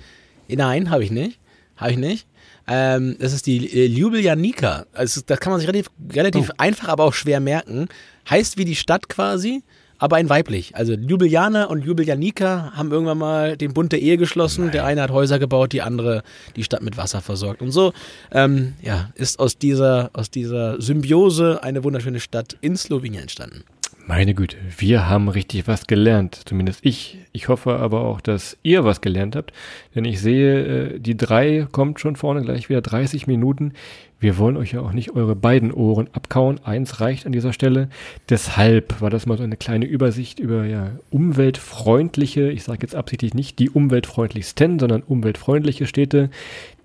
Nein, 0.47 0.91
habe 0.91 1.03
ich 1.03 1.09
nicht. 1.11 1.39
Habe 1.77 1.91
ich 1.91 1.97
nicht. 1.97 2.27
Ähm, 2.67 3.17
das 3.19 3.33
ist 3.33 3.47
die 3.47 3.65
äh, 3.73 3.87
Ljubljanica. 3.87 4.85
Also 4.93 5.21
das 5.25 5.39
kann 5.39 5.51
man 5.51 5.59
sich 5.59 5.67
relativ, 5.67 5.89
relativ 6.13 6.51
Oh. 6.51 6.53
einfach, 6.59 6.87
aber 6.89 7.03
auch 7.03 7.13
schwer 7.13 7.39
merken. 7.39 7.87
Heißt 8.29 8.57
wie 8.57 8.65
die 8.65 8.75
Stadt 8.75 9.09
quasi, 9.09 9.63
aber 9.97 10.17
ein 10.17 10.29
weiblich. 10.29 10.75
Also 10.75 10.93
Ljubljana 10.93 11.65
und 11.65 11.85
Ljubljanica 11.85 12.73
haben 12.75 12.91
irgendwann 12.91 13.17
mal 13.17 13.57
den 13.57 13.73
Bund 13.73 13.91
der 13.91 14.01
Ehe 14.01 14.17
geschlossen. 14.17 14.71
Der 14.71 14.85
eine 14.85 15.01
hat 15.01 15.11
Häuser 15.11 15.39
gebaut, 15.39 15.73
die 15.73 15.81
andere 15.81 16.23
die 16.55 16.63
Stadt 16.63 16.81
mit 16.81 16.97
Wasser 16.97 17.21
versorgt. 17.21 17.61
Und 17.61 17.71
so 17.71 17.93
ähm, 18.31 18.73
ja, 18.81 19.09
ist 19.15 19.39
aus 19.39 19.57
dieser, 19.57 20.09
aus 20.13 20.29
dieser 20.29 20.81
Symbiose 20.81 21.63
eine 21.63 21.83
wunderschöne 21.83 22.19
Stadt 22.19 22.57
in 22.61 22.75
Slowenien 22.75 23.23
entstanden. 23.23 23.63
Meine 24.05 24.33
Güte, 24.33 24.57
wir 24.77 25.07
haben 25.07 25.29
richtig 25.29 25.65
was 25.65 25.87
gelernt. 25.87 26.41
Zumindest 26.45 26.85
ich. 26.85 27.19
Ich 27.31 27.47
hoffe 27.47 27.77
aber 27.77 28.01
auch, 28.01 28.19
dass 28.19 28.57
ihr 28.61 28.83
was 28.83 28.99
gelernt 28.99 29.37
habt. 29.37 29.53
Denn 29.95 30.03
ich 30.03 30.19
sehe, 30.19 30.95
äh, 30.95 30.99
die 30.99 31.15
drei 31.15 31.67
kommt 31.71 32.01
schon 32.01 32.17
vorne 32.17 32.41
gleich 32.41 32.67
wieder 32.67 32.81
30 32.81 33.27
Minuten. 33.27 33.71
Wir 34.19 34.37
wollen 34.37 34.57
euch 34.57 34.73
ja 34.73 34.81
auch 34.81 34.91
nicht 34.91 35.15
eure 35.15 35.35
beiden 35.35 35.71
Ohren 35.71 36.09
abkauen. 36.13 36.59
Eins 36.65 36.99
reicht 36.99 37.25
an 37.25 37.31
dieser 37.31 37.53
Stelle. 37.53 37.89
Deshalb 38.29 39.01
war 39.01 39.09
das 39.09 39.25
mal 39.25 39.37
so 39.37 39.43
eine 39.43 39.57
kleine 39.57 39.85
Übersicht 39.85 40.39
über 40.39 40.65
ja, 40.65 40.91
umweltfreundliche, 41.09 42.49
ich 42.49 42.63
sage 42.63 42.79
jetzt 42.83 42.95
absichtlich 42.95 43.33
nicht 43.33 43.59
die 43.59 43.69
umweltfreundlichsten, 43.69 44.79
sondern 44.79 45.01
umweltfreundliche 45.01 45.87
Städte, 45.87 46.29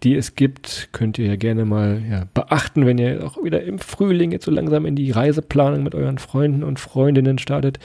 die 0.02 0.14
es 0.14 0.34
gibt. 0.34 0.88
Könnt 0.92 1.18
ihr 1.18 1.26
ja 1.26 1.36
gerne 1.36 1.64
mal 1.64 2.02
ja, 2.10 2.24
beachten, 2.34 2.86
wenn 2.86 2.98
ihr 2.98 3.24
auch 3.24 3.42
wieder 3.42 3.62
im 3.62 3.78
Frühling 3.78 4.32
jetzt 4.32 4.44
so 4.44 4.50
langsam 4.50 4.86
in 4.86 4.96
die 4.96 5.10
Reiseplanung 5.10 5.82
mit 5.82 5.94
euren 5.94 6.18
Freunden 6.18 6.62
und 6.62 6.78
Freundinnen 6.78 7.38
startet. 7.38 7.78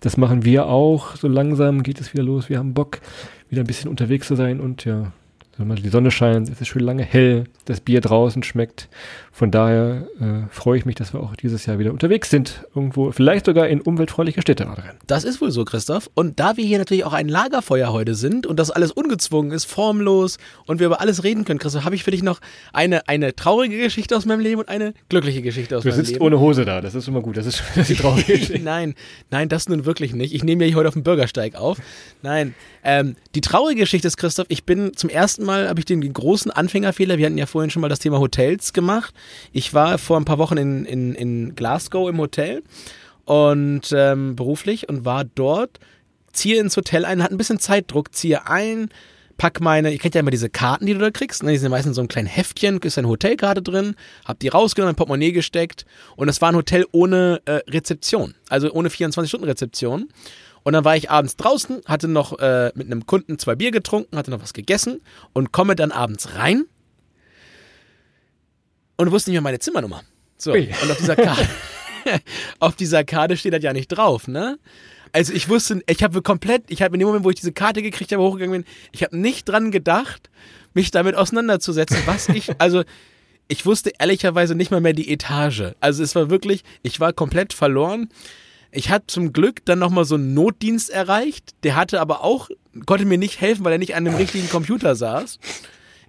Das 0.00 0.16
machen 0.16 0.44
wir 0.44 0.66
auch. 0.66 1.16
So 1.16 1.28
langsam 1.28 1.82
geht 1.82 2.00
es 2.00 2.12
wieder 2.12 2.22
los. 2.22 2.48
Wir 2.48 2.58
haben 2.58 2.74
Bock, 2.74 3.00
wieder 3.48 3.62
ein 3.62 3.66
bisschen 3.66 3.90
unterwegs 3.90 4.26
zu 4.26 4.34
sein 4.34 4.60
und 4.60 4.84
ja, 4.84 5.12
Die 5.60 5.88
Sonne 5.88 6.10
scheint, 6.10 6.48
es 6.48 6.60
ist 6.60 6.68
schön 6.68 6.82
lange 6.82 7.02
hell, 7.02 7.44
das 7.66 7.80
Bier 7.80 8.00
draußen 8.00 8.42
schmeckt. 8.42 8.88
Von 9.32 9.50
daher 9.50 10.06
äh, 10.20 10.48
freue 10.50 10.78
ich 10.78 10.84
mich, 10.84 10.96
dass 10.96 11.14
wir 11.14 11.20
auch 11.20 11.36
dieses 11.36 11.64
Jahr 11.64 11.78
wieder 11.78 11.92
unterwegs 11.92 12.30
sind. 12.30 12.66
Irgendwo, 12.74 13.12
vielleicht 13.12 13.46
sogar 13.46 13.68
in 13.68 13.80
umweltfreundliche 13.80 14.42
Städte. 14.42 14.66
Adrian. 14.66 14.96
Das 15.06 15.24
ist 15.24 15.40
wohl 15.40 15.50
so, 15.50 15.64
Christoph. 15.64 16.10
Und 16.14 16.40
da 16.40 16.56
wir 16.56 16.64
hier 16.64 16.78
natürlich 16.78 17.04
auch 17.04 17.12
ein 17.12 17.28
Lagerfeuer 17.28 17.92
heute 17.92 18.14
sind 18.14 18.46
und 18.46 18.58
das 18.58 18.70
alles 18.70 18.90
ungezwungen 18.90 19.52
ist, 19.52 19.66
formlos 19.66 20.38
und 20.66 20.80
wir 20.80 20.86
über 20.86 21.00
alles 21.00 21.24
reden 21.24 21.44
können, 21.44 21.58
Christoph, 21.58 21.84
habe 21.84 21.94
ich 21.94 22.04
für 22.04 22.10
dich 22.10 22.22
noch 22.22 22.40
eine, 22.72 23.08
eine 23.08 23.34
traurige 23.36 23.78
Geschichte 23.78 24.16
aus 24.16 24.26
meinem 24.26 24.40
Leben 24.40 24.60
und 24.60 24.68
eine 24.68 24.94
glückliche 25.08 25.42
Geschichte 25.42 25.76
aus 25.76 25.84
du 25.84 25.88
meinem 25.88 25.96
Leben. 25.96 26.06
Du 26.06 26.12
sitzt 26.12 26.20
ohne 26.20 26.40
Hose 26.40 26.64
da, 26.64 26.80
das 26.80 26.94
ist 26.94 27.06
immer 27.08 27.20
gut. 27.20 27.36
Das 27.36 27.46
ist, 27.46 27.62
das 27.74 27.88
ist 27.88 27.98
die 27.98 28.02
traurige 28.02 28.32
Geschichte. 28.32 28.58
nein, 28.62 28.94
nein, 29.30 29.48
das 29.48 29.68
nun 29.68 29.84
wirklich 29.84 30.12
nicht. 30.12 30.34
Ich 30.34 30.42
nehme 30.42 30.64
ja 30.64 30.68
hier 30.68 30.76
heute 30.76 30.88
auf 30.88 30.94
dem 30.94 31.02
Bürgersteig 31.02 31.54
auf. 31.54 31.78
Nein, 32.22 32.54
ähm, 32.82 33.16
die 33.34 33.40
traurige 33.40 33.80
Geschichte 33.80 34.08
ist, 34.08 34.16
Christoph, 34.16 34.46
ich 34.48 34.64
bin 34.64 34.96
zum 34.96 35.08
ersten 35.08 35.44
Mal, 35.44 35.49
habe 35.52 35.80
ich 35.80 35.86
den, 35.86 36.12
großen 36.12 36.50
Anfängerfehler, 36.50 37.18
wir 37.18 37.26
hatten 37.26 37.38
ja 37.38 37.46
vorhin 37.46 37.70
schon 37.70 37.82
mal 37.82 37.88
das 37.88 37.98
Thema 37.98 38.18
Hotels 38.18 38.72
gemacht. 38.72 39.14
Ich 39.52 39.74
war 39.74 39.98
vor 39.98 40.18
ein 40.18 40.24
paar 40.24 40.38
Wochen 40.38 40.56
in, 40.56 40.84
in, 40.84 41.14
in 41.14 41.54
Glasgow 41.54 42.08
im 42.08 42.18
Hotel 42.18 42.62
und 43.24 43.92
ähm, 43.92 44.36
beruflich 44.36 44.88
und 44.88 45.04
war 45.04 45.24
dort, 45.24 45.78
ziehe 46.32 46.60
ins 46.60 46.76
Hotel 46.76 47.04
ein, 47.04 47.22
hat 47.22 47.30
ein 47.30 47.38
bisschen 47.38 47.58
Zeitdruck, 47.58 48.14
ziehe 48.14 48.46
ein, 48.46 48.90
pack 49.40 49.60
meine, 49.60 49.90
ihr 49.90 49.98
kennt 49.98 50.14
ja 50.14 50.20
immer 50.20 50.30
diese 50.30 50.50
Karten, 50.50 50.84
die 50.84 50.92
du 50.92 50.98
da 50.98 51.10
kriegst, 51.10 51.42
ne? 51.42 51.52
die 51.52 51.58
sind 51.58 51.70
meistens 51.70 51.96
so 51.96 52.02
ein 52.02 52.08
kleines 52.08 52.36
Heftchen, 52.36 52.78
ist 52.78 52.98
eine 52.98 53.08
Hotelkarte 53.08 53.62
drin, 53.62 53.94
hab 54.26 54.38
die 54.38 54.48
rausgenommen, 54.48 54.92
in 54.92 54.96
Portemonnaie 54.96 55.32
gesteckt 55.32 55.86
und 56.16 56.28
es 56.28 56.42
war 56.42 56.50
ein 56.50 56.56
Hotel 56.56 56.84
ohne 56.92 57.40
äh, 57.46 57.60
Rezeption, 57.70 58.34
also 58.48 58.70
ohne 58.72 58.90
24-Stunden-Rezeption. 58.90 60.08
Und 60.62 60.72
dann 60.74 60.84
war 60.84 60.96
ich 60.96 61.10
abends 61.10 61.36
draußen, 61.36 61.82
hatte 61.86 62.08
noch 62.08 62.38
äh, 62.38 62.70
mit 62.74 62.86
einem 62.86 63.06
Kunden 63.06 63.38
zwei 63.38 63.54
Bier 63.54 63.70
getrunken, 63.70 64.16
hatte 64.16 64.30
noch 64.30 64.42
was 64.42 64.52
gegessen 64.52 65.00
und 65.32 65.52
komme 65.52 65.74
dann 65.74 65.92
abends 65.92 66.34
rein 66.34 66.64
und 68.96 69.10
wusste 69.10 69.30
nicht 69.30 69.36
mehr 69.36 69.42
meine 69.42 69.58
Zimmernummer. 69.58 70.02
So, 70.36 70.52
Ui. 70.52 70.68
und 70.82 70.90
auf 70.90 70.98
dieser 70.98 71.16
Karte, 71.16 71.48
auf 72.58 72.76
dieser 72.76 73.04
Karte 73.04 73.36
steht 73.36 73.54
das 73.54 73.62
ja 73.62 73.72
nicht 73.72 73.88
drauf, 73.88 74.28
ne? 74.28 74.58
Also 75.12 75.32
ich 75.32 75.48
wusste, 75.48 75.82
ich 75.88 76.02
habe 76.02 76.22
komplett, 76.22 76.64
ich 76.68 76.82
habe 76.82 76.94
in 76.94 77.00
dem 77.00 77.08
Moment, 77.08 77.24
wo 77.24 77.30
ich 77.30 77.36
diese 77.36 77.52
Karte 77.52 77.82
gekriegt 77.82 78.12
habe, 78.12 78.22
hochgegangen 78.22 78.62
bin, 78.62 78.72
ich 78.92 79.02
habe 79.02 79.16
nicht 79.16 79.48
dran 79.48 79.70
gedacht, 79.72 80.30
mich 80.72 80.90
damit 80.90 81.16
auseinanderzusetzen, 81.16 81.98
was 82.06 82.28
ich, 82.28 82.50
also 82.60 82.84
ich 83.48 83.66
wusste 83.66 83.92
ehrlicherweise 83.98 84.54
nicht 84.54 84.70
mal 84.70 84.80
mehr 84.80 84.92
die 84.92 85.12
Etage. 85.12 85.74
Also 85.80 86.04
es 86.04 86.14
war 86.14 86.30
wirklich, 86.30 86.62
ich 86.82 87.00
war 87.00 87.12
komplett 87.12 87.52
verloren. 87.52 88.08
Ich 88.72 88.90
hatte 88.90 89.06
zum 89.08 89.32
Glück 89.32 89.64
dann 89.64 89.78
nochmal 89.78 90.04
so 90.04 90.14
einen 90.14 90.34
Notdienst 90.34 90.90
erreicht. 90.90 91.54
Der 91.64 91.76
hatte 91.76 92.00
aber 92.00 92.22
auch, 92.22 92.50
konnte 92.86 93.04
mir 93.04 93.18
nicht 93.18 93.40
helfen, 93.40 93.64
weil 93.64 93.72
er 93.72 93.78
nicht 93.78 93.94
an 93.94 94.06
einem 94.06 94.16
richtigen 94.16 94.48
Computer 94.48 94.94
saß. 94.94 95.38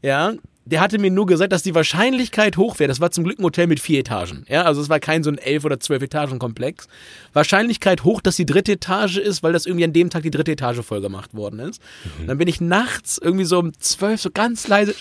Ja, 0.02 0.34
der 0.66 0.80
hatte 0.80 1.00
mir 1.00 1.10
nur 1.10 1.26
gesagt, 1.26 1.52
dass 1.52 1.64
die 1.64 1.74
Wahrscheinlichkeit 1.74 2.56
hoch 2.58 2.80
wäre. 2.80 2.88
Das 2.88 3.00
war 3.00 3.12
zum 3.12 3.24
Glück 3.24 3.40
ein 3.40 3.44
Hotel 3.44 3.68
mit 3.68 3.80
vier 3.80 4.00
Etagen. 4.00 4.46
Ja, 4.48 4.64
also 4.64 4.82
es 4.82 4.90
war 4.90 5.00
kein 5.00 5.24
so 5.24 5.32
ein 5.32 5.38
elf 5.38 5.66
oder 5.66 5.80
zwölf 5.80 6.04
Etagen 6.04 6.40
Komplex. 6.40 6.88
Wahrscheinlichkeit 7.34 8.04
hoch, 8.04 8.22
dass 8.22 8.36
die 8.36 8.46
dritte 8.46 8.74
Etage 8.74 9.18
ist, 9.18 9.42
weil 9.42 9.54
das 9.54 9.66
irgendwie 9.66 9.86
an 9.86 9.94
dem 9.94 10.10
Tag 10.10 10.24
die 10.24 10.32
dritte 10.32 10.52
Etage 10.52 10.82
voll 10.82 11.02
gemacht 11.02 11.34
worden 11.34 11.60
ist. 11.60 11.82
Mhm. 12.20 12.28
Dann 12.28 12.38
bin 12.38 12.48
ich 12.48 12.62
nachts 12.62 13.18
irgendwie 13.18 13.46
so 13.46 13.60
um 13.60 13.74
zwölf 13.80 14.22
so 14.22 14.30
ganz 14.32 14.68
leise 14.68 14.94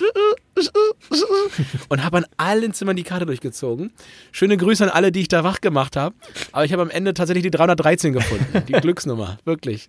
und 1.88 2.04
habe 2.04 2.18
an 2.18 2.26
allen 2.36 2.72
Zimmern 2.72 2.96
die 2.96 3.02
Karte 3.02 3.26
durchgezogen. 3.26 3.92
Schöne 4.32 4.56
Grüße 4.56 4.84
an 4.84 4.90
alle, 4.90 5.12
die 5.12 5.20
ich 5.20 5.28
da 5.28 5.44
wach 5.44 5.60
gemacht 5.60 5.96
habe. 5.96 6.14
Aber 6.52 6.64
ich 6.64 6.72
habe 6.72 6.82
am 6.82 6.90
Ende 6.90 7.14
tatsächlich 7.14 7.42
die 7.42 7.50
313 7.50 8.12
gefunden. 8.12 8.62
Die 8.66 8.72
Glücksnummer. 8.80 9.38
Wirklich. 9.44 9.88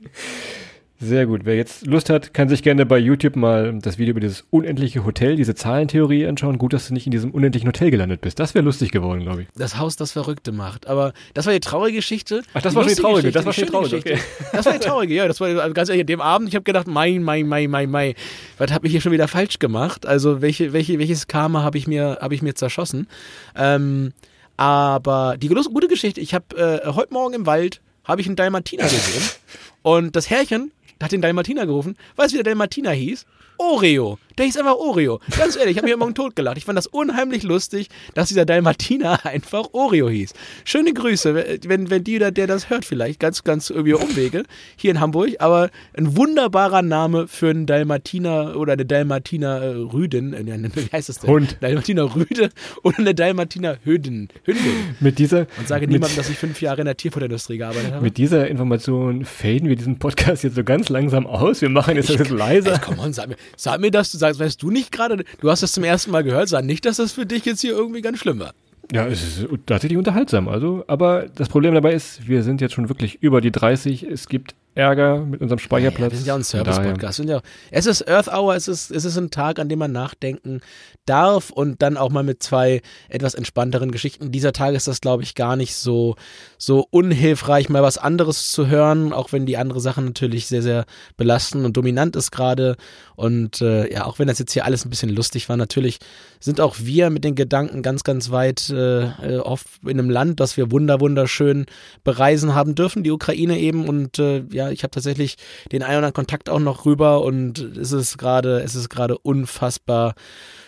Sehr 1.03 1.25
gut. 1.25 1.41
Wer 1.45 1.55
jetzt 1.55 1.87
Lust 1.87 2.11
hat, 2.11 2.31
kann 2.31 2.47
sich 2.47 2.61
gerne 2.61 2.85
bei 2.85 2.99
YouTube 2.99 3.35
mal 3.35 3.79
das 3.81 3.97
Video 3.97 4.11
über 4.11 4.19
dieses 4.19 4.45
unendliche 4.51 5.03
Hotel, 5.03 5.35
diese 5.35 5.55
Zahlentheorie 5.55 6.27
anschauen. 6.27 6.59
Gut, 6.59 6.73
dass 6.73 6.89
du 6.89 6.93
nicht 6.93 7.07
in 7.07 7.11
diesem 7.11 7.31
unendlichen 7.31 7.67
Hotel 7.67 7.89
gelandet 7.89 8.21
bist. 8.21 8.37
Das 8.37 8.53
wäre 8.53 8.63
lustig 8.63 8.91
geworden, 8.91 9.21
glaube 9.21 9.41
ich. 9.41 9.47
Das 9.55 9.79
Haus, 9.79 9.95
das 9.95 10.11
Verrückte 10.11 10.51
macht. 10.51 10.85
Aber 10.85 11.13
das 11.33 11.47
war 11.47 11.53
die 11.53 11.59
traurige 11.59 11.97
Geschichte. 11.97 12.43
Ach, 12.53 12.61
das 12.61 12.73
die 12.73 12.75
war 12.75 12.83
schon 12.83 12.93
die 12.93 13.01
traurige. 13.01 13.31
Geschichte, 13.31 13.39
das 13.39 13.45
war 13.47 13.53
schon 13.53 13.65
die 13.65 13.71
traurige. 13.71 13.97
Okay. 13.97 14.19
Das 14.51 14.65
war 14.67 14.73
die 14.73 14.79
traurige, 14.79 15.13
ja. 15.15 15.27
Das 15.27 15.39
war 15.41 15.47
also 15.47 15.73
ganz 15.73 15.89
ehrlich, 15.89 16.03
an 16.03 16.07
dem 16.07 16.21
Abend, 16.21 16.49
ich 16.49 16.55
habe 16.55 16.63
gedacht, 16.63 16.85
mein, 16.85 17.23
mein, 17.23 17.47
mein, 17.47 17.71
mein, 17.71 17.89
mein. 17.89 18.13
Was 18.59 18.71
habe 18.71 18.85
ich 18.85 18.91
hier 18.91 19.01
schon 19.01 19.11
wieder 19.11 19.27
falsch 19.27 19.57
gemacht? 19.57 20.05
Also, 20.05 20.43
welche, 20.43 20.71
welche, 20.71 20.99
welches 20.99 21.25
Karma 21.25 21.63
habe 21.63 21.79
ich, 21.79 21.87
mir, 21.87 22.19
hab 22.21 22.31
ich 22.31 22.43
mir 22.43 22.53
zerschossen? 22.53 23.07
Ähm, 23.55 24.13
aber 24.55 25.37
die 25.39 25.47
gute 25.47 25.87
Geschichte, 25.87 26.21
ich 26.21 26.35
habe 26.35 26.81
äh, 26.85 26.93
heute 26.93 27.11
Morgen 27.11 27.33
im 27.33 27.47
Wald, 27.47 27.81
habe 28.03 28.21
ich 28.21 28.27
einen 28.27 28.35
Dalmatiner 28.35 28.83
gesehen. 28.83 29.23
Und 29.81 30.15
das 30.15 30.29
Herrchen 30.29 30.71
da 31.01 31.05
hat 31.05 31.11
den 31.13 31.21
Dalmatiner 31.21 31.65
gerufen. 31.65 31.97
Weißt 32.15 32.31
du, 32.31 32.37
wie 32.37 32.43
der 32.43 32.51
Dalmatiner 32.51 32.91
hieß? 32.91 33.25
Oreo. 33.57 34.19
Der 34.41 34.47
hieß 34.47 34.57
einfach 34.57 34.77
Oreo. 34.77 35.19
Ganz 35.37 35.55
ehrlich, 35.55 35.73
ich 35.73 35.77
habe 35.77 35.87
mich 35.87 35.95
morgen 35.95 36.15
totgelacht. 36.15 36.57
Ich 36.57 36.65
fand 36.65 36.75
das 36.75 36.87
unheimlich 36.87 37.43
lustig, 37.43 37.89
dass 38.15 38.29
dieser 38.29 38.43
Dalmatiner 38.43 39.23
einfach 39.27 39.67
Oreo 39.71 40.09
hieß. 40.09 40.33
Schöne 40.65 40.93
Grüße, 40.93 41.59
wenn, 41.67 41.91
wenn 41.91 42.03
die 42.03 42.15
oder 42.15 42.31
der 42.31 42.47
das 42.47 42.71
hört 42.71 42.83
vielleicht, 42.83 43.19
ganz, 43.19 43.43
ganz 43.43 43.69
irgendwie 43.69 43.93
Umwege, 43.93 44.41
hier 44.77 44.89
in 44.89 44.99
Hamburg. 44.99 45.35
Aber 45.37 45.69
ein 45.95 46.17
wunderbarer 46.17 46.81
Name 46.81 47.27
für 47.27 47.51
einen 47.51 47.67
Dalmatiner 47.67 48.57
oder 48.57 48.73
eine 48.73 48.83
Dalmatiner 48.83 49.61
äh, 49.61 49.67
Rüden. 49.75 50.33
Äh, 50.33 50.43
wie 50.75 50.89
heißt 50.91 51.09
das 51.09 51.19
denn? 51.19 51.29
Hund. 51.29 51.57
Dalmatiner 51.59 52.15
Rüde 52.15 52.49
oder 52.81 52.97
eine 52.97 53.13
Dalmatiner 53.13 53.77
Hündin. 53.83 54.29
Hündin. 54.43 54.95
Mit 55.01 55.19
dieser... 55.19 55.45
Und 55.59 55.67
sage 55.67 55.87
niemandem, 55.87 56.17
dass 56.17 56.31
ich 56.31 56.37
fünf 56.39 56.59
Jahre 56.63 56.81
in 56.81 56.85
der 56.85 56.97
Tierfutterindustrie 56.97 57.59
gearbeitet 57.59 57.91
habe. 57.91 58.03
Mit 58.03 58.17
dieser 58.17 58.47
Information 58.47 59.23
faden 59.23 59.69
wir 59.69 59.75
diesen 59.75 59.99
Podcast 59.99 60.43
jetzt 60.43 60.55
so 60.55 60.63
ganz 60.63 60.89
langsam 60.89 61.27
aus. 61.27 61.61
Wir 61.61 61.69
machen 61.69 61.95
jetzt 61.95 62.09
das 62.09 62.29
leiser. 62.29 62.73
Ey, 62.73 62.79
komm 62.83 62.97
on, 62.97 63.13
sag 63.13 63.29
mir, 63.29 63.35
sag 63.55 63.79
mir 63.79 63.91
das, 63.91 64.11
du 64.11 64.17
sagst, 64.17 64.30
weißt 64.39 64.61
du 64.61 64.71
nicht 64.71 64.91
gerade, 64.91 65.23
du 65.39 65.49
hast 65.49 65.63
das 65.63 65.73
zum 65.73 65.83
ersten 65.83 66.11
Mal 66.11 66.23
gehört, 66.23 66.49
sag 66.49 66.65
nicht, 66.65 66.85
dass 66.85 66.97
das 66.97 67.11
für 67.11 67.25
dich 67.25 67.45
jetzt 67.45 67.61
hier 67.61 67.71
irgendwie 67.71 68.01
ganz 68.01 68.19
schlimm 68.19 68.39
war. 68.39 68.53
Ja, 68.91 69.07
es 69.07 69.23
ist 69.23 69.47
tatsächlich 69.65 69.97
unterhaltsam. 69.97 70.49
Also, 70.49 70.83
aber 70.87 71.27
das 71.35 71.47
Problem 71.47 71.73
dabei 71.73 71.93
ist, 71.93 72.27
wir 72.27 72.43
sind 72.43 72.59
jetzt 72.59 72.73
schon 72.73 72.89
wirklich 72.89 73.21
über 73.21 73.39
die 73.39 73.51
30. 73.51 74.03
Es 74.03 74.27
gibt 74.27 74.53
Ärger 74.73 75.19
mit 75.25 75.41
unserem 75.41 75.59
Speicherplatz. 75.59 75.99
Ja, 75.99 76.11
wir 76.11 76.17
sind 76.17 76.27
ja 76.27 76.33
auch 76.33 76.37
ein 76.37 76.43
Service-Podcast. 76.43 77.19
Ja, 77.25 77.41
es 77.71 77.85
ist 77.85 78.07
Earth 78.07 78.29
Hour, 78.29 78.55
es 78.55 78.67
ist, 78.67 78.89
es 78.89 79.03
ist 79.03 79.17
ein 79.17 79.29
Tag, 79.29 79.59
an 79.59 79.67
dem 79.67 79.79
man 79.79 79.91
nachdenken 79.91 80.61
darf 81.05 81.49
und 81.49 81.81
dann 81.81 81.97
auch 81.97 82.09
mal 82.09 82.23
mit 82.23 82.41
zwei 82.41 82.81
etwas 83.09 83.33
entspannteren 83.33 83.91
Geschichten. 83.91 84.31
Dieser 84.31 84.53
Tag 84.53 84.73
ist 84.73 84.87
das, 84.87 85.01
glaube 85.01 85.23
ich, 85.23 85.35
gar 85.35 85.55
nicht 85.55 85.75
so, 85.75 86.15
so 86.57 86.87
unhilfreich, 86.89 87.69
mal 87.69 87.83
was 87.83 87.97
anderes 87.97 88.51
zu 88.51 88.67
hören, 88.67 89.11
auch 89.11 89.33
wenn 89.33 89.45
die 89.45 89.57
andere 89.57 89.81
Sache 89.81 90.01
natürlich 90.01 90.47
sehr, 90.47 90.61
sehr 90.61 90.85
belastend 91.17 91.65
und 91.65 91.75
dominant 91.75 92.15
ist 92.15 92.31
gerade. 92.31 92.77
Und 93.15 93.61
äh, 93.61 93.91
ja, 93.91 94.05
auch 94.05 94.19
wenn 94.19 94.27
das 94.27 94.39
jetzt 94.39 94.53
hier 94.53 94.65
alles 94.65 94.85
ein 94.85 94.89
bisschen 94.89 95.09
lustig 95.09 95.49
war, 95.49 95.57
natürlich 95.57 95.99
sind 96.39 96.61
auch 96.61 96.77
wir 96.79 97.09
mit 97.09 97.23
den 97.23 97.35
Gedanken 97.35 97.81
ganz, 97.81 98.03
ganz 98.03 98.31
weit 98.31 98.69
äh, 98.69 99.37
oft 99.37 99.67
in 99.83 99.99
einem 99.99 100.09
Land, 100.09 100.39
das 100.39 100.55
wir 100.55 100.71
wunder, 100.71 100.99
wunderschön 101.01 101.65
bereisen 102.03 102.55
haben 102.55 102.73
dürfen, 102.73 103.03
die 103.03 103.11
Ukraine 103.11 103.59
eben. 103.59 103.87
Und 103.87 104.17
äh, 104.17 104.43
ja, 104.51 104.60
ich 104.69 104.83
habe 104.83 104.91
tatsächlich 104.91 105.37
den 105.71 105.81
einen 105.81 105.91
oder 105.91 106.07
anderen 106.07 106.13
Kontakt 106.13 106.49
auch 106.49 106.59
noch 106.59 106.85
rüber 106.85 107.23
und 107.23 107.59
es 107.59 107.91
ist 107.91 108.17
gerade, 108.17 108.61
es 108.61 108.75
ist 108.75 108.89
gerade 108.89 109.17
unfassbar 109.17 110.13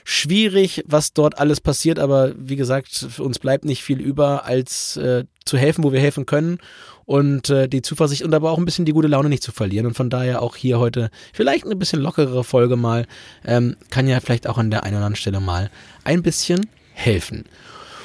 schwierig, 0.03 0.83
was 0.87 1.13
dort 1.13 1.37
alles 1.37 1.61
passiert, 1.61 1.99
aber 1.99 2.33
wie 2.37 2.55
gesagt, 2.55 2.89
für 3.09 3.23
uns 3.23 3.39
bleibt 3.39 3.65
nicht 3.65 3.83
viel 3.83 4.01
über, 4.01 4.45
als 4.45 4.97
äh, 4.97 5.25
zu 5.45 5.57
helfen, 5.57 5.83
wo 5.83 5.91
wir 5.91 5.99
helfen 5.99 6.25
können 6.25 6.59
und 7.05 7.49
äh, 7.49 7.67
die 7.67 7.81
Zuversicht 7.81 8.23
und 8.23 8.33
aber 8.33 8.51
auch 8.51 8.57
ein 8.57 8.65
bisschen 8.65 8.85
die 8.85 8.93
gute 8.93 9.07
Laune 9.07 9.29
nicht 9.29 9.43
zu 9.43 9.51
verlieren. 9.51 9.85
Und 9.85 9.95
von 9.95 10.09
daher 10.09 10.41
auch 10.41 10.55
hier 10.55 10.79
heute 10.79 11.09
vielleicht 11.33 11.65
eine 11.65 11.75
bisschen 11.75 12.01
lockerere 12.01 12.43
Folge 12.43 12.75
mal, 12.75 13.05
ähm, 13.45 13.75
kann 13.89 14.07
ja 14.07 14.19
vielleicht 14.19 14.47
auch 14.47 14.57
an 14.57 14.71
der 14.71 14.83
einen 14.83 14.95
oder 14.95 15.05
anderen 15.05 15.15
Stelle 15.15 15.39
mal 15.39 15.69
ein 16.03 16.23
bisschen 16.23 16.67
helfen. 16.93 17.45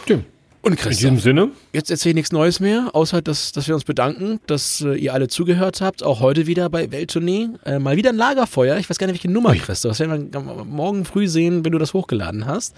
Stimmt. 0.05 0.27
Und 0.63 0.77
Christoph, 0.77 1.05
in 1.05 1.15
diesem 1.15 1.19
Sinne. 1.19 1.51
Jetzt 1.73 1.91
erzähle 1.91 2.11
ich 2.11 2.17
nichts 2.17 2.33
Neues 2.33 2.61
mehr, 2.61 2.91
außer 2.93 3.23
dass, 3.23 3.53
dass 3.53 3.69
wir 3.69 3.75
uns 3.75 3.85
bedanken, 3.85 4.41
dass 4.47 4.81
äh, 4.81 4.95
ihr 4.95 5.15
alle 5.15 5.29
zugehört 5.29 5.81
habt. 5.81 6.03
Auch 6.03 6.21
heute 6.21 6.47
wieder 6.47 6.69
bei 6.69 6.91
Welttournee. 6.91 7.49
Äh, 7.65 7.79
mal 7.79 7.97
wieder 7.97 8.11
ein 8.11 8.17
Lagerfeuer. 8.17 8.77
Ich 8.79 8.91
weiß 8.91 8.99
gar 8.99 9.07
nicht, 9.07 9.15
welche 9.15 9.31
Nummer, 9.31 9.55
Christoph. 9.55 9.93
Das 9.93 10.01
werden 10.01 10.33
wir 10.33 10.41
morgen 10.65 11.05
früh 11.05 11.29
sehen, 11.29 11.65
wenn 11.65 11.73
du 11.73 11.79
das 11.79 11.95
hochgeladen 11.95 12.47
hast. 12.47 12.75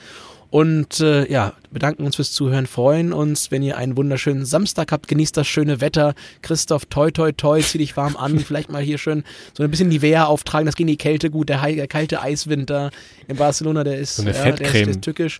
Und 0.50 0.98
äh, 0.98 1.30
ja, 1.30 1.52
bedanken 1.70 2.04
uns 2.04 2.16
fürs 2.16 2.32
Zuhören, 2.32 2.66
freuen 2.66 3.12
uns, 3.12 3.52
wenn 3.52 3.62
ihr 3.62 3.76
einen 3.76 3.96
wunderschönen 3.96 4.44
Samstag 4.44 4.90
habt, 4.90 5.06
genießt 5.06 5.36
das 5.36 5.46
schöne 5.46 5.80
Wetter. 5.80 6.14
Christoph, 6.42 6.86
toi, 6.86 7.12
toi, 7.12 7.30
toi, 7.30 7.60
zieh 7.60 7.78
dich 7.78 7.96
warm 7.96 8.16
an, 8.16 8.38
vielleicht 8.40 8.70
mal 8.70 8.82
hier 8.82 8.98
schön 8.98 9.22
so 9.56 9.62
ein 9.62 9.70
bisschen 9.70 9.88
Nivea 9.88 10.24
auftragen, 10.24 10.66
das 10.66 10.74
gegen 10.74 10.88
die 10.88 10.96
Kälte 10.96 11.30
gut, 11.30 11.48
der, 11.48 11.62
der 11.62 11.86
kalte 11.86 12.20
Eiswinter 12.20 12.90
in 13.28 13.36
Barcelona, 13.36 13.84
der 13.84 13.98
ist, 13.98 14.16
so 14.16 14.22
eine 14.22 14.32
ja, 14.32 14.50
der 14.50 14.66
ist, 14.66 14.74
der 14.74 14.88
ist 14.88 15.02
tückisch. 15.02 15.38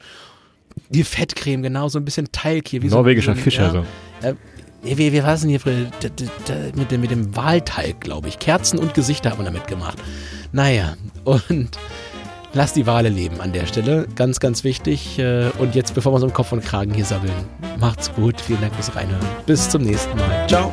Die 0.88 1.04
Fettcreme, 1.04 1.62
genau, 1.62 1.88
so 1.88 1.98
ein 1.98 2.04
bisschen 2.04 2.30
Teig 2.32 2.68
hier. 2.68 2.82
Wie 2.82 2.88
Norwegischer 2.88 3.34
so, 3.34 3.40
Fischer, 3.40 3.62
ja. 3.62 3.84
so. 4.22 4.28
Äh, 4.28 4.34
wie, 4.82 5.12
wie 5.12 5.22
war 5.22 5.34
es 5.34 5.42
denn 5.42 5.50
hier 5.50 5.60
mit 6.74 6.90
dem, 6.90 7.00
mit 7.00 7.10
dem 7.10 7.36
Walteig, 7.36 8.00
glaube 8.00 8.28
ich. 8.28 8.38
Kerzen 8.38 8.78
und 8.78 8.94
Gesichter 8.94 9.30
haben 9.30 9.38
wir 9.38 9.44
damit 9.44 9.66
gemacht. 9.66 9.98
Naja, 10.52 10.96
und 11.24 11.78
lass 12.54 12.72
die 12.72 12.86
Wale 12.86 13.08
leben 13.08 13.40
an 13.40 13.52
der 13.52 13.66
Stelle. 13.66 14.06
Ganz, 14.16 14.40
ganz 14.40 14.64
wichtig. 14.64 15.18
Äh, 15.18 15.50
und 15.58 15.74
jetzt, 15.74 15.94
bevor 15.94 16.12
wir 16.12 16.16
uns 16.16 16.24
um 16.24 16.32
Kopf 16.32 16.52
und 16.52 16.64
Kragen 16.64 16.94
hier 16.94 17.04
sabbeln, 17.04 17.32
macht's 17.78 18.12
gut. 18.14 18.40
Vielen 18.40 18.60
Dank 18.60 18.74
fürs 18.74 18.94
Reinhören. 18.94 19.24
Bis 19.46 19.68
zum 19.68 19.82
nächsten 19.82 20.16
Mal. 20.16 20.46
Ciao. 20.48 20.72